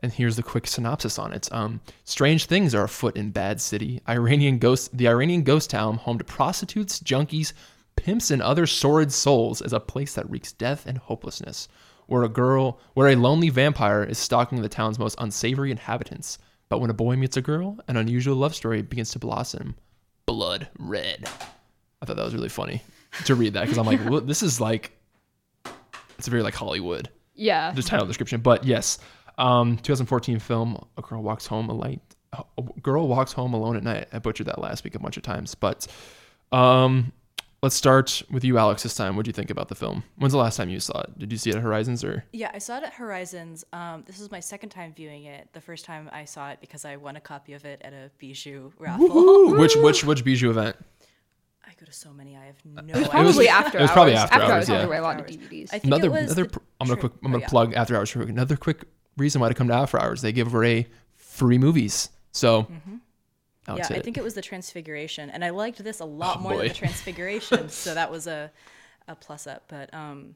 And 0.00 0.12
here's 0.12 0.36
the 0.36 0.44
quick 0.44 0.66
synopsis 0.66 1.18
on 1.18 1.32
it. 1.32 1.52
Um, 1.52 1.80
strange 2.04 2.46
things 2.46 2.74
are 2.74 2.84
afoot 2.84 3.16
in 3.16 3.30
Bad 3.32 3.60
City. 3.60 4.00
Iranian 4.08 4.58
ghost, 4.58 4.96
the 4.96 5.08
Iranian 5.08 5.42
ghost 5.42 5.70
town, 5.70 5.96
home 5.96 6.18
to 6.18 6.24
prostitutes, 6.24 7.00
junkies, 7.00 7.52
pimps, 8.00 8.30
and 8.30 8.42
other 8.42 8.66
sordid 8.66 9.12
souls, 9.12 9.62
is 9.62 9.72
a 9.72 9.80
place 9.80 10.14
that 10.14 10.30
reeks 10.30 10.52
death 10.52 10.86
and 10.86 10.98
hopelessness. 10.98 11.68
Where 12.06 12.22
a 12.22 12.28
girl, 12.28 12.80
where 12.94 13.08
a 13.08 13.16
lonely 13.16 13.50
vampire 13.50 14.02
is 14.02 14.18
stalking 14.18 14.62
the 14.62 14.68
town's 14.68 14.98
most 14.98 15.16
unsavory 15.20 15.70
inhabitants. 15.70 16.38
But 16.68 16.80
when 16.80 16.90
a 16.90 16.94
boy 16.94 17.16
meets 17.16 17.36
a 17.36 17.42
girl, 17.42 17.78
an 17.88 17.96
unusual 17.96 18.36
love 18.36 18.54
story 18.54 18.82
begins 18.82 19.10
to 19.12 19.18
blossom. 19.18 19.74
Blood 20.26 20.68
red. 20.78 21.28
I 22.00 22.06
thought 22.06 22.16
that 22.16 22.24
was 22.24 22.34
really 22.34 22.48
funny 22.48 22.82
to 23.24 23.34
read 23.34 23.54
that 23.54 23.62
because 23.62 23.78
I'm 23.78 23.86
like, 23.86 24.00
well, 24.08 24.20
this 24.20 24.42
is 24.42 24.60
like, 24.60 24.92
it's 26.18 26.28
very 26.28 26.42
like 26.42 26.54
Hollywood 26.54 27.08
yeah. 27.38 27.70
the 27.70 27.82
title 27.82 28.06
description. 28.06 28.40
But 28.40 28.64
yes, 28.64 28.98
um, 29.38 29.78
2014 29.78 30.38
film. 30.40 30.84
A 30.98 31.02
girl 31.02 31.22
walks 31.22 31.46
home 31.46 31.70
a 31.70 31.74
light. 31.74 32.02
A 32.32 32.62
girl 32.82 33.08
walks 33.08 33.32
home 33.32 33.54
alone 33.54 33.76
at 33.76 33.82
night. 33.82 34.08
I 34.12 34.18
butchered 34.18 34.48
that 34.48 34.60
last 34.60 34.84
week 34.84 34.94
a 34.94 34.98
bunch 34.98 35.16
of 35.16 35.22
times, 35.22 35.54
but 35.54 35.86
um, 36.52 37.12
let's 37.62 37.74
start 37.74 38.22
with 38.30 38.44
you, 38.44 38.58
Alex. 38.58 38.82
This 38.82 38.94
time, 38.94 39.16
what 39.16 39.24
do 39.24 39.28
you 39.28 39.32
think 39.32 39.50
about 39.50 39.68
the 39.68 39.74
film? 39.74 40.04
When's 40.16 40.32
the 40.32 40.38
last 40.38 40.56
time 40.56 40.68
you 40.68 40.80
saw 40.80 41.00
it? 41.00 41.18
Did 41.18 41.32
you 41.32 41.38
see 41.38 41.50
it 41.50 41.56
at 41.56 41.62
Horizons 41.62 42.04
or? 42.04 42.24
Yeah, 42.32 42.50
I 42.54 42.58
saw 42.58 42.78
it 42.78 42.84
at 42.84 42.94
Horizons. 42.94 43.64
Um, 43.72 44.04
this 44.06 44.20
is 44.20 44.30
my 44.30 44.40
second 44.40 44.70
time 44.70 44.92
viewing 44.94 45.24
it. 45.24 45.48
The 45.52 45.60
first 45.60 45.84
time 45.84 46.08
I 46.12 46.24
saw 46.24 46.50
it 46.50 46.58
because 46.60 46.84
I 46.84 46.96
won 46.96 47.16
a 47.16 47.20
copy 47.20 47.52
of 47.54 47.64
it 47.64 47.80
at 47.84 47.92
a 47.92 48.10
Bijou 48.18 48.72
raffle. 48.78 49.56
which 49.58 49.74
which 49.82 50.04
which 50.04 50.24
Bijou 50.24 50.50
event? 50.50 50.76
I 51.66 51.72
go 51.78 51.84
to 51.86 51.92
so 51.92 52.12
many. 52.12 52.36
I 52.36 52.46
have 52.46 52.56
no 52.64 52.80
It 52.82 52.86
was 52.86 52.96
idea. 52.96 53.08
probably 53.10 53.36
was- 53.38 53.46
after 53.48 53.78
it 53.78 53.82
was 53.82 53.90
probably 53.90 54.14
after 54.14 54.34
after 54.34 54.44
hours, 54.46 54.52
hours. 54.52 54.68
yeah. 54.68 54.78
There 54.78 54.88
were 54.88 54.94
a 54.96 55.02
lot 55.02 55.20
of 55.20 55.26
DVDs. 55.26 55.68
I 55.72 55.78
think 55.78 55.84
Another 55.84 56.06
it 56.06 56.10
was 56.10 56.22
another. 56.32 56.44
pr- 56.46 56.58
I'm 56.80 56.86
gonna 56.88 57.00
quick. 57.00 57.12
I'm 57.24 57.32
gonna 57.32 57.36
oh, 57.36 57.40
yeah. 57.40 57.48
plug 57.48 57.74
After 57.74 57.96
Hours. 57.96 58.14
real 58.16 58.24
quick. 58.24 58.32
Another 58.32 58.56
quick 58.56 58.84
reason 59.16 59.40
why 59.40 59.48
to 59.48 59.54
come 59.54 59.68
to 59.68 59.74
After 59.74 60.00
Hours. 60.00 60.22
They 60.22 60.32
give 60.32 60.54
away 60.54 60.86
free 61.16 61.58
movies. 61.58 62.08
So. 62.32 62.68
Yeah, 63.76 63.86
I 63.90 64.00
think 64.00 64.16
it 64.16 64.24
was 64.24 64.34
the 64.34 64.42
Transfiguration, 64.42 65.30
and 65.30 65.44
I 65.44 65.50
liked 65.50 65.82
this 65.84 66.00
a 66.00 66.04
lot 66.22 66.38
Oh, 66.38 66.40
more 66.40 66.52
boy. 66.52 66.58
than 66.58 66.68
the 66.68 66.74
Transfiguration, 66.74 67.68
so 67.84 67.94
that 67.94 68.10
was 68.10 68.26
a, 68.26 68.50
a 69.08 69.14
plus 69.14 69.46
up. 69.46 69.64
But 69.68 69.92
um, 69.92 70.34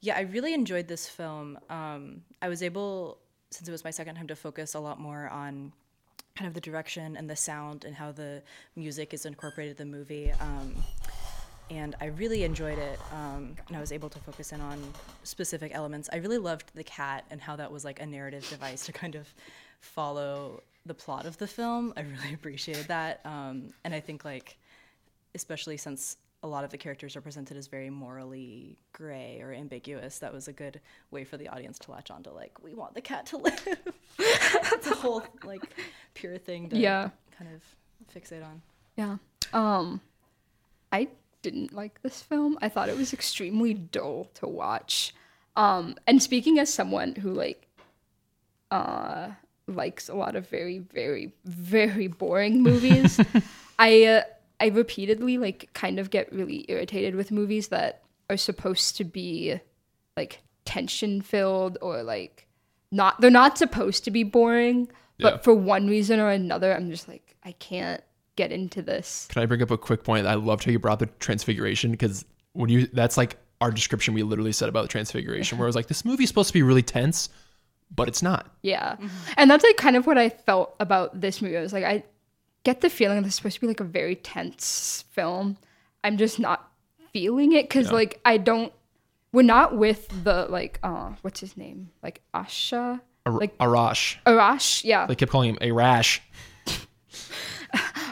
yeah, 0.00 0.16
I 0.16 0.22
really 0.22 0.54
enjoyed 0.54 0.88
this 0.88 1.08
film. 1.08 1.58
Um, 1.70 2.22
I 2.42 2.48
was 2.48 2.62
able, 2.62 3.18
since 3.50 3.68
it 3.68 3.72
was 3.72 3.84
my 3.84 3.90
second 3.90 4.14
time, 4.16 4.26
to 4.28 4.36
focus 4.36 4.74
a 4.74 4.80
lot 4.80 4.98
more 5.00 5.28
on 5.28 5.72
kind 6.36 6.48
of 6.48 6.54
the 6.54 6.60
direction 6.60 7.16
and 7.16 7.30
the 7.30 7.36
sound 7.36 7.84
and 7.84 7.94
how 7.94 8.10
the 8.10 8.42
music 8.74 9.14
is 9.14 9.24
incorporated 9.24 9.78
in 9.80 9.90
the 9.90 9.96
movie. 9.96 10.32
Um, 10.40 10.74
and 11.70 11.94
I 12.00 12.06
really 12.06 12.42
enjoyed 12.42 12.76
it. 12.78 12.98
Um, 13.12 13.56
and 13.68 13.76
I 13.76 13.80
was 13.80 13.92
able 13.92 14.10
to 14.10 14.18
focus 14.18 14.52
in 14.52 14.60
on 14.60 14.82
specific 15.22 15.70
elements. 15.74 16.10
I 16.12 16.16
really 16.16 16.38
loved 16.38 16.72
the 16.74 16.84
cat 16.84 17.24
and 17.30 17.40
how 17.40 17.56
that 17.56 17.70
was 17.72 17.84
like 17.84 18.00
a 18.00 18.06
narrative 18.06 18.46
device 18.50 18.84
to 18.86 18.92
kind 18.92 19.14
of 19.14 19.32
follow 19.80 20.62
the 20.86 20.94
plot 20.94 21.26
of 21.26 21.38
the 21.38 21.46
film. 21.46 21.92
I 21.96 22.02
really 22.02 22.34
appreciated 22.34 22.86
that. 22.88 23.20
Um, 23.24 23.70
and 23.84 23.94
I 23.94 24.00
think 24.00 24.24
like, 24.24 24.58
especially 25.34 25.76
since 25.76 26.16
a 26.42 26.46
lot 26.46 26.62
of 26.62 26.70
the 26.70 26.76
characters 26.76 27.16
are 27.16 27.22
presented 27.22 27.56
as 27.56 27.68
very 27.68 27.88
morally 27.88 28.76
gray 28.92 29.40
or 29.40 29.52
ambiguous, 29.52 30.18
that 30.18 30.32
was 30.32 30.46
a 30.46 30.52
good 30.52 30.78
way 31.10 31.24
for 31.24 31.38
the 31.38 31.48
audience 31.48 31.78
to 31.80 31.90
latch 31.90 32.10
on 32.10 32.22
to 32.24 32.30
like, 32.32 32.62
we 32.62 32.74
want 32.74 32.94
the 32.94 33.00
cat 33.00 33.24
to 33.26 33.36
live. 33.38 33.78
it's 34.18 34.86
a 34.90 34.94
whole 34.94 35.22
like 35.44 35.62
pure 36.12 36.36
thing 36.36 36.68
to 36.68 36.76
Yeah. 36.76 37.08
kind 37.38 37.50
of 37.54 37.62
fixate 38.14 38.44
on. 38.44 38.60
Yeah. 38.96 39.16
Um 39.54 40.00
I 40.92 41.08
didn't 41.42 41.72
like 41.72 42.02
this 42.02 42.20
film. 42.22 42.58
I 42.62 42.68
thought 42.68 42.88
it 42.90 42.96
was 42.96 43.12
extremely 43.14 43.72
dull 43.74 44.28
to 44.34 44.46
watch. 44.46 45.14
Um 45.56 45.96
and 46.06 46.22
speaking 46.22 46.58
as 46.58 46.72
someone 46.72 47.14
who 47.14 47.32
like 47.32 47.66
uh 48.70 49.30
likes 49.66 50.08
a 50.08 50.14
lot 50.14 50.36
of 50.36 50.48
very 50.48 50.78
very 50.78 51.32
very 51.44 52.06
boring 52.08 52.62
movies, 52.62 53.20
I 53.78 54.04
uh, 54.04 54.22
I 54.60 54.66
repeatedly 54.68 55.38
like 55.38 55.70
kind 55.74 55.98
of 55.98 56.10
get 56.10 56.32
really 56.32 56.64
irritated 56.68 57.14
with 57.14 57.30
movies 57.30 57.68
that 57.68 58.02
are 58.30 58.36
supposed 58.36 58.96
to 58.98 59.04
be 59.04 59.58
like 60.16 60.42
tension 60.64 61.20
filled 61.20 61.76
or 61.82 62.02
like 62.02 62.46
not 62.92 63.20
they're 63.20 63.30
not 63.30 63.58
supposed 63.58 64.04
to 64.04 64.10
be 64.10 64.22
boring, 64.22 64.88
but 65.18 65.34
Yeah. 65.34 65.38
for 65.40 65.54
one 65.54 65.86
reason 65.88 66.20
or 66.20 66.30
another 66.30 66.72
I'm 66.74 66.90
just 66.90 67.08
like 67.08 67.34
I 67.44 67.52
can't 67.52 68.02
get 68.36 68.50
into 68.52 68.82
this. 68.82 69.26
Can 69.30 69.42
I 69.42 69.46
bring 69.46 69.62
up 69.62 69.70
a 69.70 69.78
quick 69.78 70.02
point? 70.04 70.26
I 70.26 70.34
loved 70.34 70.64
how 70.64 70.72
you 70.72 70.78
brought 70.78 70.98
the 70.98 71.06
transfiguration 71.20 71.90
because 71.90 72.24
when 72.52 72.70
you 72.70 72.86
that's 72.86 73.16
like 73.16 73.36
our 73.60 73.70
description 73.70 74.14
we 74.14 74.22
literally 74.22 74.52
said 74.52 74.68
about 74.68 74.82
the 74.82 74.88
transfiguration 74.88 75.58
where 75.58 75.66
it 75.66 75.68
was 75.68 75.76
like 75.76 75.86
this 75.88 76.04
movie's 76.04 76.28
supposed 76.28 76.48
to 76.48 76.54
be 76.54 76.62
really 76.62 76.82
tense, 76.82 77.28
but 77.90 78.08
it's 78.08 78.22
not. 78.22 78.50
Yeah. 78.62 78.96
And 79.36 79.50
that's 79.50 79.64
like 79.64 79.76
kind 79.76 79.96
of 79.96 80.06
what 80.06 80.18
I 80.18 80.28
felt 80.28 80.74
about 80.80 81.20
this 81.20 81.40
movie. 81.42 81.56
I 81.56 81.60
was 81.60 81.72
like, 81.72 81.84
I 81.84 82.04
get 82.64 82.80
the 82.80 82.90
feeling 82.90 83.20
that 83.20 83.26
it's 83.26 83.36
supposed 83.36 83.54
to 83.56 83.60
be 83.60 83.66
like 83.66 83.80
a 83.80 83.84
very 83.84 84.16
tense 84.16 85.04
film. 85.10 85.56
I'm 86.02 86.16
just 86.16 86.38
not 86.38 86.70
feeling 87.12 87.52
it 87.52 87.68
because 87.68 87.92
like 87.92 88.20
I 88.24 88.36
don't 88.38 88.72
we're 89.32 89.42
not 89.42 89.76
with 89.76 90.08
the 90.24 90.46
like 90.48 90.78
uh 90.82 91.12
what's 91.22 91.40
his 91.40 91.56
name? 91.56 91.90
Like 92.02 92.20
Asha? 92.34 93.00
Ar- 93.26 93.32
Like- 93.32 93.56
Arash. 93.58 94.16
Arash, 94.26 94.84
yeah. 94.84 95.06
They 95.06 95.14
kept 95.14 95.30
calling 95.32 95.50
him 95.50 95.58
a 95.60 95.70
rash. 95.72 96.20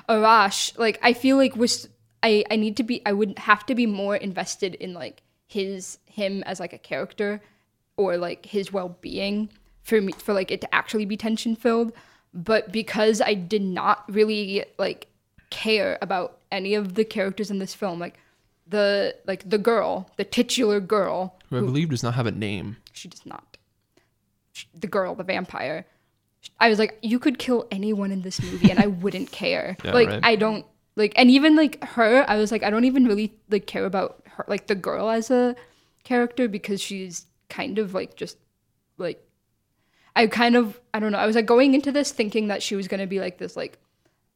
Arash. 0.08 0.78
Like 0.78 0.98
I 1.02 1.12
feel 1.12 1.36
like 1.36 1.56
was 1.56 1.88
I 2.22 2.44
I 2.50 2.56
need 2.56 2.76
to 2.78 2.82
be 2.82 3.02
I 3.06 3.12
would 3.12 3.38
have 3.38 3.66
to 3.66 3.74
be 3.74 3.86
more 3.86 4.16
invested 4.16 4.74
in 4.76 4.94
like 4.94 5.22
his 5.46 5.98
him 6.06 6.42
as 6.44 6.60
like 6.60 6.72
a 6.72 6.78
character 6.78 7.42
or 7.96 8.16
like 8.16 8.46
his 8.46 8.72
well-being 8.72 9.50
for 9.82 10.00
me 10.00 10.12
for 10.12 10.32
like 10.32 10.50
it 10.50 10.60
to 10.60 10.74
actually 10.74 11.04
be 11.04 11.16
tension 11.16 11.54
filled 11.56 11.92
but 12.34 12.72
because 12.72 13.20
I 13.20 13.34
did 13.34 13.62
not 13.62 14.04
really 14.08 14.64
like 14.78 15.08
care 15.50 15.98
about 16.00 16.38
any 16.50 16.74
of 16.74 16.94
the 16.94 17.04
characters 17.04 17.50
in 17.50 17.58
this 17.58 17.74
film 17.74 17.98
like 17.98 18.18
the 18.66 19.14
like 19.26 19.48
the 19.48 19.58
girl 19.58 20.10
the 20.16 20.24
titular 20.24 20.80
girl 20.80 21.36
Who 21.50 21.58
I 21.58 21.60
believe 21.60 21.90
does 21.90 22.02
not 22.02 22.14
have 22.14 22.26
a 22.26 22.30
name. 22.30 22.76
she 22.92 23.08
does 23.08 23.26
not. 23.26 23.56
Sh- 24.52 24.66
The 24.74 24.86
girl, 24.86 25.14
the 25.14 25.24
vampire. 25.24 25.84
I 26.58 26.68
was 26.68 26.78
like, 26.78 26.98
you 27.02 27.18
could 27.18 27.38
kill 27.38 27.66
anyone 27.70 28.10
in 28.12 28.22
this 28.22 28.40
movie 28.42 28.70
and 28.70 28.78
I 28.80 28.86
wouldn't 29.02 29.30
care. 29.30 29.76
Yeah, 29.84 29.92
like, 29.92 30.08
right. 30.08 30.20
I 30.22 30.36
don't 30.36 30.64
like, 30.96 31.12
and 31.16 31.30
even 31.30 31.56
like 31.56 31.82
her, 31.84 32.24
I 32.28 32.36
was 32.36 32.50
like, 32.52 32.62
I 32.62 32.70
don't 32.70 32.84
even 32.84 33.04
really 33.06 33.34
like 33.50 33.66
care 33.66 33.84
about 33.84 34.22
her, 34.26 34.44
like 34.48 34.66
the 34.68 34.74
girl 34.74 35.08
as 35.10 35.30
a 35.30 35.54
character 36.04 36.48
because 36.48 36.80
she's 36.80 37.26
kind 37.48 37.78
of 37.78 37.94
like 37.94 38.16
just 38.16 38.38
like, 38.98 39.22
I 40.14 40.26
kind 40.26 40.56
of, 40.56 40.80
I 40.92 41.00
don't 41.00 41.12
know. 41.12 41.18
I 41.18 41.26
was 41.26 41.36
like 41.36 41.46
going 41.46 41.74
into 41.74 41.92
this 41.92 42.12
thinking 42.12 42.48
that 42.48 42.62
she 42.62 42.76
was 42.76 42.88
gonna 42.88 43.06
be 43.06 43.20
like 43.20 43.38
this, 43.38 43.56
like 43.56 43.78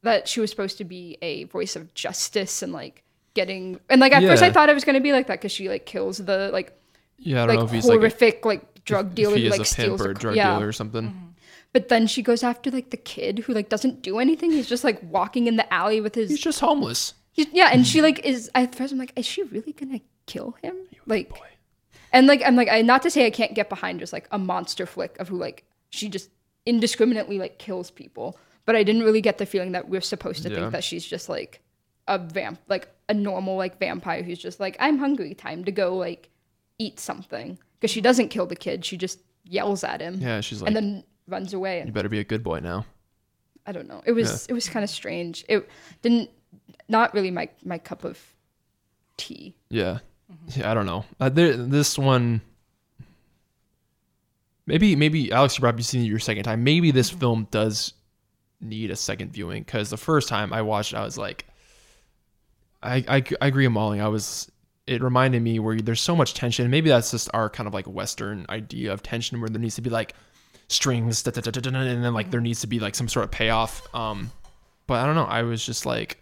that 0.03 0.27
she 0.27 0.39
was 0.39 0.49
supposed 0.49 0.77
to 0.79 0.85
be 0.85 1.17
a 1.21 1.45
voice 1.45 1.75
of 1.75 1.93
justice 1.93 2.61
and 2.61 2.73
like 2.73 3.03
getting, 3.33 3.79
and 3.89 4.01
like 4.01 4.13
at 4.13 4.23
first 4.23 4.41
I 4.43 4.51
thought 4.51 4.69
it 4.69 4.73
was 4.73 4.83
gonna 4.83 5.01
be 5.01 5.11
like 5.11 5.27
that 5.27 5.39
because 5.39 5.51
she 5.51 5.69
like 5.69 5.85
kills 5.85 6.17
the 6.17 6.49
like 6.51 6.77
Yeah, 7.17 7.43
I 7.43 7.45
don't 7.45 7.55
know 7.55 7.61
like 7.61 7.69
if 7.69 7.73
he's 7.75 7.85
like 7.85 7.97
a, 7.97 7.99
horrific 7.99 8.45
like, 8.45 8.83
drug 8.85 9.09
if 9.09 9.15
dealer 9.15 9.35
he 9.35 9.41
who 9.41 9.47
is 9.47 9.51
like 9.51 9.61
a 9.61 9.65
steals 9.65 10.01
pimp 10.01 10.07
or 10.07 10.11
a 10.11 10.15
c- 10.15 10.19
drug 10.19 10.35
yeah. 10.35 10.55
dealer 10.55 10.67
or 10.67 10.73
something. 10.73 11.09
Mm-hmm. 11.09 11.27
But 11.73 11.89
then 11.89 12.07
she 12.07 12.23
goes 12.23 12.43
after 12.43 12.71
like 12.71 12.89
the 12.89 12.97
kid 12.97 13.39
who 13.39 13.53
like 13.53 13.69
doesn't 13.69 14.01
do 14.01 14.17
anything. 14.17 14.51
He's 14.51 14.67
just 14.67 14.83
like 14.83 14.99
walking 15.03 15.47
in 15.47 15.57
the 15.57 15.71
alley 15.71 16.01
with 16.01 16.15
his 16.15 16.29
He's 16.29 16.39
just 16.39 16.59
homeless. 16.59 17.13
He's, 17.33 17.47
yeah, 17.51 17.69
and 17.71 17.85
she 17.85 18.01
like 18.01 18.25
is 18.25 18.49
at 18.55 18.73
first 18.73 18.93
I'm 18.93 18.97
like, 18.97 19.13
is 19.15 19.25
she 19.25 19.43
really 19.43 19.73
gonna 19.73 20.01
kill 20.25 20.55
him? 20.63 20.75
Like, 21.05 21.29
boy. 21.29 21.47
And 22.13 22.27
like 22.27 22.41
I'm 22.45 22.55
like, 22.55 22.69
I 22.69 22.81
not 22.81 23.01
to 23.03 23.09
say 23.11 23.25
I 23.25 23.29
can't 23.31 23.53
get 23.53 23.69
behind 23.69 23.99
just 23.99 24.13
like 24.13 24.27
a 24.31 24.37
monster 24.39 24.85
flick 24.85 25.17
of 25.19 25.27
who 25.29 25.37
like 25.37 25.63
she 25.89 26.09
just 26.09 26.29
indiscriminately 26.65 27.39
like 27.39 27.59
kills 27.59 27.91
people, 27.91 28.37
but 28.65 28.75
I 28.75 28.83
didn't 28.83 29.03
really 29.03 29.21
get 29.21 29.37
the 29.37 29.45
feeling 29.45 29.71
that 29.73 29.87
we're 29.89 30.01
supposed 30.01 30.43
to 30.43 30.49
Yeah. 30.49 30.55
think 30.57 30.71
that 30.73 30.83
she's 30.83 31.05
just 31.05 31.29
like 31.29 31.61
a 32.07 32.17
vamp, 32.17 32.59
like 32.67 32.87
a 33.09 33.13
normal 33.13 33.55
like 33.55 33.79
vampire 33.79 34.23
who's 34.23 34.39
just 34.39 34.59
like, 34.59 34.75
I'm 34.79 34.97
hungry, 34.97 35.33
time 35.33 35.63
to 35.65 35.71
go 35.71 35.95
like 35.95 36.29
eat 36.79 36.99
something 36.99 37.57
because 37.79 37.91
she 37.91 38.01
doesn't 38.01 38.29
kill 38.29 38.45
the 38.45 38.55
kid, 38.55 38.83
she 38.85 38.97
just 38.97 39.19
yells 39.45 39.83
at 39.83 40.01
him 40.01 40.15
Yeah, 40.19 40.41
she's 40.41 40.61
like, 40.61 40.67
and 40.67 40.75
then 40.75 41.03
runs 41.27 41.53
away. 41.53 41.83
you 41.85 41.91
better 41.91 42.09
be 42.09 42.19
a 42.19 42.23
good 42.23 42.43
boy 42.43 42.59
now. 42.59 42.85
I 43.65 43.71
don't 43.73 43.87
know. 43.87 44.01
It 44.05 44.13
was 44.13 44.45
it 44.47 44.53
was 44.53 44.69
kind 44.69 44.83
of 44.83 44.89
strange. 44.89 45.43
It 45.49 45.67
didn't 46.01 46.29
not 46.87 47.13
really 47.13 47.31
my 47.31 47.49
my 47.65 47.77
cup 47.77 48.03
of 48.05 48.17
tea. 49.17 49.55
Yeah. 49.69 49.99
Yeah, 50.55 50.71
I 50.71 50.73
don't 50.73 50.85
know. 50.85 51.05
Uh, 51.19 51.29
there, 51.29 51.55
this 51.55 51.97
one, 51.97 52.41
maybe, 54.65 54.95
maybe 54.95 55.31
Alex, 55.31 55.57
you 55.57 55.61
probably 55.61 55.83
seen 55.83 56.01
it 56.01 56.07
your 56.07 56.19
second 56.19 56.43
time. 56.43 56.63
Maybe 56.63 56.91
this 56.91 57.09
film 57.09 57.47
does 57.51 57.93
need 58.59 58.91
a 58.91 58.95
second 58.95 59.31
viewing 59.31 59.63
because 59.63 59.89
the 59.89 59.97
first 59.97 60.27
time 60.27 60.51
I 60.51 60.61
watched, 60.61 60.93
it, 60.93 60.97
I 60.97 61.03
was 61.03 61.17
like, 61.17 61.45
I, 62.83 63.03
I, 63.07 63.23
I 63.41 63.47
agree, 63.47 63.67
with 63.67 63.73
Molly. 63.73 63.99
I 63.99 64.07
was, 64.07 64.51
it 64.85 65.01
reminded 65.01 65.41
me 65.41 65.59
where 65.59 65.79
there's 65.79 66.01
so 66.01 66.15
much 66.15 66.33
tension. 66.33 66.69
Maybe 66.69 66.89
that's 66.89 67.11
just 67.11 67.29
our 67.33 67.49
kind 67.49 67.67
of 67.67 67.73
like 67.73 67.85
Western 67.85 68.45
idea 68.49 68.91
of 68.93 69.03
tension 69.03 69.39
where 69.39 69.49
there 69.49 69.61
needs 69.61 69.75
to 69.75 69.81
be 69.81 69.89
like 69.89 70.13
strings, 70.67 71.23
da, 71.23 71.31
da, 71.31 71.41
da, 71.41 71.51
da, 71.51 71.69
da, 71.69 71.79
and 71.79 72.03
then 72.03 72.13
like 72.13 72.31
there 72.31 72.41
needs 72.41 72.61
to 72.61 72.67
be 72.67 72.79
like 72.79 72.95
some 72.95 73.07
sort 73.07 73.25
of 73.25 73.31
payoff. 73.31 73.81
Um, 73.95 74.31
but 74.85 74.95
I 74.95 75.05
don't 75.05 75.15
know. 75.15 75.25
I 75.25 75.43
was 75.43 75.65
just 75.65 75.85
like, 75.85 76.19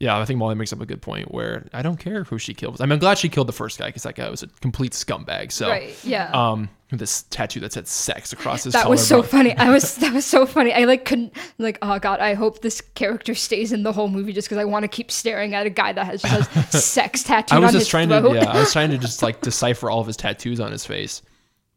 yeah, 0.00 0.18
I 0.18 0.24
think 0.24 0.38
Molly 0.38 0.54
makes 0.54 0.72
up 0.72 0.80
a 0.80 0.86
good 0.86 1.02
point 1.02 1.30
where 1.30 1.68
I 1.74 1.82
don't 1.82 1.98
care 1.98 2.24
who 2.24 2.38
she 2.38 2.54
kills. 2.54 2.80
I 2.80 2.86
mean, 2.86 2.92
I'm 2.92 2.98
glad 2.98 3.18
she 3.18 3.28
killed 3.28 3.46
the 3.46 3.52
first 3.52 3.78
guy 3.78 3.86
because 3.86 4.02
that 4.04 4.14
guy 4.14 4.30
was 4.30 4.42
a 4.42 4.46
complete 4.62 4.92
scumbag. 4.92 5.52
So, 5.52 5.68
right. 5.68 5.94
Yeah. 6.02 6.30
um, 6.32 6.70
this 6.90 7.24
tattoo 7.24 7.60
that 7.60 7.74
said 7.74 7.86
sex 7.86 8.32
across 8.32 8.64
his 8.64 8.72
that 8.72 8.88
was 8.88 9.06
so 9.06 9.16
collarbone. 9.16 9.30
funny. 9.30 9.56
I 9.58 9.70
was 9.70 9.96
that 9.96 10.14
was 10.14 10.24
so 10.24 10.46
funny. 10.46 10.72
I 10.72 10.84
like 10.84 11.04
couldn't 11.04 11.36
like 11.58 11.78
oh 11.82 11.98
god. 11.98 12.20
I 12.20 12.32
hope 12.32 12.62
this 12.62 12.80
character 12.80 13.34
stays 13.34 13.72
in 13.72 13.82
the 13.82 13.92
whole 13.92 14.08
movie 14.08 14.32
just 14.32 14.48
because 14.48 14.58
I 14.58 14.64
want 14.64 14.84
to 14.84 14.88
keep 14.88 15.10
staring 15.10 15.54
at 15.54 15.66
a 15.66 15.70
guy 15.70 15.92
that 15.92 16.06
has 16.06 16.22
just 16.22 16.50
has 16.50 16.84
sex 16.84 17.22
tattooed 17.22 17.56
I 17.56 17.60
was 17.60 17.68
on 17.68 17.72
just 17.74 17.82
his 17.82 17.88
trying 17.88 18.08
throat. 18.08 18.22
to, 18.22 18.34
yeah, 18.34 18.50
I 18.50 18.58
was 18.58 18.72
trying 18.72 18.90
to 18.90 18.98
just 19.06 19.22
like 19.22 19.42
decipher 19.42 19.90
all 19.90 20.00
of 20.00 20.06
his 20.06 20.16
tattoos 20.16 20.60
on 20.60 20.72
his 20.72 20.86
face, 20.86 21.20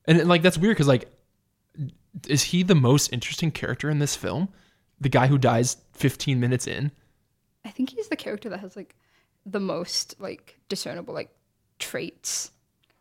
and 0.05 0.25
like 0.29 0.41
that's 0.41 0.57
weird 0.57 0.75
because 0.77 0.87
like, 0.87 1.11
is 2.29 2.41
he 2.41 2.63
the 2.63 2.75
most 2.75 3.11
interesting 3.11 3.51
character 3.51 3.89
in 3.89 3.99
this 3.99 4.15
film? 4.15 4.47
The 5.01 5.09
guy 5.09 5.27
who 5.27 5.37
dies 5.37 5.75
15 5.91 6.39
minutes 6.39 6.67
in. 6.67 6.91
I 7.65 7.69
think 7.69 7.89
he's 7.91 8.07
the 8.09 8.15
character 8.15 8.49
that 8.49 8.59
has 8.59 8.75
like 8.75 8.95
the 9.45 9.59
most 9.59 10.15
like 10.19 10.57
discernible 10.69 11.13
like 11.13 11.29
traits. 11.79 12.51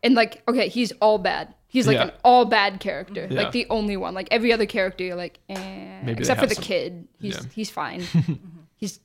And 0.01 0.15
like, 0.15 0.43
okay, 0.47 0.67
he's 0.67 0.91
all 1.01 1.17
bad. 1.17 1.53
He's 1.67 1.87
like 1.87 1.95
Yeah. 1.95 2.03
an 2.03 2.11
all 2.23 2.45
bad 2.45 2.79
character. 2.79 3.23
Mm-hmm. 3.23 3.33
Yeah. 3.33 3.41
Like 3.43 3.51
the 3.53 3.65
only 3.69 3.95
one. 3.97 4.13
Like 4.13 4.27
every 4.31 4.51
other 4.51 4.65
character, 4.65 5.03
you're 5.03 5.15
like, 5.15 5.39
eh. 5.49 5.55
Maybe 6.01 6.13
they 6.15 6.19
Except 6.19 6.37
for 6.39 6.41
have 6.41 6.49
the 6.49 6.55
some- 6.55 6.63
kid. 6.63 7.07
He's 7.19 7.35
Yeah. 7.35 7.41
he's 7.53 7.69
fine. 7.69 8.01
Mm-hmm. 8.13 8.33
he's 8.75 8.99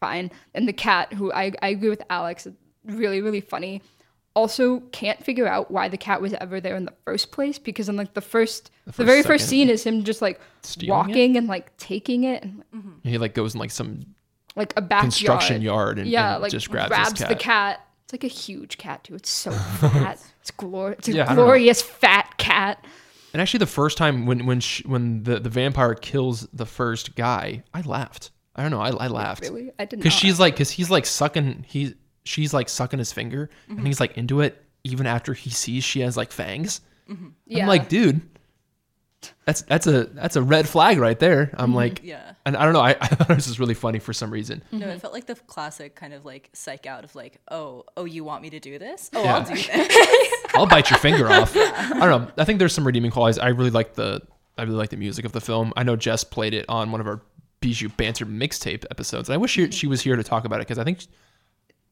fine. 0.00 0.30
And 0.54 0.66
the 0.66 0.72
cat, 0.72 1.12
who 1.12 1.32
I 1.32 1.52
I 1.62 1.68
agree 1.68 1.90
with 1.90 2.02
Alex, 2.10 2.46
really 2.84 3.20
really 3.20 3.40
funny. 3.42 3.82
Also, 4.34 4.80
can't 4.92 5.22
figure 5.24 5.48
out 5.48 5.70
why 5.70 5.88
the 5.88 5.96
cat 5.96 6.22
was 6.22 6.32
ever 6.34 6.60
there 6.60 6.76
in 6.76 6.84
the 6.84 6.94
first 7.04 7.32
place 7.32 7.58
because 7.58 7.88
in 7.88 7.96
like 7.96 8.14
the 8.14 8.20
first, 8.20 8.70
the, 8.86 8.92
first 8.92 9.06
very 9.06 9.22
first 9.24 9.44
second. 9.46 9.48
scene 9.48 9.68
is 9.70 9.82
him 9.84 10.04
just 10.04 10.22
like 10.22 10.40
Stealing 10.62 10.88
it? 10.88 10.92
walking 11.08 11.36
and 11.36 11.48
like 11.48 11.76
taking 11.76 12.22
it 12.24 12.44
and 12.44 12.62
mm-hmm. 12.74 12.90
He 13.08 13.18
like 13.18 13.34
goes 13.34 13.54
in 13.54 13.60
like 13.60 13.72
some 13.72 14.14
like 14.58 14.72
a 14.76 14.82
backyard 14.82 15.02
construction 15.12 15.62
yard 15.62 15.98
and, 15.98 16.08
yeah, 16.08 16.34
and 16.34 16.42
like 16.42 16.50
just 16.50 16.70
grabs, 16.70 16.88
grabs, 16.88 17.12
cat. 17.20 17.28
the 17.28 17.34
cat. 17.36 17.80
It's 18.04 18.12
like 18.12 18.24
a 18.24 18.28
huge 18.28 18.78
cat 18.78 19.04
too. 19.04 19.14
It's 19.14 19.30
so 19.30 19.50
fat. 19.80 20.20
It's 20.40 20.50
glor. 20.50 20.92
It's 20.92 21.08
a 21.08 21.12
Yeah, 21.12 21.24
I 21.24 21.26
don't 21.28 21.36
know. 21.36 21.42
glorious 21.44 21.80
fat 21.82 22.34
cat. 22.38 22.84
And 23.32 23.42
actually, 23.42 23.58
the 23.58 23.66
first 23.66 23.98
time 23.98 24.24
when 24.26 24.46
when 24.46 24.60
sh 24.60 24.82
when 24.86 25.22
the, 25.22 25.38
the 25.38 25.50
vampire 25.50 25.94
kills 25.94 26.46
the 26.52 26.64
first 26.66 27.14
guy, 27.14 27.62
I 27.74 27.82
laughed. 27.82 28.30
I 28.56 28.62
don't 28.62 28.70
know. 28.70 28.80
I, 28.80 28.88
I 28.90 29.06
laughed 29.08 29.42
Really, 29.42 29.70
I 29.78 29.84
didn't. 29.84 30.02
because 30.02 30.14
she's 30.18 30.40
like 30.40 30.54
because 30.54 30.70
he's 30.70 30.90
like 30.90 31.06
sucking 31.06 31.64
he 31.68 31.94
she's 32.24 32.52
like 32.52 32.68
sucking 32.68 32.98
his 32.98 33.12
finger 33.12 33.50
Mm-hmm. 33.68 33.78
and 33.78 33.86
he's 33.86 34.00
like 34.00 34.16
into 34.18 34.40
it 34.40 34.64
even 34.84 35.06
after 35.06 35.32
he 35.34 35.50
sees 35.50 35.84
she 35.84 36.00
has 36.00 36.16
like 36.16 36.32
fangs. 36.32 36.80
yeah. 37.46 37.62
I'm 37.62 37.68
like, 37.68 37.88
dude, 37.88 38.20
that's 39.44 39.62
that's 39.62 39.86
a 39.86 40.04
that's 40.04 40.36
a 40.36 40.42
red 40.42 40.68
flag 40.68 40.98
right 40.98 41.18
there. 41.18 41.50
I'm 41.54 41.68
mm-hmm. 41.68 41.76
like, 41.76 42.00
Yeah. 42.04 42.32
and 42.44 42.56
I 42.56 42.64
don't 42.64 42.72
know. 42.72 42.80
I, 42.80 42.90
I 43.00 43.08
thought 43.08 43.28
this 43.28 43.48
was 43.48 43.58
really 43.58 43.74
funny 43.74 43.98
for 43.98 44.12
some 44.12 44.30
reason. 44.30 44.62
No, 44.70 44.80
Mm-hmm. 44.80 44.90
it 44.90 45.00
felt 45.00 45.12
like 45.12 45.26
the 45.26 45.34
classic 45.34 45.94
kind 45.94 46.12
of 46.12 46.24
like 46.24 46.50
psych 46.52 46.86
out 46.86 47.04
of 47.04 47.14
like, 47.14 47.40
oh, 47.50 47.84
oh, 47.96 48.04
you 48.04 48.24
want 48.24 48.42
me 48.42 48.50
to 48.50 48.60
do 48.60 48.78
this? 48.78 49.10
Oh, 49.14 49.22
Yeah. 49.22 49.36
I'll 49.36 49.44
do 49.44 49.54
this. 49.54 50.44
I'll 50.54 50.66
bite 50.66 50.90
your 50.90 50.98
finger 50.98 51.30
off. 51.30 51.56
I 51.56 51.88
don't 52.00 52.00
know. 52.00 52.32
I 52.36 52.44
think 52.44 52.58
there's 52.58 52.72
some 52.72 52.86
redeeming 52.86 53.10
qualities. 53.10 53.38
I 53.38 53.48
really 53.48 53.70
like 53.70 53.94
the 53.94 54.22
I 54.56 54.62
really 54.62 54.76
like 54.76 54.90
the 54.90 54.96
music 54.96 55.24
of 55.24 55.32
the 55.32 55.40
film. 55.40 55.72
I 55.76 55.84
know 55.84 55.96
Jess 55.96 56.24
played 56.24 56.52
it 56.52 56.64
on 56.68 56.90
one 56.90 57.00
of 57.00 57.06
our 57.06 57.20
Bijou 57.60 57.88
banter 57.88 58.26
mixtape 58.26 58.84
episodes. 58.90 59.28
And 59.28 59.34
I 59.34 59.36
wish 59.38 59.52
she, 59.52 59.62
mm-hmm. 59.62 59.70
she 59.70 59.86
was 59.86 60.00
here 60.00 60.16
to 60.16 60.22
talk 60.24 60.44
about 60.44 60.56
it 60.56 60.66
because 60.66 60.78
I 60.78 60.84
think 60.84 61.00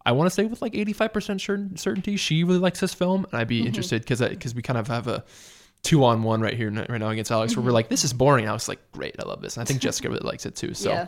I 0.04 0.12
want 0.12 0.30
to 0.30 0.34
say 0.34 0.44
with 0.44 0.62
like 0.62 0.72
85% 0.72 1.40
certain, 1.40 1.76
certainty 1.76 2.16
she 2.16 2.44
really 2.44 2.58
likes 2.60 2.80
this 2.80 2.94
film, 2.94 3.26
and 3.30 3.40
I'd 3.40 3.48
be 3.48 3.58
mm-hmm. 3.58 3.68
interested 3.68 4.02
because 4.02 4.20
because 4.20 4.54
we 4.54 4.62
kind 4.62 4.78
of 4.78 4.86
have 4.88 5.08
a 5.08 5.24
two 5.86 6.04
on 6.04 6.22
one 6.22 6.40
right 6.40 6.54
here 6.54 6.70
right 6.70 6.98
now 6.98 7.08
against 7.08 7.30
Alex, 7.30 7.56
where 7.56 7.64
we're 7.64 7.72
like, 7.72 7.88
this 7.88 8.04
is 8.04 8.12
boring. 8.12 8.48
I 8.48 8.52
was 8.52 8.68
like, 8.68 8.80
great, 8.92 9.16
I 9.18 9.24
love 9.24 9.40
this, 9.40 9.56
and 9.56 9.62
I 9.62 9.64
think 9.64 9.80
Jessica 9.80 10.08
really 10.08 10.26
likes 10.26 10.44
it 10.44 10.54
too. 10.56 10.74
So 10.74 10.90
yeah. 10.90 11.06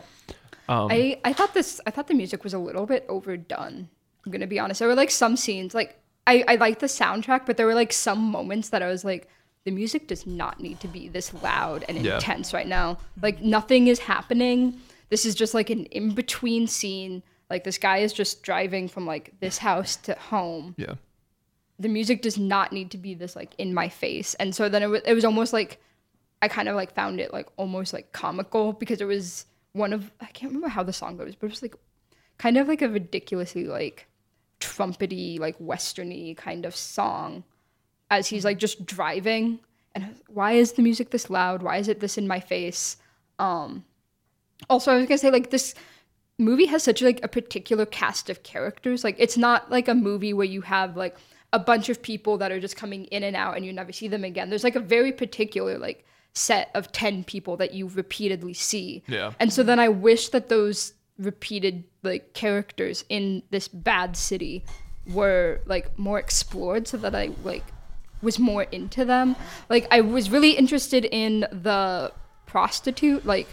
um, 0.67 0.87
I 0.91 1.19
I 1.23 1.33
thought 1.33 1.53
this. 1.53 1.79
I 1.85 1.91
thought 1.91 2.07
the 2.07 2.13
music 2.15 2.43
was 2.43 2.53
a 2.53 2.59
little 2.59 2.85
bit 2.85 3.05
overdone. 3.09 3.89
I'm 4.25 4.31
gonna 4.31 4.47
be 4.47 4.59
honest. 4.59 4.79
There 4.79 4.87
were 4.87 4.95
like 4.95 5.11
some 5.11 5.35
scenes 5.37 5.73
like 5.75 5.99
I 6.25 6.43
I 6.47 6.55
liked 6.55 6.79
the 6.79 6.87
soundtrack, 6.87 7.45
but 7.45 7.57
there 7.57 7.65
were 7.65 7.75
like 7.75 7.93
some 7.93 8.19
moments 8.19 8.69
that 8.69 8.81
I 8.81 8.87
was 8.87 9.03
like. 9.05 9.27
The 9.65 9.71
music 9.71 10.07
does 10.07 10.25
not 10.25 10.61
need 10.61 10.79
to 10.79 10.87
be 10.87 11.09
this 11.09 11.33
loud 11.43 11.83
and 11.89 11.97
Yeah. 11.97 12.15
intense 12.15 12.53
right 12.53 12.65
now. 12.65 12.97
Like 13.21 13.41
nothing 13.41 13.87
is 13.87 13.99
happening. 13.99 14.79
This 15.09 15.25
is 15.25 15.35
just 15.35 15.53
like 15.53 15.69
an 15.69 15.85
in 15.87 16.15
between 16.15 16.65
scene. 16.65 17.21
Like 17.49 17.65
this 17.65 17.77
guy 17.77 17.97
is 17.97 18.13
just 18.13 18.41
driving 18.41 18.87
from 18.87 19.05
like 19.05 19.33
this 19.41 19.57
house 19.57 19.97
to 20.07 20.13
home. 20.15 20.75
yeah, 20.77 20.93
the 21.79 21.89
music 21.89 22.21
does 22.21 22.37
not 22.37 22.71
need 22.73 22.91
to 22.91 22.97
be 22.97 23.13
this 23.13 23.35
like 23.35 23.53
in 23.57 23.73
my 23.73 23.89
face. 23.89 24.35
And 24.35 24.53
so 24.53 24.69
then 24.69 24.83
it 24.83 24.87
was, 24.87 25.01
it 25.05 25.13
was 25.13 25.25
almost 25.25 25.53
like 25.53 25.81
i 26.41 26.47
kind 26.47 26.69
of 26.69 26.75
like 26.75 26.93
found 26.93 27.19
it 27.19 27.33
like 27.33 27.49
almost 27.57 27.91
like 27.91 28.13
comical 28.13 28.71
because 28.71 29.01
it 29.01 29.05
was 29.05 29.45
one 29.73 29.91
of 29.91 30.09
i 30.21 30.25
can't 30.27 30.53
remember 30.53 30.69
how 30.69 30.81
the 30.81 30.93
song 30.93 31.17
goes 31.17 31.35
but 31.35 31.47
it 31.47 31.49
was 31.49 31.61
like 31.61 31.75
kind 32.37 32.57
of 32.57 32.69
like 32.69 32.81
a 32.81 32.87
ridiculously 32.87 33.65
like 33.65 34.07
trumpety 34.59 35.39
like 35.39 35.57
westerny 35.59 36.35
kind 36.35 36.65
of 36.65 36.75
song 36.75 37.43
as 38.11 38.27
he's 38.27 38.45
like 38.45 38.57
just 38.57 38.85
driving. 38.85 39.59
And 39.95 40.15
why 40.27 40.53
is 40.53 40.73
the 40.73 40.81
music 40.81 41.09
this 41.09 41.29
loud? 41.29 41.63
Why 41.63 41.77
is 41.77 41.87
it 41.87 41.99
this 41.99 42.17
in 42.17 42.27
my 42.27 42.39
face? 42.39 42.97
Um 43.37 43.85
also 44.69 44.91
i 44.91 44.97
was 44.97 45.05
gonna 45.05 45.17
say 45.17 45.31
like 45.31 45.51
this 45.51 45.73
movie 46.37 46.65
has 46.65 46.83
such 46.83 47.01
like 47.01 47.23
a 47.23 47.27
particular 47.27 47.85
cast 47.85 48.29
of 48.29 48.43
characters. 48.43 49.03
Like 49.03 49.15
it's 49.19 49.37
not 49.37 49.69
like 49.71 49.87
a 49.87 49.95
movie 49.95 50.33
where 50.33 50.45
you 50.45 50.61
have 50.61 50.97
like 50.97 51.17
a 51.51 51.59
bunch 51.59 51.89
of 51.89 52.01
people 52.01 52.37
that 52.37 52.51
are 52.51 52.59
just 52.59 52.75
coming 52.75 53.05
in 53.05 53.23
and 53.23 53.35
out 53.35 53.55
and 53.55 53.65
you 53.65 53.73
never 53.73 53.91
see 53.91 54.07
them 54.07 54.23
again. 54.23 54.49
There's 54.49 54.63
like 54.63 54.75
a 54.75 54.79
very 54.79 55.11
particular 55.11 55.77
like 55.77 56.05
set 56.33 56.69
of 56.75 56.91
10 56.91 57.23
people 57.23 57.57
that 57.57 57.73
you 57.73 57.87
repeatedly 57.87 58.53
see. 58.53 59.03
Yeah. 59.07 59.33
And 59.39 59.51
so 59.51 59.63
then 59.63 59.79
I 59.79 59.89
wish 59.89 60.29
that 60.29 60.49
those 60.49 60.93
repeated 61.17 61.83
like 62.03 62.33
characters 62.33 63.03
in 63.09 63.43
this 63.49 63.67
bad 63.67 64.15
city 64.15 64.63
were 65.11 65.61
like 65.65 65.97
more 65.97 66.19
explored 66.19 66.87
so 66.87 66.97
that 66.97 67.15
I 67.15 67.31
like 67.43 67.63
was 68.21 68.37
more 68.37 68.63
into 68.63 69.05
them. 69.05 69.35
Like 69.69 69.87
I 69.91 70.01
was 70.01 70.29
really 70.29 70.51
interested 70.51 71.05
in 71.05 71.41
the 71.51 72.11
prostitute 72.45 73.25
like 73.25 73.47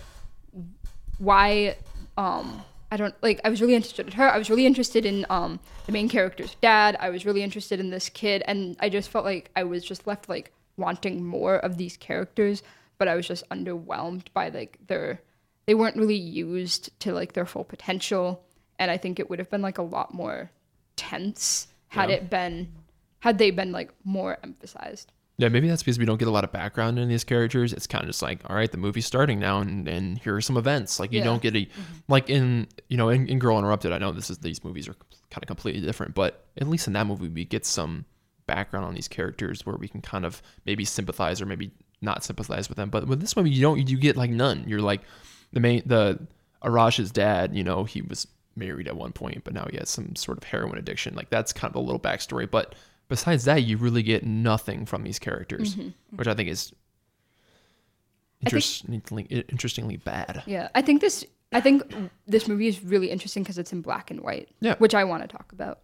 why 1.18 1.76
um 2.16 2.62
I 2.90 2.96
don't 2.96 3.14
like 3.22 3.40
I 3.44 3.48
was 3.48 3.60
really 3.60 3.74
interested 3.74 4.06
in 4.06 4.12
her. 4.12 4.28
I 4.28 4.38
was 4.38 4.48
really 4.50 4.66
interested 4.66 5.04
in 5.04 5.26
um 5.30 5.60
the 5.86 5.92
main 5.92 6.08
character's 6.08 6.54
dad. 6.60 6.96
I 7.00 7.10
was 7.10 7.24
really 7.26 7.42
interested 7.42 7.80
in 7.80 7.90
this 7.90 8.08
kid 8.08 8.42
and 8.46 8.76
I 8.80 8.88
just 8.88 9.10
felt 9.10 9.24
like 9.24 9.50
I 9.56 9.64
was 9.64 9.84
just 9.84 10.06
left 10.06 10.28
like 10.28 10.52
wanting 10.76 11.24
more 11.24 11.56
of 11.56 11.78
these 11.78 11.96
characters, 11.96 12.62
but 12.98 13.08
I 13.08 13.16
was 13.16 13.26
just 13.26 13.48
underwhelmed 13.50 14.26
by 14.34 14.50
like 14.50 14.78
their 14.86 15.20
they 15.66 15.74
weren't 15.74 15.96
really 15.96 16.14
used 16.16 16.90
to 17.00 17.12
like 17.12 17.32
their 17.32 17.46
full 17.46 17.64
potential 17.64 18.44
and 18.78 18.90
I 18.90 18.96
think 18.98 19.18
it 19.18 19.28
would 19.30 19.38
have 19.40 19.50
been 19.50 19.62
like 19.62 19.78
a 19.78 19.82
lot 19.82 20.14
more 20.14 20.50
tense 20.96 21.68
had 21.88 22.10
Yeah. 22.10 22.16
it 22.16 22.30
been 22.30 22.72
had 23.20 23.38
they 23.38 23.50
been 23.50 23.72
like 23.72 23.90
more 24.04 24.38
emphasized. 24.44 25.10
Yeah, 25.38 25.48
maybe 25.50 25.68
that's 25.68 25.82
because 25.82 25.98
we 25.98 26.06
don't 26.06 26.16
get 26.16 26.28
a 26.28 26.30
lot 26.30 26.44
of 26.44 26.52
background 26.52 26.98
in 26.98 27.08
these 27.08 27.22
characters. 27.24 27.74
It's 27.74 27.86
kind 27.86 28.02
of 28.02 28.08
just 28.08 28.22
like, 28.22 28.40
all 28.48 28.56
right, 28.56 28.70
the 28.70 28.78
movie's 28.78 29.04
starting 29.04 29.38
now, 29.38 29.60
and, 29.60 29.86
and 29.86 30.18
here 30.18 30.34
are 30.34 30.40
some 30.40 30.56
events. 30.56 30.98
Like 30.98 31.12
you 31.12 31.18
Yeah. 31.18 31.24
don't 31.24 31.42
get 31.42 31.54
a 31.54 31.60
mm-hmm. 31.66 31.82
like 32.08 32.30
in 32.30 32.68
you 32.88 32.96
know 32.96 33.10
in, 33.10 33.28
in 33.28 33.38
Girl 33.38 33.58
Interrupted. 33.58 33.92
I 33.92 33.98
know 33.98 34.12
this 34.12 34.30
is 34.30 34.38
these 34.38 34.64
movies 34.64 34.88
are 34.88 34.96
kind 35.30 35.42
of 35.42 35.46
completely 35.46 35.82
different, 35.82 36.14
but 36.14 36.46
at 36.58 36.66
least 36.68 36.86
in 36.86 36.94
that 36.94 37.06
movie 37.06 37.28
we 37.28 37.44
get 37.44 37.66
some 37.66 38.06
background 38.46 38.86
on 38.86 38.94
these 38.94 39.08
characters 39.08 39.66
where 39.66 39.76
we 39.76 39.88
can 39.88 40.00
kind 40.00 40.24
of 40.24 40.40
maybe 40.64 40.84
sympathize 40.84 41.42
or 41.42 41.46
maybe 41.46 41.70
not 42.00 42.24
sympathize 42.24 42.68
with 42.68 42.76
them. 42.76 42.88
But 42.90 43.06
with 43.06 43.20
this 43.20 43.36
movie, 43.36 43.50
you 43.50 43.60
don't. 43.60 43.88
You 43.88 43.98
get 43.98 44.16
like 44.16 44.30
none. 44.30 44.64
You're 44.66 44.80
like 44.80 45.02
the 45.52 45.60
main 45.60 45.82
the 45.84 46.18
Arash's 46.64 47.10
dad. 47.10 47.54
You 47.54 47.62
know, 47.64 47.84
he 47.84 48.00
was 48.00 48.26
married 48.54 48.88
at 48.88 48.96
one 48.96 49.12
point, 49.12 49.44
but 49.44 49.52
now 49.52 49.66
he 49.70 49.76
has 49.76 49.90
some 49.90 50.16
sort 50.16 50.38
of 50.38 50.44
heroin 50.44 50.78
addiction. 50.78 51.14
Like 51.14 51.28
that's 51.28 51.52
kind 51.52 51.70
of 51.70 51.76
a 51.76 51.80
little 51.84 52.00
backstory. 52.00 52.50
But 52.50 52.74
besides 53.08 53.44
that, 53.44 53.62
you 53.62 53.76
really 53.76 54.02
get 54.02 54.24
nothing 54.24 54.86
from 54.86 55.02
these 55.02 55.18
characters, 55.18 55.76
which 56.10 56.28
I 56.28 56.34
think 56.34 56.48
is 56.48 56.72
I 58.44 58.50
think- 58.50 58.54
interestingly 58.64 59.22
interestingly 59.48 59.96
bad. 59.96 60.42
Yeah, 60.46 60.68
I 60.74 60.82
think 60.82 61.00
this. 61.00 61.24
I 61.52 61.60
think 61.60 61.94
this 62.26 62.48
movie 62.48 62.66
is 62.66 62.82
really 62.82 63.08
interesting 63.10 63.42
because 63.44 63.56
it's 63.56 63.72
in 63.72 63.80
black 63.80 64.10
and 64.10 64.20
white. 64.20 64.48
Yeah. 64.60 64.74
which 64.78 64.94
I 64.94 65.04
want 65.04 65.22
to 65.22 65.28
talk 65.28 65.52
about. 65.52 65.78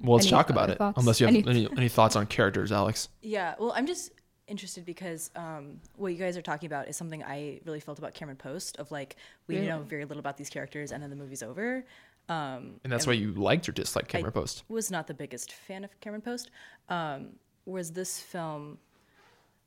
Well, 0.00 0.14
let's 0.16 0.26
Any 0.26 0.30
talk 0.30 0.50
about 0.50 0.70
it. 0.70 0.78
thoughts? 0.78 0.98
Unless 0.98 1.20
you 1.20 1.26
have 1.26 1.36
Any- 1.36 1.48
any, 1.66 1.68
any 1.76 1.88
thoughts 1.88 2.16
on 2.16 2.26
characters, 2.26 2.72
Alex. 2.72 3.10
Yeah, 3.22 3.54
well, 3.58 3.72
I'm 3.76 3.86
just 3.86 4.10
interested 4.48 4.84
because 4.84 5.30
um, 5.36 5.80
what 5.96 6.08
you 6.12 6.18
guys 6.18 6.36
are 6.36 6.42
talking 6.42 6.66
about 6.66 6.88
is 6.88 6.96
something 6.96 7.22
I 7.22 7.60
really 7.64 7.80
felt 7.80 7.98
about 7.98 8.12
Cameron 8.14 8.36
Post 8.38 8.78
of 8.78 8.90
like 8.90 9.16
we 9.46 9.58
know 9.60 9.80
very 9.82 10.04
little 10.04 10.20
about 10.20 10.36
these 10.36 10.50
characters 10.50 10.90
and 10.90 11.02
then 11.02 11.10
the 11.10 11.16
movie's 11.16 11.42
over. 11.42 11.84
Um, 12.28 12.80
And 12.84 12.92
that's 12.92 13.06
why 13.06 13.12
you 13.12 13.32
liked 13.32 13.68
or 13.68 13.72
disliked 13.72 14.08
Cameron 14.08 14.32
Post. 14.32 14.64
was 14.68 14.90
not 14.90 15.06
the 15.06 15.14
biggest 15.14 15.52
fan 15.52 15.84
of 15.84 15.98
Cameron 16.00 16.22
Post. 16.22 16.50
Um, 16.88 17.30
whereas 17.64 17.92
this 17.92 18.18
film, 18.20 18.78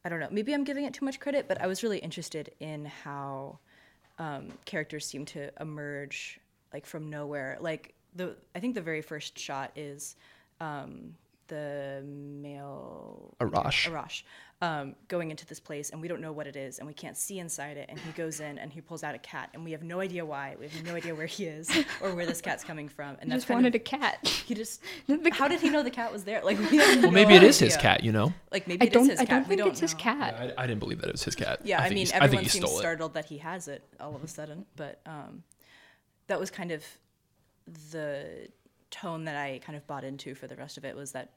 I 0.03 0.09
don't 0.09 0.19
know, 0.19 0.29
maybe 0.31 0.53
I'm 0.53 0.63
giving 0.63 0.85
it 0.85 0.93
too 0.93 1.05
much 1.05 1.19
credit, 1.19 1.47
but 1.47 1.61
I 1.61 1.67
was 1.67 1.83
really 1.83 1.99
interested 1.99 2.51
in 2.59 2.85
how 2.85 3.59
um, 4.19 4.49
characters 4.65 5.05
seem 5.05 5.25
to 5.25 5.51
emerge 5.61 6.39
like 6.73 6.85
from 6.85 7.09
nowhere. 7.09 7.57
Like 7.59 7.93
the, 8.15 8.35
I 8.55 8.59
think 8.59 8.73
the 8.75 8.81
very 8.81 9.01
first 9.01 9.37
shot 9.37 9.71
is 9.75 10.15
um, 10.59 11.15
the 11.47 12.03
male 12.05 13.35
Arash. 13.39 13.89
Arash 13.89 14.23
um, 14.61 14.95
going 15.07 15.29
into 15.29 15.45
this 15.45 15.59
place, 15.59 15.91
and 15.91 16.01
we 16.01 16.07
don't 16.07 16.19
know 16.19 16.31
what 16.31 16.47
it 16.47 16.55
is, 16.55 16.79
and 16.79 16.87
we 16.87 16.93
can't 16.93 17.15
see 17.15 17.37
inside 17.37 17.77
it. 17.77 17.87
And 17.89 17.99
he 17.99 18.11
goes 18.11 18.39
in 18.39 18.57
and 18.57 18.73
he 18.73 18.81
pulls 18.81 19.03
out 19.03 19.13
a 19.13 19.19
cat, 19.19 19.49
and 19.53 19.63
we 19.63 19.71
have 19.71 19.83
no 19.83 19.99
idea 19.99 20.25
why. 20.25 20.55
We 20.59 20.67
have 20.67 20.83
no 20.83 20.95
idea 20.95 21.13
where 21.13 21.27
he 21.27 21.45
is 21.45 21.69
or 22.01 22.15
where 22.15 22.25
this 22.25 22.41
cat's 22.41 22.63
coming 22.63 22.89
from. 22.89 23.17
And 23.21 23.31
I 23.31 23.35
that's 23.35 23.43
just 23.43 23.47
kind 23.47 23.57
wanted 23.57 23.75
of, 23.75 23.81
a 23.81 23.83
cat. 23.83 24.27
he 24.27 24.55
just. 24.55 24.81
How 25.31 25.47
did 25.47 25.61
he 25.61 25.69
know 25.69 25.83
the 25.83 25.91
cat 25.91 26.11
was 26.11 26.23
there? 26.23 26.43
Like, 26.43 26.57
we 26.57 26.77
Well, 26.77 27.01
no 27.01 27.11
maybe 27.11 27.35
it 27.35 27.43
is 27.43 27.59
his 27.59 27.77
cat. 27.77 28.03
You 28.03 28.11
know. 28.11 28.33
Like 28.51 28.67
maybe 28.67 28.83
I 28.83 28.87
it 28.87 28.89
is 28.89 28.93
don't. 28.93 29.09
his 29.09 29.19
I 29.19 29.25
cat. 29.25 29.29
don't 29.29 29.41
we 29.43 29.47
think 29.49 29.59
don't 29.59 29.69
it's 29.69 29.79
his 29.79 29.93
know. 29.93 29.99
cat. 29.99 30.53
I, 30.57 30.63
I 30.63 30.67
didn't 30.67 30.79
believe 30.79 31.01
that 31.01 31.09
it 31.09 31.13
was 31.13 31.23
his 31.23 31.35
cat. 31.35 31.59
Yeah, 31.63 31.79
I, 31.79 31.89
think 31.89 31.95
mean, 31.95 32.07
everyone 32.13 32.23
I 32.23 32.39
think 32.39 32.51
seems 32.51 32.65
stole 32.65 32.77
it. 32.77 32.81
startled 32.81 33.13
that 33.13 33.25
he 33.25 33.37
has 33.39 33.67
it 33.67 33.83
all 33.99 34.15
of 34.15 34.23
a 34.23 34.27
sudden, 34.27 34.65
but 34.75 35.01
um, 35.05 35.43
that 36.27 36.39
was 36.39 36.49
kind 36.49 36.71
of 36.71 36.83
the 37.91 38.47
tone 38.89 39.25
that 39.25 39.35
I 39.35 39.59
kind 39.63 39.77
of 39.77 39.85
bought 39.87 40.03
into 40.03 40.35
for 40.35 40.47
the 40.47 40.55
rest 40.55 40.77
of 40.77 40.85
it 40.85 40.95
was 40.95 41.11
that 41.11 41.33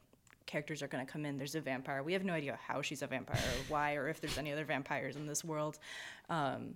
characters 0.47 0.83
are 0.83 0.89
going 0.89 1.05
to 1.05 1.11
come 1.11 1.25
in. 1.25 1.39
There's 1.39 1.55
a 1.55 1.61
vampire. 1.61 2.03
We 2.03 2.13
have 2.13 2.25
no 2.25 2.33
idea 2.33 2.59
how 2.67 2.83
she's 2.83 3.03
a 3.03 3.07
vampire 3.07 3.39
or 3.39 3.65
why 3.69 3.95
or 3.95 4.09
if 4.09 4.21
there's 4.21 4.39
any 4.39 4.53
other 4.53 4.65
vampires 4.65 5.17
in 5.17 5.27
this 5.27 5.45
world, 5.45 5.79
um, 6.29 6.75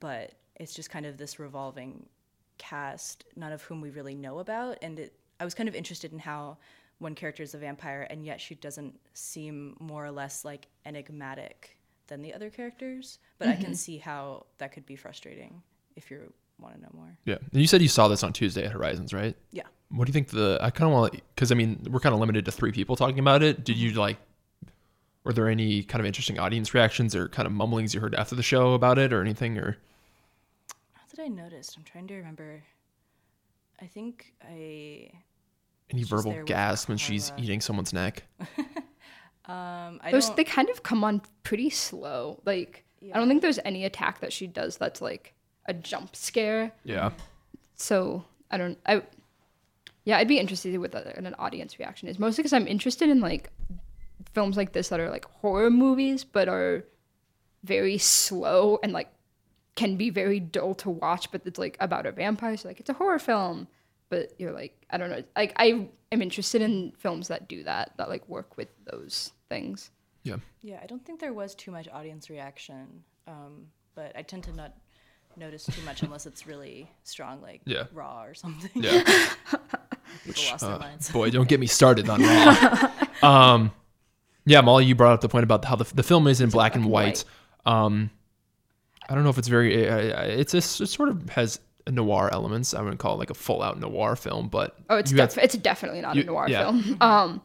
but 0.00 0.32
it's 0.56 0.74
just 0.74 0.90
kind 0.90 1.06
of 1.06 1.16
this 1.16 1.38
revolving 1.38 2.06
cast, 2.58 3.24
none 3.36 3.52
of 3.52 3.62
whom 3.62 3.80
we 3.80 3.90
really 3.90 4.14
know 4.14 4.40
about, 4.40 4.78
and 4.82 4.98
it. 4.98 5.14
I 5.40 5.44
was 5.44 5.54
kind 5.54 5.68
of 5.68 5.76
interested 5.76 6.12
in 6.12 6.18
how 6.18 6.58
one 6.98 7.14
character 7.14 7.44
is 7.44 7.54
a 7.54 7.58
vampire 7.58 8.06
and 8.10 8.26
yet 8.26 8.40
she 8.40 8.56
doesn't 8.56 8.98
seem 9.14 9.76
more 9.78 10.04
or 10.04 10.10
less 10.10 10.44
like 10.44 10.66
enigmatic 10.84 11.76
than 12.08 12.22
the 12.22 12.34
other 12.34 12.50
characters. 12.50 13.18
But 13.38 13.48
I 13.48 13.54
can 13.54 13.74
see 13.74 13.98
how 13.98 14.46
that 14.58 14.72
could 14.72 14.84
be 14.84 14.96
frustrating 14.96 15.62
if 15.94 16.10
you 16.10 16.32
want 16.58 16.74
to 16.74 16.80
know 16.80 16.90
more. 16.92 17.16
Yeah. 17.24 17.36
And 17.52 17.60
you 17.60 17.68
said 17.68 17.82
you 17.82 17.88
saw 17.88 18.08
this 18.08 18.22
on 18.22 18.32
Tuesday 18.32 18.64
at 18.64 18.72
Horizons, 18.72 19.14
right? 19.14 19.36
Yeah. 19.52 19.62
What 19.90 20.04
do 20.04 20.10
you 20.10 20.12
think 20.12 20.28
the? 20.28 20.58
I 20.60 20.70
kind 20.70 20.90
of 20.92 20.98
want 20.98 21.20
because 21.34 21.50
I 21.50 21.54
mean 21.54 21.86
we're 21.90 22.00
kind 22.00 22.12
of 22.14 22.20
limited 22.20 22.44
to 22.44 22.52
three 22.52 22.72
people 22.72 22.94
talking 22.96 23.18
about 23.18 23.42
it. 23.42 23.64
Did 23.64 23.76
you 23.76 23.92
like? 23.92 24.18
Were 25.24 25.32
there 25.32 25.48
any 25.48 25.82
kind 25.82 26.00
of 26.00 26.06
interesting 26.06 26.38
audience 26.38 26.72
reactions 26.74 27.14
or 27.14 27.28
kind 27.28 27.46
of 27.46 27.52
mumblings 27.52 27.94
you 27.94 28.00
heard 28.00 28.14
after 28.14 28.34
the 28.34 28.42
show 28.42 28.74
about 28.74 28.98
it 28.98 29.12
or 29.12 29.20
anything 29.20 29.58
or? 29.58 29.76
What 30.94 31.08
did 31.10 31.20
I 31.20 31.28
notice? 31.28 31.74
I'm 31.76 31.84
trying 31.84 32.06
to 32.08 32.14
remember. 32.16 32.62
I 33.80 33.86
think 33.86 34.34
I 34.42 35.10
Any 35.90 36.04
verbal 36.04 36.32
there 36.32 36.44
gasp 36.44 36.88
when 36.88 36.98
she's 36.98 37.30
Carla. 37.30 37.44
eating 37.44 37.60
someone's 37.60 37.92
neck? 37.92 38.24
um 39.46 40.00
I 40.02 40.10
Those 40.12 40.26
don't 40.26 40.36
they 40.36 40.44
kind 40.44 40.68
of 40.70 40.82
come 40.82 41.04
on 41.04 41.22
pretty 41.42 41.70
slow. 41.70 42.40
Like 42.44 42.84
I 43.14 43.18
don't 43.18 43.28
think 43.28 43.42
there's 43.42 43.60
any 43.64 43.84
attack 43.84 44.20
that 44.20 44.32
she 44.32 44.46
does 44.46 44.76
that's 44.76 45.00
like 45.00 45.34
a 45.66 45.74
jump 45.74 46.14
scare. 46.16 46.72
Yeah. 46.84 47.10
So 47.74 48.24
I 48.50 48.56
don't. 48.56 48.78
I 48.86 49.02
yeah, 50.08 50.16
I'd 50.16 50.26
be 50.26 50.38
interested 50.38 50.74
with 50.78 50.94
what 50.94 51.06
an 51.18 51.34
audience 51.38 51.78
reaction 51.78 52.08
is. 52.08 52.18
Mostly 52.18 52.40
because 52.40 52.54
I'm 52.54 52.66
interested 52.66 53.10
in 53.10 53.20
like 53.20 53.50
films 54.32 54.56
like 54.56 54.72
this 54.72 54.88
that 54.88 55.00
are 55.00 55.10
like 55.10 55.26
horror 55.26 55.68
movies, 55.68 56.24
but 56.24 56.48
are 56.48 56.86
very 57.62 57.98
slow 57.98 58.78
and 58.82 58.94
like 58.94 59.10
can 59.74 59.96
be 59.96 60.08
very 60.08 60.40
dull 60.40 60.74
to 60.76 60.88
watch. 60.88 61.30
But 61.30 61.42
it's 61.44 61.58
like 61.58 61.76
about 61.78 62.06
a 62.06 62.12
vampire, 62.12 62.56
so 62.56 62.68
like 62.68 62.80
it's 62.80 62.88
a 62.88 62.94
horror 62.94 63.18
film. 63.18 63.68
But 64.08 64.32
you're 64.38 64.52
like 64.52 64.82
I 64.88 64.96
don't 64.96 65.10
know. 65.10 65.22
Like 65.36 65.52
I 65.56 65.88
am 66.10 66.22
interested 66.22 66.62
in 66.62 66.92
films 66.96 67.28
that 67.28 67.46
do 67.46 67.62
that, 67.64 67.92
that 67.98 68.08
like 68.08 68.26
work 68.30 68.56
with 68.56 68.68
those 68.90 69.32
things. 69.50 69.90
Yeah. 70.22 70.36
yeah, 70.62 70.80
I 70.82 70.86
don't 70.86 71.04
think 71.04 71.20
there 71.20 71.34
was 71.34 71.54
too 71.54 71.70
much 71.70 71.86
audience 71.92 72.30
reaction. 72.30 73.04
Um 73.26 73.66
but 73.94 74.16
I 74.16 74.22
tend 74.22 74.44
to 74.44 74.56
not 74.56 74.72
notice 75.38 75.64
too 75.66 75.80
much 75.82 76.02
unless 76.02 76.26
it's 76.26 76.46
really 76.46 76.90
strong 77.04 77.40
like 77.42 77.60
Yeah. 77.64 77.84
raw 77.92 78.24
or 78.24 78.34
something. 78.34 78.70
Yeah. 78.74 79.02
People 80.24 80.42
lost 80.50 80.60
their 80.64 80.72
Uh, 80.74 80.78
minds. 80.78 81.10
boy, 81.10 81.30
don't 81.30 81.48
get 81.48 81.60
me 81.60 81.66
started 81.66 82.08
on 82.08 82.22
Raw. 82.22 82.90
um, 83.22 83.72
yeah, 84.46 84.60
Molly, 84.62 84.84
you 84.86 84.94
brought 84.94 85.12
up 85.14 85.20
the 85.20 85.28
point 85.28 85.44
about 85.44 85.64
how 85.64 85.76
the, 85.76 85.84
the 85.94 86.02
film 86.02 86.26
is 86.26 86.40
in 86.40 86.48
black, 86.50 86.74
and 86.74 86.86
white. 86.86 87.24
Um, 87.66 88.10
I 89.08 89.14
don't 89.14 89.24
know 89.24 89.30
if 89.30 89.38
it's 89.38 89.48
very. 89.48 89.88
Uh, 89.88 90.22
it's 90.24 90.54
a, 90.54 90.58
it 90.58 90.62
sort 90.62 91.10
of 91.10 91.28
has 91.30 91.60
noir 91.90 92.30
elements. 92.32 92.72
I 92.74 92.80
wouldn't 92.80 93.00
call 93.00 93.14
it 93.14 93.18
like 93.18 93.30
a 93.30 93.34
full 93.34 93.62
out 93.62 93.78
noir 93.78 94.16
film, 94.16 94.48
but 94.48 94.76
Oh, 94.90 94.96
it's 94.96 95.10
you 95.10 95.16
got- 95.18 95.30
def- 95.30 95.44
it's 95.44 95.56
definitely 95.56 96.00
not 96.00 96.16
you- 96.16 96.22
a 96.22 96.26
noir 96.26 96.46
yeah. 96.48 96.64
film. 96.64 96.96
Um, 97.02 97.42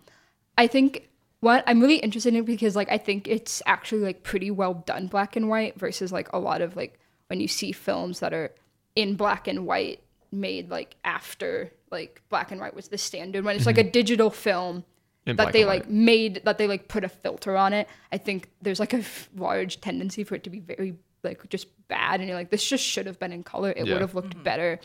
I 0.58 0.68
think 0.68 1.10
what 1.42 1.64
I'm 1.68 1.82
really 1.82 1.98
interested 1.98 2.34
in 2.34 2.46
because 2.46 2.76
like 2.76 2.90
I 2.90 2.98
think 2.98 3.28
it's 3.28 3.62
actually 3.66 4.02
like 4.02 4.24
pretty 4.24 4.50
well 4.52 4.76
done 4.86 5.08
black 5.08 5.36
and 5.36 5.50
white 5.50 5.78
versus 5.78 6.12
like 6.14 6.32
a 6.32 6.40
lot 6.40 6.62
of 6.62 6.76
like 6.78 6.98
when 7.34 7.42
you 7.42 7.48
see 7.48 7.72
films 7.72 8.20
that 8.20 8.32
are 8.32 8.52
in 8.96 9.16
black 9.16 9.48
and 9.48 9.66
white 9.66 10.00
made 10.32 10.70
like 10.70 10.96
after 11.04 11.72
like 11.92 12.22
black 12.30 12.52
and 12.52 12.62
white 12.62 12.76
was 12.76 12.90
the 12.90 12.98
standard 12.98 13.44
when 13.44 13.56
it's 13.56 13.66
like 13.66 13.80
a 13.80 13.84
digital 14.00 14.30
film 14.30 14.84
Mm-hmm. 15.26 15.30
In 15.30 15.36
that 15.38 15.54
they 15.54 15.64
like 15.64 15.84
white. 15.84 15.90
made 15.92 16.42
that 16.44 16.58
they 16.58 16.68
like 16.68 16.90
put 16.90 17.06
a 17.06 17.08
filter 17.08 17.56
on 17.56 17.72
it. 17.72 17.88
I 18.12 18.18
think 18.18 18.50
there's 18.62 18.82
like 18.82 18.94
a 18.94 18.98
f- 18.98 19.30
large 19.38 19.80
tendency 19.80 20.26
for 20.26 20.36
it 20.36 20.44
to 20.44 20.50
be 20.50 20.60
very 20.60 20.98
like 21.24 21.48
just 21.50 21.68
bad 21.88 22.20
and 22.20 22.28
you're 22.28 22.38
like 22.38 22.50
this 22.50 22.68
just 22.68 22.84
should 22.84 23.06
have 23.06 23.18
been 23.20 23.32
in 23.32 23.42
color. 23.42 23.72
It 23.72 23.88
Yeah. 23.88 23.94
would 23.94 24.02
have 24.02 24.16
looked 24.16 24.44
better 24.44 24.82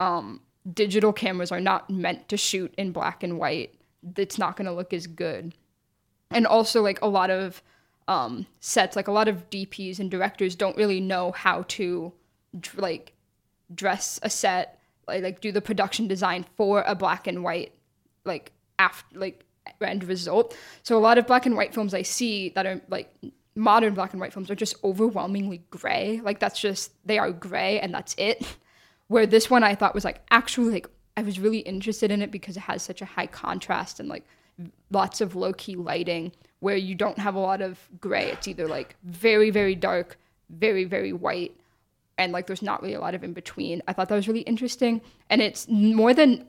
um, 0.00 0.40
digital 0.72 1.12
cameras 1.12 1.52
are 1.52 1.60
not 1.60 1.90
meant 1.90 2.26
to 2.30 2.38
shoot 2.38 2.72
in 2.78 2.92
black 2.92 3.22
and 3.22 3.38
white. 3.38 3.74
It's 4.16 4.38
not 4.38 4.56
going 4.56 4.64
to 4.66 4.72
look 4.72 4.94
as 4.94 5.06
good. 5.06 5.54
And 6.30 6.46
also, 6.46 6.80
like 6.82 6.98
a 7.02 7.06
lot 7.06 7.28
of 7.30 7.62
um, 8.08 8.46
sets, 8.60 8.96
like 8.96 9.08
a 9.08 9.12
lot 9.12 9.28
of 9.28 9.48
DPs 9.50 9.98
and 9.98 10.10
directors 10.10 10.54
don't 10.54 10.76
really 10.76 11.00
know 11.00 11.32
how 11.32 11.64
to 11.68 12.12
like 12.76 13.12
dress 13.74 14.20
a 14.22 14.30
set, 14.30 14.80
like, 15.06 15.22
like 15.22 15.40
do 15.40 15.52
the 15.52 15.60
production 15.60 16.06
design 16.08 16.44
for 16.56 16.82
a 16.86 16.94
black 16.94 17.26
and 17.26 17.42
white, 17.42 17.72
like 18.24 18.52
after 18.78 19.18
like 19.18 19.44
end 19.80 20.04
result. 20.04 20.56
So 20.82 20.96
a 20.96 21.00
lot 21.00 21.18
of 21.18 21.26
black 21.26 21.46
and 21.46 21.56
white 21.56 21.74
films 21.74 21.94
I 21.94 22.02
see 22.02 22.50
that 22.50 22.66
are 22.66 22.80
like 22.88 23.12
modern 23.54 23.94
black 23.94 24.12
and 24.12 24.20
white 24.20 24.32
films 24.32 24.50
are 24.50 24.54
just 24.54 24.76
overwhelmingly 24.82 25.62
gray. 25.70 26.20
Like 26.22 26.40
that's 26.40 26.60
just 26.60 26.92
they 27.06 27.18
are 27.18 27.30
gray 27.30 27.80
and 27.80 27.92
that's 27.94 28.14
it. 28.18 28.44
Where 29.08 29.26
this 29.26 29.50
one 29.50 29.62
I 29.62 29.74
thought 29.74 29.94
was 29.94 30.04
like 30.04 30.22
actually 30.30 30.72
like 30.72 30.88
I 31.16 31.22
was 31.22 31.38
really 31.38 31.58
interested 31.58 32.10
in 32.10 32.22
it 32.22 32.30
because 32.30 32.56
it 32.56 32.60
has 32.60 32.82
such 32.82 33.02
a 33.02 33.06
high 33.06 33.26
contrast 33.26 34.00
and 34.00 34.08
like 34.08 34.24
lots 34.90 35.20
of 35.20 35.34
low 35.34 35.52
key 35.52 35.76
lighting 35.76 36.32
where 36.62 36.76
you 36.76 36.94
don't 36.94 37.18
have 37.18 37.34
a 37.34 37.40
lot 37.40 37.60
of 37.60 37.88
gray. 38.00 38.30
It's 38.30 38.46
either 38.46 38.68
like 38.68 38.94
very 39.02 39.50
very 39.50 39.74
dark, 39.74 40.16
very 40.48 40.84
very 40.84 41.12
white, 41.12 41.56
and 42.16 42.32
like 42.32 42.46
there's 42.46 42.62
not 42.62 42.80
really 42.82 42.94
a 42.94 43.00
lot 43.00 43.16
of 43.16 43.24
in 43.24 43.32
between. 43.32 43.82
I 43.88 43.92
thought 43.92 44.08
that 44.08 44.14
was 44.14 44.28
really 44.28 44.42
interesting, 44.42 45.00
and 45.28 45.42
it's 45.42 45.66
more 45.68 46.14
than 46.14 46.46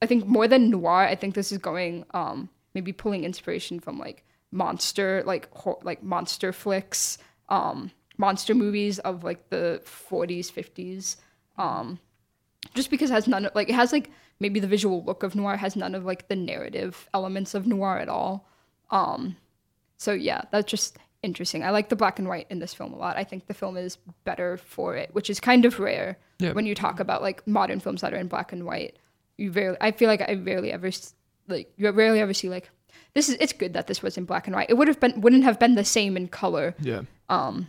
I 0.00 0.06
think 0.06 0.26
more 0.26 0.48
than 0.48 0.70
noir. 0.70 1.02
I 1.02 1.14
think 1.14 1.34
this 1.34 1.52
is 1.52 1.58
going 1.58 2.06
um 2.14 2.48
maybe 2.74 2.92
pulling 2.92 3.24
inspiration 3.24 3.80
from 3.80 3.98
like 3.98 4.24
monster 4.50 5.22
like 5.26 5.52
hor- 5.52 5.80
like 5.82 6.02
monster 6.02 6.54
flicks, 6.54 7.18
um 7.50 7.90
monster 8.16 8.54
movies 8.54 8.98
of 9.00 9.24
like 9.24 9.50
the 9.50 9.82
40s 9.84 10.52
50s 10.52 11.16
um 11.56 11.98
just 12.74 12.90
because 12.90 13.10
it 13.10 13.14
has 13.14 13.26
none 13.26 13.46
of 13.46 13.54
like 13.54 13.70
it 13.70 13.74
has 13.74 13.92
like 13.92 14.10
maybe 14.40 14.60
the 14.60 14.66
visual 14.66 15.02
look 15.04 15.22
of 15.22 15.34
noir 15.34 15.56
has 15.56 15.74
none 15.74 15.94
of 15.94 16.04
like 16.04 16.28
the 16.28 16.36
narrative 16.36 17.08
elements 17.14 17.54
of 17.54 17.66
noir 17.66 17.96
at 17.96 18.10
all 18.10 18.46
um 18.90 19.36
so 20.00 20.12
yeah 20.12 20.40
that's 20.50 20.70
just 20.70 20.96
interesting 21.22 21.62
i 21.62 21.70
like 21.70 21.88
the 21.90 21.96
black 21.96 22.18
and 22.18 22.26
white 22.28 22.46
in 22.50 22.58
this 22.58 22.72
film 22.72 22.92
a 22.92 22.96
lot 22.96 23.16
i 23.16 23.22
think 23.24 23.46
the 23.46 23.54
film 23.54 23.76
is 23.76 23.98
better 24.24 24.56
for 24.56 24.96
it 24.96 25.10
which 25.12 25.28
is 25.28 25.38
kind 25.38 25.64
of 25.66 25.78
rare 25.78 26.16
Yeah. 26.38 26.52
when 26.52 26.64
you 26.66 26.74
talk 26.74 26.98
about 27.00 27.20
like 27.22 27.46
modern 27.46 27.78
films 27.80 28.00
that 28.00 28.14
are 28.14 28.16
in 28.16 28.28
black 28.28 28.52
and 28.52 28.64
white 28.64 28.96
you 29.36 29.50
rarely 29.52 29.76
i 29.80 29.90
feel 29.90 30.08
like 30.08 30.22
i 30.22 30.32
rarely 30.34 30.72
ever 30.72 30.90
like 31.48 31.70
you 31.76 31.90
rarely 31.90 32.20
ever 32.20 32.32
see 32.32 32.48
like 32.48 32.70
this 33.14 33.28
is 33.28 33.36
it's 33.40 33.52
good 33.52 33.74
that 33.74 33.86
this 33.88 34.02
was 34.02 34.16
in 34.16 34.24
black 34.24 34.46
and 34.46 34.54
white. 34.54 34.70
It 34.70 34.74
would 34.74 34.86
have 34.86 35.00
been 35.00 35.20
wouldn't 35.20 35.42
have 35.44 35.58
been 35.58 35.74
the 35.74 35.84
same 35.84 36.16
in 36.16 36.28
color. 36.28 36.76
Yeah. 36.80 37.02
Um, 37.28 37.66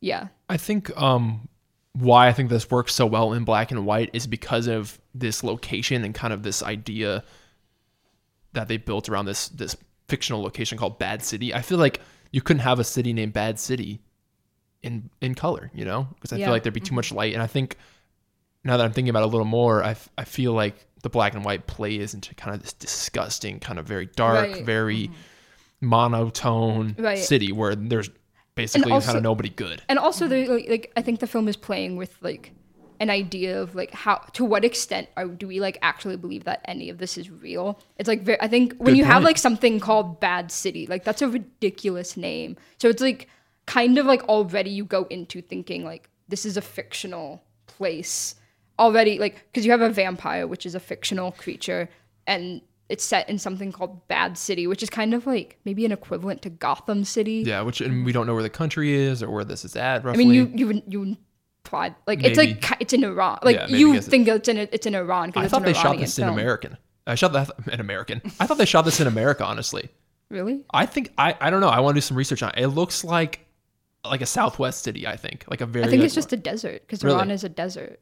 Yeah. 0.00 0.28
I 0.48 0.56
think 0.56 0.96
um, 0.96 1.48
why 1.94 2.28
I 2.28 2.32
think 2.32 2.48
this 2.48 2.70
works 2.70 2.94
so 2.94 3.04
well 3.04 3.32
in 3.32 3.44
black 3.44 3.72
and 3.72 3.84
white 3.84 4.10
is 4.12 4.26
because 4.28 4.68
of 4.68 5.00
this 5.14 5.42
location 5.42 6.04
and 6.04 6.14
kind 6.14 6.32
of 6.32 6.42
this 6.44 6.62
idea 6.62 7.24
that 8.52 8.68
they 8.68 8.76
built 8.76 9.08
around 9.08 9.26
this 9.26 9.48
this 9.48 9.76
fictional 10.08 10.42
location 10.42 10.78
called 10.78 10.98
Bad 10.98 11.22
City. 11.22 11.54
I 11.54 11.62
feel 11.62 11.78
like 11.78 12.00
you 12.32 12.40
couldn't 12.40 12.60
have 12.60 12.78
a 12.78 12.84
city 12.84 13.12
named 13.12 13.32
Bad 13.32 13.58
City 13.58 14.00
in 14.82 15.10
in 15.20 15.34
color, 15.34 15.70
you 15.74 15.84
know, 15.84 16.08
because 16.14 16.32
I 16.32 16.36
Yeah. 16.36 16.46
feel 16.46 16.52
like 16.52 16.62
there'd 16.62 16.74
be 16.74 16.80
too 16.80 16.86
mm-hmm. 16.88 16.96
much 16.96 17.12
light. 17.12 17.34
And 17.34 17.42
I 17.42 17.46
think 17.46 17.76
now 18.64 18.76
that 18.76 18.84
I'm 18.84 18.92
thinking 18.92 19.10
about 19.10 19.22
it 19.22 19.26
a 19.26 19.28
little 19.28 19.44
more, 19.46 19.82
I, 19.84 19.90
f- 19.90 20.08
I 20.18 20.24
feel 20.24 20.52
like 20.52 20.86
the 21.02 21.08
black 21.08 21.34
and 21.34 21.44
white 21.44 21.66
plays 21.66 22.12
into 22.14 22.34
kind 22.34 22.54
of 22.54 22.62
this 22.62 22.72
disgusting, 22.72 23.60
kind 23.60 23.78
of 23.78 23.86
very 23.86 24.06
dark, 24.06 24.52
Right. 24.52 24.64
very 24.64 25.08
mm-hmm. 25.08 25.14
monotone 25.86 26.96
Right. 26.98 27.18
city 27.18 27.52
where 27.52 27.74
there's 27.74 28.10
basically 28.54 28.92
also- 28.92 29.06
kind 29.06 29.16
of 29.18 29.22
nobody 29.22 29.48
good. 29.48 29.82
And 29.88 29.98
also, 29.98 30.26
the 30.28 30.46
like, 30.48 30.68
like 30.68 30.92
I 30.96 31.02
think 31.02 31.20
the 31.20 31.26
film 31.26 31.48
is 31.48 31.56
playing 31.56 31.96
with 31.96 32.16
like 32.20 32.52
an 33.00 33.10
idea 33.10 33.60
of 33.60 33.74
like 33.74 33.92
how 33.92 34.16
to 34.32 34.44
what 34.44 34.64
extent 34.64 35.08
are, 35.16 35.26
do 35.26 35.46
we 35.46 35.60
like 35.60 35.78
actually 35.82 36.16
believe 36.16 36.44
that 36.44 36.60
any 36.64 36.90
of 36.90 36.98
this 36.98 37.16
is 37.16 37.30
real? 37.30 37.80
It's 37.96 38.08
like 38.08 38.22
very, 38.22 38.40
I 38.40 38.48
think 38.48 38.74
when 38.74 38.94
Good 38.94 38.98
you 38.98 39.04
have 39.04 39.22
like 39.22 39.38
something 39.38 39.80
called 39.80 40.20
Bad 40.20 40.50
City, 40.50 40.86
like 40.86 41.04
that's 41.04 41.22
a 41.22 41.28
ridiculous 41.28 42.16
name. 42.16 42.56
So 42.78 42.88
it's 42.88 43.02
like 43.02 43.28
kind 43.66 43.98
of 43.98 44.06
like 44.06 44.22
already 44.24 44.70
you 44.70 44.84
go 44.84 45.04
into 45.04 45.42
thinking 45.42 45.84
like 45.84 46.08
this 46.28 46.44
is 46.44 46.56
a 46.56 46.62
fictional 46.62 47.42
place 47.66 48.34
already, 48.78 49.18
like 49.18 49.46
because 49.52 49.64
you 49.64 49.70
have 49.72 49.80
a 49.80 49.90
vampire, 49.90 50.46
which 50.46 50.66
is 50.66 50.74
a 50.74 50.80
fictional 50.80 51.32
creature, 51.32 51.88
and 52.26 52.60
it's 52.88 53.04
set 53.04 53.28
in 53.28 53.38
something 53.38 53.70
called 53.70 54.08
Bad 54.08 54.38
City, 54.38 54.66
which 54.66 54.82
is 54.82 54.90
kind 54.90 55.12
of 55.12 55.26
like 55.26 55.58
maybe 55.64 55.84
an 55.84 55.92
equivalent 55.92 56.42
to 56.42 56.50
Gotham 56.50 57.04
City. 57.04 57.42
Yeah, 57.46 57.60
which 57.62 57.80
and 57.80 58.04
we 58.04 58.12
don't 58.12 58.26
know 58.26 58.34
where 58.34 58.42
the 58.42 58.50
country 58.50 58.94
is 58.94 59.22
or 59.22 59.30
where 59.30 59.44
this 59.44 59.64
is 59.64 59.76
at. 59.76 60.04
Roughly. 60.04 60.24
I 60.24 60.26
mean, 60.26 60.34
you 60.34 60.50
you 60.54 60.82
you 60.86 61.16
implied 61.68 61.94
like 62.06 62.22
it's 62.24 62.36
Maybe. 62.36 62.54
like 62.54 62.76
it's 62.80 62.92
in 62.92 63.04
Iran. 63.04 63.38
Like 63.42 63.56
Yeah, 63.56 63.66
you 63.68 64.00
think 64.00 64.26
it's 64.28 64.48
in 64.48 64.56
it's 64.56 64.86
in 64.86 64.94
Iran 64.94 65.32
I 65.36 65.48
thought 65.48 65.60
an 65.60 65.66
they 65.66 65.72
shot 65.74 65.86
Iranian 65.86 66.00
this 66.02 66.18
in. 66.18 66.28
American. 66.28 66.76
I 67.06 67.14
shot 67.14 67.32
that 67.34 67.50
in 67.72 67.80
American. 67.80 68.20
I 68.40 68.46
thought 68.46 68.58
they 68.58 68.64
shot 68.64 68.84
this 68.84 69.00
in 69.00 69.06
America. 69.06 69.44
Honestly, 69.44 69.88
Really? 70.30 70.64
I 70.72 70.86
think 70.86 71.12
I 71.18 71.36
I 71.40 71.50
don't 71.50 71.60
know. 71.60 71.68
I 71.68 71.80
want 71.80 71.94
to 71.94 71.98
do 71.98 72.02
some 72.02 72.16
research 72.16 72.42
on 72.42 72.50
it. 72.56 72.62
It 72.62 72.68
looks 72.68 73.04
like 73.04 73.46
like 74.04 74.20
a 74.22 74.26
Southwest 74.26 74.82
city. 74.82 75.06
I 75.06 75.16
think 75.16 75.44
like 75.48 75.60
a 75.60 75.66
very. 75.66 75.84
I 75.84 75.88
think 75.88 76.00
like, 76.00 76.06
it's 76.06 76.14
just 76.14 76.32
a 76.32 76.36
desert 76.36 76.82
because 76.82 77.02
Really? 77.04 77.16
Iran 77.16 77.30
is 77.30 77.44
a 77.44 77.48
desert. 77.48 78.00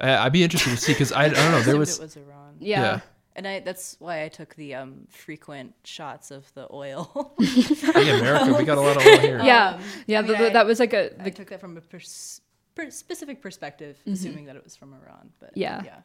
I- 0.00 0.18
I'd 0.26 0.32
be 0.32 0.42
interested 0.42 0.70
to 0.70 0.76
see 0.76 0.92
because 0.92 1.12
I, 1.12 1.24
I 1.24 1.28
don't 1.28 1.52
know. 1.52 1.62
There 1.62 1.76
was 1.76 1.98
it 1.98 2.02
was 2.02 2.16
Iran. 2.16 2.56
Yeah. 2.58 2.80
Yeah. 2.82 3.00
And 3.36 3.46
I, 3.46 3.60
that's 3.60 3.96
why 4.00 4.24
I 4.24 4.28
took 4.28 4.54
the 4.56 4.74
um, 4.74 5.06
frequent 5.08 5.72
shots 5.84 6.30
of 6.32 6.52
the 6.54 6.66
oil. 6.72 7.32
hey, 7.38 8.18
America. 8.18 8.52
We 8.58 8.64
got 8.64 8.76
a 8.76 8.80
lot 8.80 8.96
of 8.96 9.06
oil 9.06 9.18
here. 9.18 9.40
Yeah, 9.44 9.74
Um, 9.76 9.80
yeah. 10.06 10.18
I 10.18 10.22
mean, 10.22 10.32
but 10.32 10.40
I- 10.40 10.48
that 10.50 10.66
was 10.66 10.80
like 10.80 10.92
a 10.92 11.18
I 11.20 11.24
the, 11.24 11.30
took 11.30 11.48
that 11.50 11.60
from 11.60 11.76
a 11.76 11.80
pers- 11.80 12.40
per- 12.74 12.90
specific 12.90 13.40
perspective, 13.42 13.98
mm-hmm. 14.00 14.12
assuming 14.12 14.44
that 14.46 14.56
it 14.56 14.64
was 14.64 14.76
from 14.76 14.94
Iran. 14.94 15.30
But 15.38 15.56
Yeah. 15.56 15.82
yeah. 15.84 16.00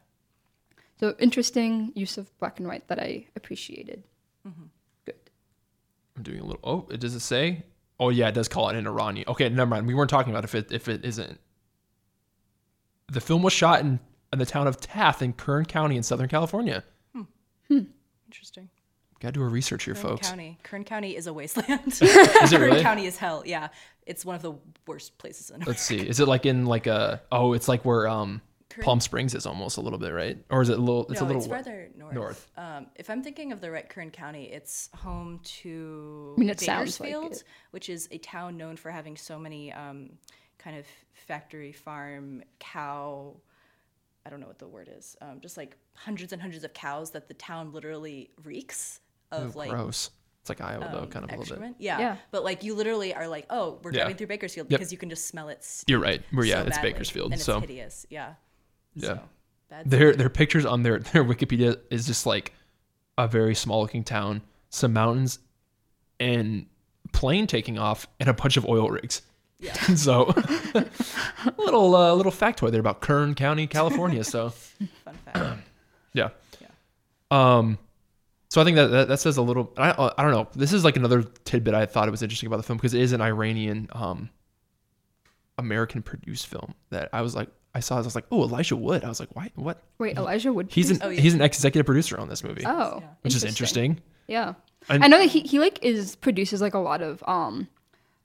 so 0.98 1.14
interesting 1.18 1.92
use 1.94 2.18
of 2.18 2.36
black 2.38 2.58
and 2.58 2.68
white 2.68 2.88
that 2.88 2.98
I 2.98 3.26
appreciated. 3.36 4.04
Mm-hmm. 4.46 4.64
Good. 5.04 5.14
I'm 6.16 6.22
doing 6.22 6.40
a 6.40 6.44
little. 6.44 6.60
Oh, 6.64 6.88
it 6.90 7.00
does 7.00 7.14
it 7.14 7.20
say? 7.20 7.64
Oh 7.98 8.10
yeah, 8.10 8.28
it 8.28 8.34
does 8.34 8.48
call 8.48 8.68
it 8.68 8.76
an 8.76 8.86
Iranian. 8.86 9.26
Okay, 9.28 9.48
never 9.48 9.68
mind. 9.68 9.86
We 9.86 9.94
weren't 9.94 10.10
talking 10.10 10.32
about 10.32 10.44
if 10.44 10.54
it 10.54 10.70
if 10.70 10.88
it 10.88 11.04
isn't. 11.04 11.40
The 13.08 13.20
film 13.20 13.42
was 13.42 13.52
shot 13.52 13.80
in, 13.80 14.00
in 14.32 14.38
the 14.38 14.46
town 14.46 14.66
of 14.66 14.80
Taft 14.80 15.22
in 15.22 15.32
Kern 15.32 15.64
County 15.64 15.96
in 15.96 16.02
Southern 16.02 16.28
California. 16.28 16.82
Hmm. 17.14 17.22
hmm. 17.68 17.80
Interesting. 18.26 18.68
Got 19.20 19.28
to 19.28 19.32
do 19.32 19.42
a 19.42 19.48
research 19.48 19.84
here, 19.84 19.94
Kern 19.94 20.02
folks. 20.02 20.28
County. 20.28 20.58
Kern 20.62 20.84
County 20.84 21.16
is 21.16 21.26
a 21.26 21.32
wasteland. 21.32 21.86
Is 21.86 22.02
it 22.02 22.50
Kern 22.50 22.60
really? 22.60 22.82
County 22.82 23.06
is 23.06 23.16
hell. 23.16 23.42
Yeah, 23.46 23.68
it's 24.06 24.24
one 24.24 24.36
of 24.36 24.42
the 24.42 24.52
worst 24.86 25.16
places 25.16 25.50
in. 25.50 25.60
Let's 25.62 25.80
see. 25.82 25.98
Is 25.98 26.20
it 26.20 26.28
like 26.28 26.44
in 26.44 26.66
like 26.66 26.86
a? 26.86 27.22
Oh, 27.32 27.54
it's 27.54 27.66
like 27.66 27.84
where 27.84 28.06
um 28.08 28.42
Kern- 28.68 28.84
Palm 28.84 29.00
Springs 29.00 29.34
is 29.34 29.46
almost 29.46 29.78
a 29.78 29.80
little 29.80 29.98
bit, 29.98 30.12
right? 30.12 30.38
Or 30.50 30.60
is 30.60 30.68
it 30.68 30.78
a 30.78 30.80
little? 30.82 31.06
It's 31.10 31.20
no, 31.20 31.26
a 31.26 31.28
little. 31.28 31.42
it's 31.42 31.50
further 31.50 31.88
north. 31.96 32.14
north. 32.14 32.50
Um, 32.58 32.86
if 32.94 33.08
I'm 33.08 33.22
thinking 33.22 33.52
of 33.52 33.62
the 33.62 33.70
right 33.70 33.88
Kern 33.88 34.10
County, 34.10 34.50
it's 34.52 34.90
home 34.94 35.40
to 35.44 36.34
I 36.36 36.40
mean, 36.40 36.50
it 36.50 36.60
sounds 36.60 37.00
like 37.00 37.08
Bakersfield, 37.08 37.32
it. 37.36 37.44
which 37.70 37.88
is 37.88 38.08
a 38.10 38.18
town 38.18 38.58
known 38.58 38.76
for 38.76 38.90
having 38.90 39.16
so 39.16 39.38
many 39.38 39.72
um, 39.72 40.10
kind 40.58 40.76
of 40.76 40.84
factory 41.14 41.72
farm 41.72 42.42
cow. 42.58 43.34
I 44.26 44.30
don't 44.30 44.40
know 44.40 44.48
what 44.48 44.58
the 44.58 44.68
word 44.68 44.90
is. 44.94 45.16
Um, 45.22 45.40
just 45.40 45.56
like 45.56 45.76
hundreds 45.94 46.32
and 46.32 46.42
hundreds 46.42 46.64
of 46.64 46.74
cows 46.74 47.12
that 47.12 47.28
the 47.28 47.34
town 47.34 47.72
literally 47.72 48.30
reeks 48.42 49.00
of 49.32 49.56
like 49.56 49.70
gross. 49.70 50.10
It's 50.40 50.48
like 50.48 50.60
Iowa 50.60 50.88
though, 50.92 51.00
um, 51.00 51.08
kind 51.08 51.24
of 51.24 51.32
a 51.36 51.40
little 51.40 51.56
bit. 51.56 51.74
Yeah. 51.78 51.98
Yeah. 51.98 52.16
But 52.30 52.44
like 52.44 52.62
you 52.62 52.74
literally 52.74 53.12
are 53.14 53.26
like, 53.26 53.46
oh, 53.50 53.80
we're 53.82 53.90
Yeah. 53.92 54.00
driving 54.00 54.16
through 54.16 54.26
Bakersfield 54.28 54.70
Yep. 54.70 54.78
because 54.78 54.92
you 54.92 54.98
can 54.98 55.10
just 55.10 55.26
smell 55.26 55.48
it. 55.48 55.64
stink 55.64 55.88
You're 55.90 55.98
right. 56.00 56.22
We're, 56.32 56.44
yeah, 56.44 56.60
so 56.62 56.66
it's 56.68 56.76
badly, 56.76 56.92
Bakersfield. 56.92 57.32
and 57.32 57.40
so 57.40 57.58
it's 57.58 57.66
hideous. 57.66 58.06
Yeah. 58.10 58.34
Yeah. 58.94 59.06
So, 59.08 59.20
bad 59.70 59.90
their 59.90 60.14
their 60.14 60.30
pictures 60.30 60.64
on 60.64 60.82
their 60.84 60.98
their 61.00 61.24
Wikipedia 61.24 61.78
is 61.90 62.06
just 62.06 62.26
like 62.26 62.52
a 63.18 63.26
very 63.26 63.54
small 63.54 63.80
looking 63.82 64.04
town, 64.04 64.42
some 64.70 64.92
mountains, 64.92 65.40
and 66.20 66.66
plane 67.12 67.46
taking 67.46 67.78
off, 67.78 68.06
and 68.20 68.28
a 68.28 68.32
bunch 68.34 68.56
of 68.56 68.64
oil 68.66 68.88
rigs. 68.90 69.22
Yeah. 69.58 69.72
so, 69.96 70.26
little 71.58 71.94
uh, 71.96 72.14
little 72.14 72.32
factoid 72.32 72.70
there 72.70 72.80
about 72.80 73.00
Kern 73.00 73.34
County, 73.34 73.66
California. 73.66 74.22
So, 74.24 74.50
fun 75.04 75.14
fact. 75.24 75.58
yeah. 76.12 76.28
Yeah. 76.60 76.68
Um, 77.30 77.78
so 78.56 78.62
I 78.62 78.64
think 78.64 78.76
that, 78.76 78.86
that 78.86 79.08
that 79.08 79.20
says 79.20 79.36
a 79.36 79.42
little. 79.42 79.70
I 79.76 79.90
I 80.16 80.22
don't 80.22 80.30
know. 80.32 80.48
This 80.54 80.72
is 80.72 80.82
like 80.82 80.96
another 80.96 81.22
tidbit 81.44 81.74
I 81.74 81.84
thought 81.84 82.08
it 82.08 82.10
was 82.10 82.22
interesting 82.22 82.46
about 82.46 82.56
the 82.56 82.62
film 82.62 82.78
because 82.78 82.94
it 82.94 83.02
is 83.02 83.12
an 83.12 83.20
Iranian 83.20 83.88
um 83.92 84.30
American 85.58 86.02
produced 86.02 86.46
film 86.46 86.74
that 86.90 87.08
I 87.12 87.22
was 87.22 87.34
like 87.34 87.48
I 87.74 87.80
saw. 87.80 87.96
I 87.98 88.00
was 88.00 88.14
like, 88.14 88.24
oh, 88.32 88.42
Elijah 88.42 88.76
Wood. 88.76 89.04
I 89.04 89.08
was 89.08 89.20
like, 89.20 89.28
why? 89.36 89.50
What? 89.54 89.82
Wait, 89.98 90.16
Elijah 90.16 90.50
Wood. 90.52 90.68
He's 90.70 90.90
an 90.90 90.98
Oh, 91.02 91.10
yeah. 91.10 91.20
he's 91.20 91.34
an 91.34 91.42
executive 91.42 91.84
producer 91.84 92.18
on 92.18 92.28
this 92.30 92.42
movie, 92.42 92.62
oh, 92.64 93.00
Yeah. 93.02 93.08
which 93.20 93.34
is 93.34 93.44
interesting. 93.44 94.00
Yeah, 94.26 94.54
And- 94.88 95.04
I 95.04 95.08
know 95.08 95.18
that 95.18 95.26
he 95.28 95.40
he 95.40 95.58
like 95.58 95.78
is 95.82 96.16
produces 96.16 96.62
like 96.62 96.72
a 96.74 96.78
lot 96.78 97.02
of 97.02 97.22
um 97.28 97.68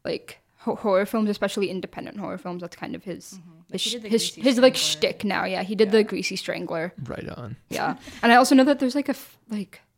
like 0.05 0.39
horror 0.59 1.05
films, 1.05 1.29
especially 1.29 1.69
independent 1.69 2.17
horror 2.17 2.37
films. 2.37 2.61
That's 2.61 2.75
kind 2.77 2.95
of 2.95 3.03
his 3.03 3.39
Like, 3.69 3.81
his 3.81 3.83
he 3.83 3.89
sh- 3.89 3.91
did 3.93 4.01
the 4.03 4.09
his, 4.09 4.35
his 4.35 4.57
like 4.59 4.75
Strangler. 4.77 5.09
shtick 5.11 5.23
now. 5.25 5.43
Yeah, 5.45 5.63
he 5.63 5.75
did 5.75 5.91
the 5.91 6.03
Greasy 6.05 6.35
Strangler. 6.37 6.93
Right 7.03 7.27
on. 7.29 7.57
Yeah, 7.69 7.97
and 8.23 8.31
I 8.31 8.35
also 8.37 8.55
know 8.55 8.63
that 8.63 8.79
there's 8.79 8.95
like 8.95 9.09
a 9.09 9.15
like 9.49 9.81
I 9.83 9.90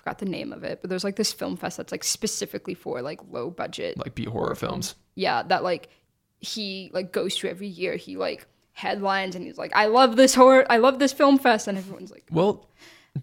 forgot 0.00 0.18
the 0.18 0.24
name 0.24 0.52
of 0.52 0.64
it, 0.64 0.80
but 0.80 0.88
there's 0.88 1.04
like 1.04 1.16
this 1.16 1.32
film 1.32 1.56
fest 1.56 1.76
that's 1.76 1.92
like 1.92 2.02
specifically 2.02 2.74
for 2.74 3.02
like 3.02 3.20
low 3.30 3.50
budget. 3.50 3.98
Like 3.98 4.14
B 4.14 4.24
horror 4.24 4.54
films. 4.54 4.94
yeah, 5.14 5.42
that 5.42 5.62
like 5.62 5.90
he 6.38 6.90
like 6.94 7.12
goes 7.12 7.36
to 7.36 7.50
every 7.50 7.68
year. 7.68 7.96
He 7.96 8.16
like 8.16 8.46
headlines 8.72 9.36
and 9.36 9.44
he's 9.44 9.58
like, 9.58 9.72
I 9.74 9.86
love 9.86 10.16
this 10.16 10.34
horror, 10.34 10.64
I 10.70 10.78
love 10.78 10.98
this 10.98 11.12
film 11.12 11.38
fest, 11.38 11.68
and 11.68 11.76
everyone's 11.76 12.10
like, 12.10 12.24
Well, 12.30 12.68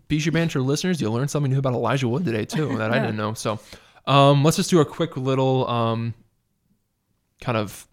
Bijou 0.08 0.32
Banter 0.32 0.62
listeners, 0.62 1.02
you'll 1.02 1.14
learn 1.14 1.28
something 1.28 1.52
new 1.52 1.58
about 1.58 1.74
Elijah 1.74 2.08
Wood 2.08 2.26
today 2.26 2.46
too 2.46 2.78
that 2.78 2.92
I 2.92 3.00
didn't 3.02 3.18
know. 3.18 3.34
So, 3.34 3.60
um, 4.06 4.44
let's 4.44 4.58
just 4.58 4.70
do 4.70 4.80
a 4.80 4.86
quick 4.86 5.18
little 5.18 5.68
um, 5.68 6.14
kind 7.42 7.58
of 7.58 7.88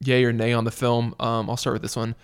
yay 0.00 0.24
or 0.24 0.32
nay 0.32 0.52
on 0.52 0.64
the 0.64 0.70
film. 0.70 1.14
Um, 1.18 1.48
I'll 1.48 1.56
start 1.56 1.74
with 1.74 1.82
this 1.82 1.96
one. 1.96 2.14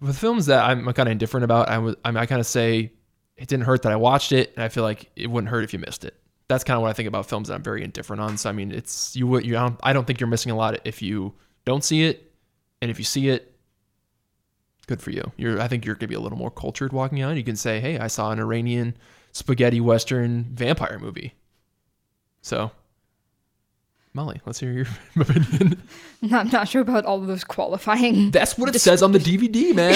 With 0.00 0.18
films 0.18 0.46
that 0.46 0.64
I'm 0.64 0.84
kind 0.92 1.08
of 1.08 1.12
indifferent 1.12 1.44
about, 1.44 1.68
I 1.68 1.78
would 1.78 1.96
I, 2.04 2.10
mean, 2.10 2.18
I 2.18 2.26
kind 2.26 2.40
of 2.40 2.46
say 2.46 2.92
it 3.36 3.48
didn't 3.48 3.64
hurt 3.64 3.82
that 3.82 3.92
I 3.92 3.96
watched 3.96 4.32
it, 4.32 4.52
and 4.54 4.62
I 4.64 4.68
feel 4.68 4.82
like 4.84 5.10
it 5.16 5.28
wouldn't 5.28 5.50
hurt 5.50 5.64
if 5.64 5.72
you 5.72 5.78
missed 5.78 6.04
it. 6.04 6.14
That's 6.48 6.64
kind 6.64 6.76
of 6.76 6.82
what 6.82 6.90
I 6.90 6.92
think 6.92 7.08
about 7.08 7.26
films 7.26 7.48
that 7.48 7.54
I'm 7.54 7.62
very 7.62 7.82
indifferent 7.82 8.20
on. 8.20 8.36
So 8.36 8.50
I 8.50 8.52
mean, 8.52 8.72
it's 8.72 9.16
you 9.16 9.26
would 9.26 9.46
you 9.46 9.56
I 9.56 9.60
don't, 9.60 9.80
I 9.82 9.92
don't 9.92 10.06
think 10.06 10.20
you're 10.20 10.28
missing 10.28 10.52
a 10.52 10.56
lot 10.56 10.78
if 10.84 11.00
you 11.02 11.34
don't 11.64 11.82
see 11.82 12.04
it, 12.04 12.32
and 12.80 12.90
if 12.90 12.98
you 12.98 13.04
see 13.04 13.28
it, 13.28 13.54
good 14.86 15.00
for 15.00 15.10
you. 15.10 15.32
You're 15.36 15.60
I 15.60 15.68
think 15.68 15.84
you're 15.84 15.94
gonna 15.94 16.08
be 16.08 16.14
a 16.14 16.20
little 16.20 16.38
more 16.38 16.50
cultured 16.50 16.92
walking 16.92 17.22
out. 17.22 17.36
You 17.36 17.44
can 17.44 17.56
say, 17.56 17.80
hey, 17.80 17.98
I 17.98 18.08
saw 18.08 18.30
an 18.32 18.38
Iranian 18.38 18.96
spaghetti 19.32 19.80
western 19.80 20.44
vampire 20.52 20.98
movie. 20.98 21.34
So, 22.42 22.70
Molly, 24.12 24.40
let's 24.44 24.60
hear 24.60 24.72
your 24.72 24.86
opinion. 25.20 25.82
I'm 26.30 26.50
not 26.50 26.68
sure 26.68 26.82
about 26.82 27.06
all 27.06 27.20
of 27.20 27.26
those 27.28 27.44
qualifying. 27.44 28.30
That's 28.30 28.58
what 28.58 28.74
it 28.74 28.78
says 28.80 29.02
on 29.02 29.12
the 29.12 29.18
DVD, 29.18 29.74
man. 29.74 29.94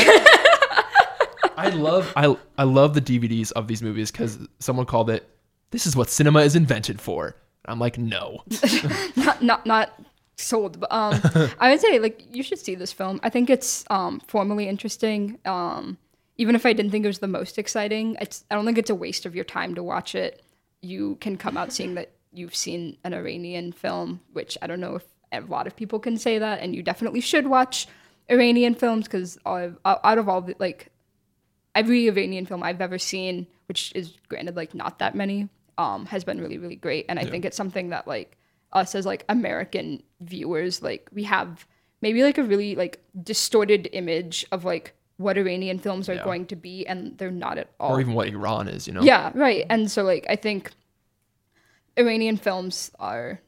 I 1.57 1.71
love 1.71 2.13
I 2.17 2.37
I 2.59 2.65
love 2.65 2.95
the 2.95 3.01
DVDs 3.01 3.53
of 3.53 3.69
these 3.69 3.83
movies 3.83 4.11
because 4.11 4.39
someone 4.59 4.87
called 4.87 5.11
it 5.11 5.29
"This 5.71 5.87
is 5.87 5.97
what 5.97 6.11
cinema 6.11 6.41
is 6.41 6.55
invented 6.57 7.01
for." 7.01 7.37
I'm 7.69 7.81
like, 7.81 7.99
no. 7.99 8.43
not 9.17 9.43
not 9.43 9.67
not 9.67 9.93
sold 10.39 10.79
but 10.79 10.93
um 10.93 11.19
i 11.61 11.71
would 11.71 11.81
say 11.81 11.99
like 11.99 12.23
you 12.31 12.43
should 12.43 12.59
see 12.59 12.75
this 12.75 12.93
film 12.93 13.19
i 13.23 13.31
think 13.31 13.49
it's 13.49 13.85
um 13.89 14.21
formally 14.27 14.69
interesting 14.69 15.39
um 15.47 15.97
even 16.37 16.55
if 16.55 16.67
i 16.67 16.73
didn't 16.75 16.91
think 16.91 17.05
it 17.05 17.09
was 17.09 17.21
the 17.21 17.27
most 17.27 17.59
exciting 17.59 18.17
it's 18.21 18.45
i 18.51 18.55
don't 18.55 18.67
think 18.67 18.77
it's 18.77 18.91
a 18.91 18.95
waste 18.95 19.25
of 19.25 19.35
your 19.35 19.45
time 19.45 19.75
to 19.75 19.83
watch 19.83 20.15
it 20.15 20.43
you 20.83 21.17
can 21.23 21.37
come 21.39 21.57
out 21.57 21.73
seeing 21.73 21.95
that 21.95 22.11
you've 22.33 22.55
seen 22.55 22.97
an 23.03 23.15
iranian 23.15 23.73
film 23.73 24.21
which 24.35 24.59
i 24.61 24.67
don't 24.67 24.81
know 24.81 24.97
if 24.97 25.05
a 25.33 25.41
lot 25.41 25.67
of 25.67 25.75
people 25.75 25.99
can 25.99 26.19
say 26.19 26.39
that 26.39 26.61
and 26.61 26.75
you 26.77 26.83
definitely 26.83 27.21
should 27.21 27.47
watch 27.47 27.89
iranian 28.29 28.75
films 28.75 29.07
because 29.07 29.39
out 29.47 30.19
of 30.19 30.29
all 30.29 30.43
the 30.43 30.55
like 30.59 30.91
every 31.77 32.09
Iranian 32.09 32.47
film 32.47 32.63
I've 32.65 32.81
ever 32.81 32.99
seen, 32.99 33.47
which 33.69 33.93
is 33.95 34.15
granted 34.29 34.57
like 34.57 34.75
not 34.75 34.99
that 34.99 35.15
many, 35.15 35.49
um, 35.79 36.07
has 36.07 36.25
been 36.25 36.41
really 36.41 36.59
really 36.59 36.77
great. 36.77 37.07
And 37.09 37.19
I 37.21 37.25
think 37.25 37.45
it's 37.45 37.57
something 37.57 37.91
that 37.91 38.09
like 38.09 38.37
us 38.73 38.95
as 38.97 39.07
like 39.07 39.25
American 39.29 40.03
viewers, 40.21 40.83
like 40.83 41.09
we 41.13 41.23
have 41.25 41.67
maybe 42.03 42.23
like 42.23 42.39
a 42.39 42.43
really 42.43 42.75
like 42.75 43.01
distorted 43.23 43.89
image 43.93 44.45
of 44.53 44.65
like 44.65 44.95
what 45.19 45.39
Iranian 45.39 45.79
films 45.79 46.09
are 46.11 46.15
Yeah. 46.15 46.25
going 46.25 46.47
to 46.47 46.57
be, 46.57 46.87
and 46.87 47.17
they're 47.19 47.31
not 47.31 47.57
at 47.59 47.69
all. 47.81 47.93
or 47.95 48.01
even 48.01 48.15
what 48.15 48.29
Iran 48.29 48.69
is, 48.69 48.87
you 48.87 48.93
know? 48.93 49.03
Yeah, 49.03 49.31
right. 49.35 49.65
And 49.71 49.91
so 49.91 50.03
like 50.03 50.27
I 50.29 50.37
think 50.37 50.73
Iranian 51.99 52.37
films 52.37 52.91
are 52.99 53.41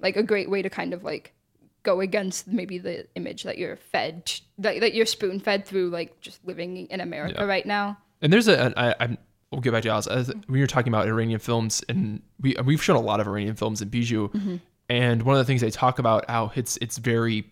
like 0.00 0.16
a 0.16 0.22
great 0.22 0.48
way 0.48 0.62
to 0.62 0.70
kind 0.70 0.94
of 0.94 1.04
like 1.04 1.34
go 1.82 2.00
against 2.00 2.46
maybe 2.46 2.78
the 2.78 3.06
image 3.14 3.42
that 3.44 3.56
you're 3.58 3.76
fed 3.76 4.30
that, 4.58 4.80
that 4.80 4.94
you're 4.94 5.06
spoon 5.06 5.40
fed 5.40 5.64
through 5.64 5.88
like 5.90 6.20
just 6.20 6.44
living 6.46 6.86
in 6.88 7.00
America 7.00 7.36
Yeah. 7.38 7.44
right 7.46 7.64
now. 7.66 7.96
And 8.22 8.32
there's 8.32 8.48
a, 8.48 8.72
I, 8.76 8.94
I'm, 9.00 9.16
we'll 9.50 9.60
get 9.62 9.72
back 9.72 9.82
to 9.84 9.88
Alice. 9.88 10.06
As, 10.06 10.28
when 10.46 10.58
you're 10.58 10.66
talking 10.66 10.92
about 10.92 11.08
Iranian 11.08 11.40
films, 11.40 11.82
and 11.88 12.20
we 12.40 12.54
we've 12.64 12.82
shown 12.82 12.96
a 12.96 13.00
lot 13.00 13.18
of 13.20 13.26
Iranian 13.26 13.56
films 13.56 13.80
in 13.82 13.88
Bijou, 13.88 14.28
Mm-hmm. 14.28 14.56
and 14.90 15.22
one 15.22 15.36
of 15.36 15.38
the 15.38 15.44
things 15.44 15.60
they 15.62 15.70
talk 15.70 15.98
about 15.98 16.28
how 16.28 16.52
it's 16.54 16.76
it's 16.82 16.98
very 16.98 17.50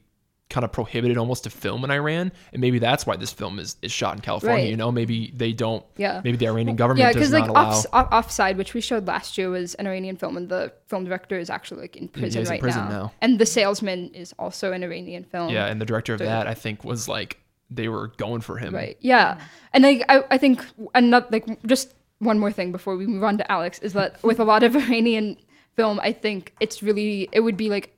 kind 0.50 0.64
of 0.64 0.72
prohibited 0.72 1.18
almost 1.18 1.44
to 1.44 1.50
film 1.50 1.84
in 1.84 1.90
Iran, 1.90 2.32
and 2.52 2.60
maybe 2.60 2.78
that's 2.78 3.04
why 3.06 3.16
this 3.16 3.30
film 3.32 3.58
is, 3.58 3.76
is 3.82 3.92
shot 3.92 4.14
in 4.16 4.22
California. 4.22 4.64
Right. 4.64 4.70
You 4.70 4.76
know, 4.76 4.90
maybe 4.90 5.30
they 5.36 5.52
don't. 5.52 5.84
Yeah. 5.96 6.22
Maybe 6.24 6.38
the 6.38 6.46
Iranian 6.48 6.74
government 6.76 7.00
Yeah, 7.00 7.12
does 7.12 7.30
because 7.30 7.32
not 7.32 7.40
like 7.40 7.50
allow. 7.50 7.68
off, 7.70 7.86
off, 7.92 8.08
Offside, 8.12 8.56
which 8.56 8.72
we 8.72 8.80
showed 8.80 9.06
last 9.06 9.36
year, 9.36 9.50
was 9.50 9.74
an 9.74 9.86
Iranian 9.86 10.16
film, 10.16 10.36
and 10.38 10.48
the 10.48 10.72
film 10.86 11.04
director 11.04 11.38
is 11.38 11.50
actually 11.50 11.82
like 11.82 11.96
in 11.96 12.08
prison 12.08 12.40
he's 12.40 12.48
in 12.48 12.52
right 12.54 12.60
prison 12.62 12.84
now. 12.84 12.88
now. 12.90 13.12
And 13.20 13.38
The 13.38 13.44
Salesman 13.46 14.14
is 14.14 14.34
also 14.38 14.72
an 14.72 14.82
Iranian 14.82 15.24
film. 15.24 15.50
yeah, 15.50 15.66
and 15.66 15.80
the 15.80 15.84
director 15.86 16.14
of 16.14 16.20
So- 16.20 16.24
that 16.24 16.46
I 16.46 16.54
think 16.54 16.82
was 16.84 17.08
like 17.08 17.38
they 17.70 17.88
were 17.88 18.08
going 18.16 18.40
for 18.40 18.56
him. 18.56 18.74
Right. 18.74 18.96
Yeah. 19.00 19.38
And 19.74 19.84
I, 19.84 20.02
I, 20.08 20.24
I 20.30 20.38
think 20.38 20.64
another 20.94 21.26
like 21.30 21.62
just 21.66 21.92
one 22.20 22.38
more 22.38 22.50
thing 22.50 22.72
before 22.72 22.96
we 22.96 23.06
move 23.06 23.22
on 23.22 23.36
to 23.36 23.52
Alex 23.52 23.78
is 23.80 23.92
that 23.92 24.22
with 24.24 24.40
a 24.40 24.44
lot 24.44 24.62
of 24.62 24.74
Iranian 24.82 25.36
film, 25.76 26.00
I 26.02 26.12
think 26.12 26.54
it's 26.58 26.82
really 26.82 27.28
it 27.32 27.40
would 27.40 27.58
be 27.58 27.68
like 27.68 27.94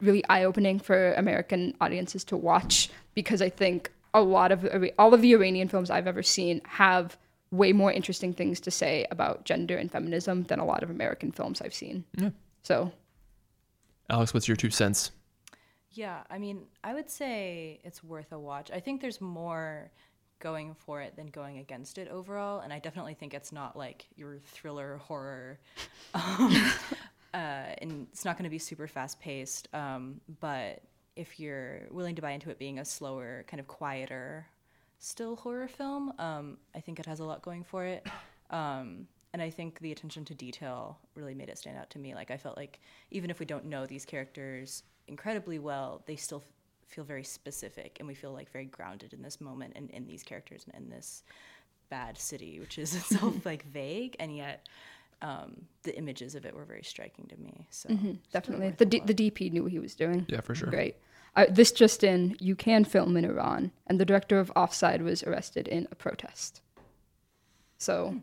really 0.00 0.24
eye 0.28 0.44
opening 0.44 0.78
for 0.78 1.12
American 1.14 1.74
audiences 1.80 2.24
to 2.24 2.36
watch 2.36 2.90
because 3.14 3.42
I 3.42 3.48
think 3.48 3.90
a 4.12 4.20
lot 4.20 4.52
of 4.52 4.68
all 4.98 5.14
of 5.14 5.22
the 5.22 5.32
Iranian 5.32 5.68
films 5.68 5.90
I've 5.90 6.06
ever 6.06 6.22
seen 6.22 6.60
have 6.64 7.16
way 7.50 7.72
more 7.72 7.92
interesting 7.92 8.32
things 8.32 8.60
to 8.60 8.70
say 8.70 9.06
about 9.10 9.44
gender 9.44 9.76
and 9.76 9.90
feminism 9.90 10.44
than 10.44 10.58
a 10.58 10.64
lot 10.64 10.82
of 10.82 10.90
American 10.90 11.32
films 11.32 11.60
I've 11.60 11.74
seen. 11.74 12.04
Yeah. 12.16 12.30
So 12.62 12.92
Alex, 14.08 14.34
what's 14.34 14.48
your 14.48 14.56
two 14.56 14.70
cents? 14.70 15.12
Yeah, 15.92 16.22
I 16.30 16.38
mean, 16.38 16.66
I 16.84 16.94
would 16.94 17.10
say 17.10 17.80
it's 17.84 18.02
worth 18.02 18.32
a 18.32 18.38
watch. 18.38 18.70
I 18.70 18.80
think 18.80 19.00
there's 19.00 19.20
more 19.20 19.90
going 20.40 20.74
for 20.74 21.00
it 21.00 21.16
than 21.16 21.26
going 21.26 21.58
against 21.58 21.98
it 21.98 22.08
overall, 22.08 22.60
and 22.60 22.72
I 22.72 22.78
definitely 22.78 23.14
think 23.14 23.34
it's 23.34 23.52
not 23.52 23.76
like 23.76 24.06
your 24.16 24.38
thriller 24.38 24.98
horror, 24.98 25.58
um, 26.14 26.56
uh, 27.34 27.74
and 27.78 28.06
it's 28.12 28.24
not 28.24 28.36
going 28.36 28.44
to 28.44 28.50
be 28.50 28.58
super 28.58 28.86
fast 28.86 29.20
paced. 29.20 29.68
Um, 29.74 30.20
but 30.40 30.82
if 31.16 31.38
you're 31.38 31.82
willing 31.90 32.14
to 32.16 32.22
buy 32.22 32.32
into 32.32 32.50
it 32.50 32.58
being 32.58 32.78
a 32.78 32.84
slower, 32.84 33.44
kind 33.46 33.60
of 33.60 33.66
quieter, 33.66 34.46
still 34.98 35.36
horror 35.36 35.68
film, 35.68 36.12
um, 36.18 36.58
I 36.74 36.80
think 36.80 36.98
it 37.00 37.06
has 37.06 37.20
a 37.20 37.24
lot 37.24 37.42
going 37.42 37.64
for 37.64 37.84
it. 37.84 38.06
Um, 38.50 39.06
and 39.32 39.40
I 39.40 39.50
think 39.50 39.78
the 39.78 39.92
attention 39.92 40.24
to 40.26 40.34
detail 40.34 40.98
really 41.14 41.34
made 41.34 41.48
it 41.48 41.58
stand 41.58 41.78
out 41.78 41.90
to 41.90 41.98
me. 41.98 42.14
Like 42.14 42.30
I 42.30 42.36
felt 42.36 42.56
like 42.56 42.80
even 43.10 43.30
if 43.30 43.38
we 43.38 43.46
don't 43.46 43.66
know 43.66 43.86
these 43.86 44.04
characters 44.04 44.82
incredibly 45.06 45.58
well, 45.58 46.02
they 46.06 46.16
still 46.16 46.42
f- 46.44 46.52
feel 46.88 47.04
very 47.04 47.22
specific, 47.22 47.98
and 48.00 48.08
we 48.08 48.14
feel 48.14 48.32
like 48.32 48.50
very 48.50 48.64
grounded 48.64 49.12
in 49.12 49.22
this 49.22 49.40
moment 49.40 49.74
and 49.76 49.90
in 49.90 50.06
these 50.06 50.22
characters 50.24 50.64
and 50.66 50.82
in 50.82 50.90
this 50.90 51.22
bad 51.90 52.18
city, 52.18 52.58
which 52.58 52.78
is 52.78 52.94
itself 52.96 53.46
like 53.46 53.64
vague, 53.66 54.16
and 54.18 54.36
yet 54.36 54.66
um, 55.22 55.62
the 55.82 55.96
images 55.96 56.34
of 56.34 56.44
it 56.46 56.54
were 56.54 56.64
very 56.64 56.82
striking 56.82 57.26
to 57.28 57.36
me. 57.36 57.66
So 57.70 57.88
Mm-hmm. 57.90 58.12
definitely 58.32 58.70
the 58.76 58.84
a 58.84 58.88
D- 58.88 58.98
watch. 59.00 59.06
the 59.08 59.14
DP 59.30 59.52
knew 59.52 59.62
what 59.64 59.72
he 59.72 59.78
was 59.78 59.94
doing. 59.94 60.26
Yeah, 60.28 60.40
for 60.40 60.54
sure. 60.54 60.68
Great. 60.70 60.96
Uh, 61.36 61.46
this 61.48 61.70
just 61.72 62.02
in, 62.02 62.36
you 62.40 62.56
can 62.56 62.84
film 62.84 63.16
in 63.16 63.24
Iran, 63.24 63.70
and 63.86 64.00
the 64.00 64.04
director 64.04 64.38
of 64.40 64.50
Offside 64.56 65.02
was 65.02 65.22
arrested 65.22 65.68
in 65.68 65.86
a 65.92 65.94
protest. 65.94 66.60
So, 67.78 68.16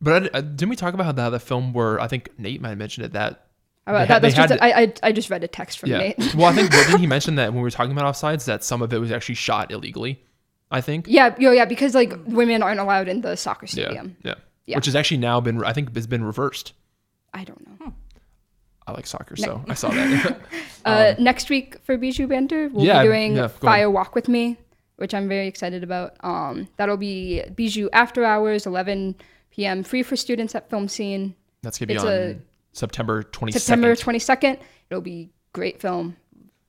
But 0.00 0.34
I, 0.34 0.38
I- 0.38 0.40
didn't 0.40 0.68
we 0.70 0.76
talk 0.76 0.94
about 0.94 1.04
how 1.06 1.12
that 1.12 1.28
the 1.30 1.40
film 1.40 1.72
were? 1.72 2.00
I 2.00 2.08
think 2.08 2.30
Nate 2.38 2.60
might 2.60 2.70
have 2.70 2.78
mentioned 2.78 3.04
it 3.06 3.12
that 3.12 3.46
uh, 3.86 3.92
They 3.92 3.98
that, 3.98 4.08
had- 4.08 4.22
that's 4.22 4.34
just, 4.34 4.50
had 4.50 4.56
to- 4.58 4.64
I, 4.64 4.80
I, 4.82 4.92
I 5.04 5.12
just 5.12 5.30
read 5.30 5.44
a 5.44 5.48
text 5.48 5.78
from 5.78 5.90
yeah. 5.90 5.98
Nate. 5.98 6.34
well, 6.34 6.46
I 6.46 6.52
think 6.54 6.70
didn't 6.70 6.98
he 7.00 7.06
mention 7.16 7.36
that 7.36 7.48
when 7.52 7.56
we 7.56 7.62
were 7.62 7.70
talking 7.70 7.92
about 7.92 8.12
offsides 8.12 8.44
that 8.46 8.64
some 8.64 8.82
of 8.82 8.92
it 8.92 8.98
was 8.98 9.12
actually 9.12 9.36
shot 9.36 9.70
illegally? 9.70 10.22
I 10.70 10.80
think. 10.80 11.04
yeah, 11.06 11.34
yo, 11.38 11.52
yeah, 11.52 11.66
because 11.66 11.94
like 11.94 12.14
women 12.26 12.62
aren't 12.62 12.80
allowed 12.80 13.06
in 13.06 13.20
the 13.20 13.36
soccer 13.36 13.66
stadium. 13.66 14.16
yeah. 14.22 14.30
Yeah. 14.30 14.40
Which 14.66 14.86
has 14.86 14.94
actually 14.96 15.18
now 15.18 15.40
been, 15.40 15.62
I 15.64 15.72
think, 15.72 15.94
has 15.94 16.06
been 16.06 16.24
reversed. 16.24 16.72
I 17.34 17.44
don't 17.44 17.80
know. 17.80 17.92
I 18.86 18.92
like 18.92 19.06
soccer, 19.06 19.36
so 19.36 19.64
I 19.68 19.74
saw 19.74 19.88
that. 19.92 20.40
Uh, 20.84 21.14
next 21.18 21.48
week 21.50 21.76
for 21.84 21.96
Bijou 21.96 22.26
Banter, 22.26 22.68
we'll 22.68 22.80
Um, 22.82 22.86
yeah, 22.86 23.02
be 23.02 23.08
doing 23.08 23.36
yeah, 23.36 23.46
Fire. 23.48 23.88
Walk 23.90 24.14
with 24.14 24.28
Me, 24.28 24.56
which 24.96 25.14
I'm 25.14 25.28
very 25.28 25.46
excited 25.46 25.82
about. 25.84 26.16
Um, 26.24 26.68
that'll 26.76 26.96
be 26.96 27.42
Bijou 27.54 27.88
After 27.92 28.24
Hours, 28.24 28.66
11 28.66 29.14
p.m., 29.50 29.82
free 29.84 30.02
for 30.02 30.16
students 30.16 30.54
at 30.56 30.68
Film 30.68 30.88
Scene. 30.88 31.34
That's 31.62 31.78
gonna 31.78 31.86
be 31.88 31.94
It's 31.94 32.02
on 32.04 32.10
a- 32.12 32.36
September 32.72 33.22
twenty 33.22 33.52
September 33.52 33.94
22nd. 33.94 34.58
It'll 34.90 35.00
be 35.02 35.30
great 35.52 35.80
film. 35.80 36.16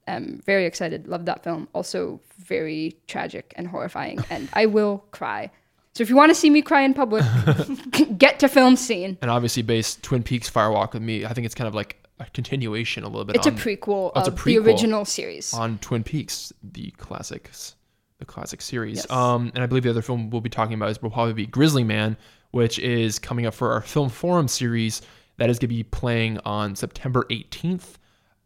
I'm 0.08 0.42
very 0.46 0.66
excited. 0.66 1.08
Love 1.08 1.26
that 1.26 1.44
film. 1.44 1.68
Also 1.74 2.20
very 2.38 2.96
tragic 3.08 3.54
and 3.56 3.68
horrifying, 3.68 4.20
and 4.30 4.50
I 4.54 4.66
will 4.68 5.06
cry. 5.12 5.50
So 5.96 6.02
if 6.02 6.10
you 6.10 6.16
want 6.16 6.30
to 6.32 6.36
see 6.36 6.50
me 6.50 6.62
cry 6.62 6.82
in 6.82 6.94
public, 6.94 7.24
get 8.18 8.40
to 8.40 8.48
film 8.50 8.76
scene. 8.76 9.18
And 9.22 9.30
obviously 9.30 9.62
based 9.62 10.02
Twin 10.04 10.24
Peaks 10.24 10.50
Firewalk 10.50 10.94
with 10.94 11.04
Me. 11.04 11.26
I 11.26 11.34
think 11.34 11.46
it's 11.46 11.54
kind 11.56 11.68
of 11.68 11.76
like 11.76 11.98
a 12.20 12.26
continuation 12.32 13.04
a 13.04 13.08
little 13.08 13.26
bit 13.26 13.36
It's 13.36 13.48
a 13.48 13.52
prequel 13.52 14.12
Oh, 14.16 14.20
it's 14.20 14.28
a 14.28 14.32
of 14.32 14.38
prequel. 14.38 14.44
the 14.46 14.58
original 14.60 15.06
series. 15.06 15.54
on 15.54 15.78
Twin 15.80 16.04
Peaks, 16.04 16.52
the 16.64 16.90
classics, 16.98 17.76
the 18.20 18.26
classic 18.26 18.62
series. 18.62 18.98
Yes. 18.98 19.12
Um, 19.12 19.52
and 19.54 19.64
I 19.64 19.68
believe 19.68 19.84
the 19.84 19.90
other 19.92 20.02
film 20.02 20.30
we'll 20.32 20.42
be 20.42 20.50
talking 20.50 20.74
about 20.74 20.90
is 20.90 21.02
will 21.02 21.12
probably 21.12 21.34
be 21.34 21.46
Grizzly 21.46 21.84
Man, 21.84 22.18
which 22.52 22.80
is 22.80 23.20
coming 23.20 23.46
up 23.46 23.54
for 23.54 23.72
our 23.72 23.82
film 23.82 24.10
forum 24.10 24.48
series. 24.48 25.02
That 25.38 25.50
is 25.50 25.58
going 25.58 25.70
to 25.70 25.76
be 25.76 25.84
playing 25.84 26.40
on 26.46 26.76
September 26.76 27.26
18th 27.30 27.96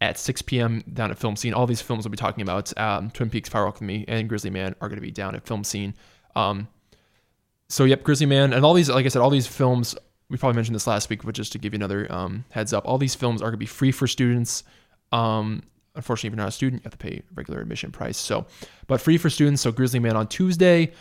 at 0.00 0.18
6 0.18 0.42
p.m. 0.42 0.82
down 0.92 1.10
at 1.10 1.18
Film 1.18 1.36
Scene. 1.36 1.52
All 1.52 1.66
these 1.66 1.82
films 1.82 2.04
we'll 2.04 2.10
be 2.10 2.16
talking 2.16 2.40
about, 2.42 2.76
um, 2.78 3.10
Twin 3.10 3.28
Peaks, 3.28 3.48
Firewalk 3.48 3.74
with 3.74 3.82
Me, 3.82 4.04
and 4.08 4.28
Grizzly 4.28 4.48
Man, 4.50 4.74
are 4.80 4.88
going 4.88 4.96
to 4.96 5.02
be 5.02 5.10
down 5.10 5.34
at 5.34 5.46
Film 5.46 5.64
Scene. 5.64 5.94
Um, 6.34 6.66
so 7.68 7.84
yep, 7.84 8.02
Grizzly 8.02 8.26
Man, 8.26 8.52
and 8.52 8.64
all 8.64 8.74
these, 8.74 8.88
like 8.88 9.04
I 9.04 9.08
said, 9.08 9.22
all 9.22 9.30
these 9.30 9.46
films. 9.46 9.94
We 10.30 10.36
probably 10.36 10.56
mentioned 10.56 10.74
this 10.74 10.86
last 10.86 11.08
week, 11.08 11.24
but 11.24 11.34
just 11.34 11.52
to 11.52 11.58
give 11.58 11.72
you 11.72 11.78
another 11.78 12.10
um, 12.12 12.44
heads 12.50 12.74
up, 12.74 12.86
all 12.86 12.98
these 12.98 13.14
films 13.14 13.40
are 13.40 13.46
going 13.46 13.52
to 13.52 13.58
be 13.58 13.66
free 13.66 13.92
for 13.92 14.06
students. 14.06 14.62
Um, 15.10 15.62
unfortunately, 15.94 16.28
if 16.28 16.32
you're 16.32 16.44
not 16.44 16.48
a 16.48 16.52
student, 16.52 16.82
you 16.82 16.84
have 16.84 16.92
to 16.92 16.98
pay 16.98 17.22
regular 17.34 17.60
admission 17.60 17.90
price. 17.90 18.18
So, 18.18 18.46
but 18.86 19.00
free 19.00 19.16
for 19.16 19.30
students. 19.30 19.62
So 19.62 19.72
Grizzly 19.72 20.00
Man 20.00 20.16
on 20.16 20.26
Tuesday, 20.26 20.92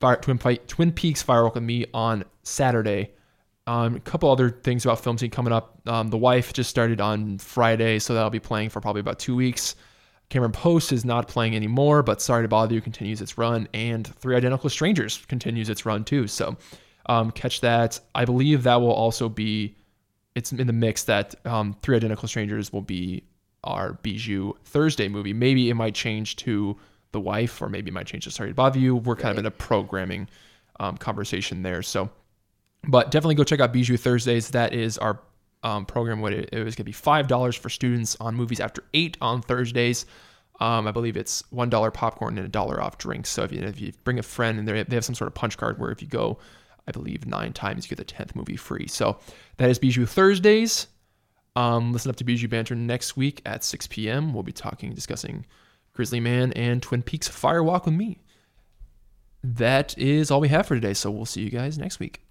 Fire, 0.00 0.16
Twin, 0.16 0.38
Fight, 0.38 0.66
Twin 0.66 0.90
Peaks 0.90 1.22
Fire 1.22 1.44
Walk 1.44 1.54
with 1.54 1.62
Me 1.62 1.86
on 1.94 2.24
Saturday. 2.42 3.12
Um, 3.68 3.96
a 3.96 4.00
couple 4.00 4.30
other 4.30 4.50
things 4.50 4.84
about 4.84 5.00
film 5.00 5.18
scene 5.18 5.30
coming 5.30 5.52
up. 5.52 5.80
Um, 5.86 6.08
the 6.08 6.16
Wife 6.16 6.52
just 6.52 6.70
started 6.70 7.00
on 7.00 7.38
Friday, 7.38 7.98
so 7.98 8.14
that'll 8.14 8.30
be 8.30 8.40
playing 8.40 8.70
for 8.70 8.80
probably 8.80 9.00
about 9.00 9.18
two 9.18 9.36
weeks. 9.36 9.76
Cameron 10.30 10.52
Post 10.52 10.92
is 10.92 11.04
not 11.04 11.26
playing 11.26 11.56
anymore, 11.56 12.02
but 12.02 12.20
Sorry 12.20 12.44
to 12.44 12.48
Bother 12.48 12.74
You 12.74 12.80
continues 12.80 13.20
its 13.20 13.38
run, 13.38 13.66
and 13.72 14.06
Three 14.06 14.36
Identical 14.36 14.68
Strangers 14.68 15.24
continues 15.26 15.70
its 15.70 15.86
run 15.86 16.04
too. 16.04 16.26
So 16.26 16.56
um, 17.06 17.30
catch 17.30 17.60
that. 17.62 17.98
I 18.14 18.24
believe 18.24 18.62
that 18.64 18.80
will 18.80 18.92
also 18.92 19.28
be 19.28 19.74
it's 20.34 20.52
in 20.52 20.66
the 20.66 20.72
mix 20.72 21.04
that 21.04 21.34
um, 21.46 21.74
Three 21.82 21.96
Identical 21.96 22.28
Strangers 22.28 22.72
will 22.72 22.82
be 22.82 23.24
our 23.64 23.94
Bijou 23.94 24.52
Thursday 24.64 25.08
movie. 25.08 25.32
Maybe 25.32 25.70
it 25.70 25.74
might 25.74 25.94
change 25.94 26.36
to 26.36 26.76
The 27.12 27.20
Wife, 27.20 27.60
or 27.60 27.68
maybe 27.68 27.88
it 27.88 27.94
might 27.94 28.06
change 28.06 28.24
to 28.24 28.30
Sorry 28.30 28.50
to 28.50 28.54
Bother 28.54 28.78
You. 28.78 28.96
We're 28.96 29.16
kind 29.16 29.32
of 29.32 29.38
in 29.38 29.46
a 29.46 29.50
programming 29.50 30.28
um, 30.78 30.96
conversation 30.96 31.62
there. 31.62 31.82
So, 31.82 32.08
but 32.86 33.10
definitely 33.10 33.34
go 33.34 33.44
check 33.44 33.60
out 33.60 33.72
Bijou 33.72 33.96
Thursdays. 33.96 34.50
That 34.50 34.72
is 34.74 34.98
our 34.98 35.20
um, 35.62 35.86
program. 35.86 36.20
What 36.20 36.32
it, 36.32 36.50
it 36.52 36.64
was 36.64 36.74
going 36.74 36.82
to 36.82 36.84
be 36.84 36.92
five 36.92 37.28
dollars 37.28 37.56
for 37.56 37.68
students 37.68 38.16
on 38.20 38.34
movies 38.34 38.60
after 38.60 38.82
eight 38.94 39.16
on 39.20 39.42
Thursdays. 39.42 40.06
Um, 40.60 40.88
I 40.88 40.92
believe 40.92 41.16
it's 41.16 41.42
one 41.50 41.70
dollar 41.70 41.90
popcorn 41.90 42.36
and 42.36 42.46
a 42.46 42.50
dollar 42.50 42.82
off 42.82 42.98
drinks. 42.98 43.30
So 43.30 43.44
if 43.44 43.52
you 43.52 43.60
if 43.62 43.80
you 43.80 43.92
bring 44.04 44.18
a 44.18 44.22
friend 44.22 44.58
and 44.58 44.68
they 44.68 44.94
have 44.94 45.04
some 45.04 45.14
sort 45.14 45.28
of 45.28 45.34
punch 45.34 45.56
card 45.56 45.78
where 45.78 45.90
if 45.90 46.02
you 46.02 46.08
go, 46.08 46.38
I 46.86 46.92
believe 46.92 47.26
nine 47.26 47.52
times 47.52 47.84
you 47.84 47.88
get 47.90 47.98
the 47.98 48.04
tenth 48.04 48.34
movie 48.34 48.56
free. 48.56 48.86
So 48.88 49.18
that 49.58 49.70
is 49.70 49.78
Bijou 49.78 50.06
Thursdays. 50.06 50.88
Um, 51.54 51.92
listen 51.92 52.08
up 52.08 52.16
to 52.16 52.24
Bijou 52.24 52.48
Banter 52.48 52.76
next 52.76 53.16
week 53.16 53.42
at 53.44 53.64
6 53.64 53.88
p.m. 53.88 54.32
We'll 54.32 54.44
be 54.44 54.52
talking, 54.52 54.94
discussing 54.94 55.44
Grizzly 55.92 56.20
Man 56.20 56.52
and 56.52 56.80
Twin 56.80 57.02
Peaks 57.02 57.26
Fire 57.26 57.64
Walk 57.64 57.84
with 57.84 57.94
Me. 57.94 58.20
That 59.42 59.96
is 59.98 60.30
all 60.30 60.40
we 60.40 60.48
have 60.48 60.66
for 60.66 60.76
today. 60.76 60.94
So 60.94 61.10
we'll 61.10 61.26
see 61.26 61.42
you 61.42 61.50
guys 61.50 61.76
next 61.76 61.98
week. 61.98 62.27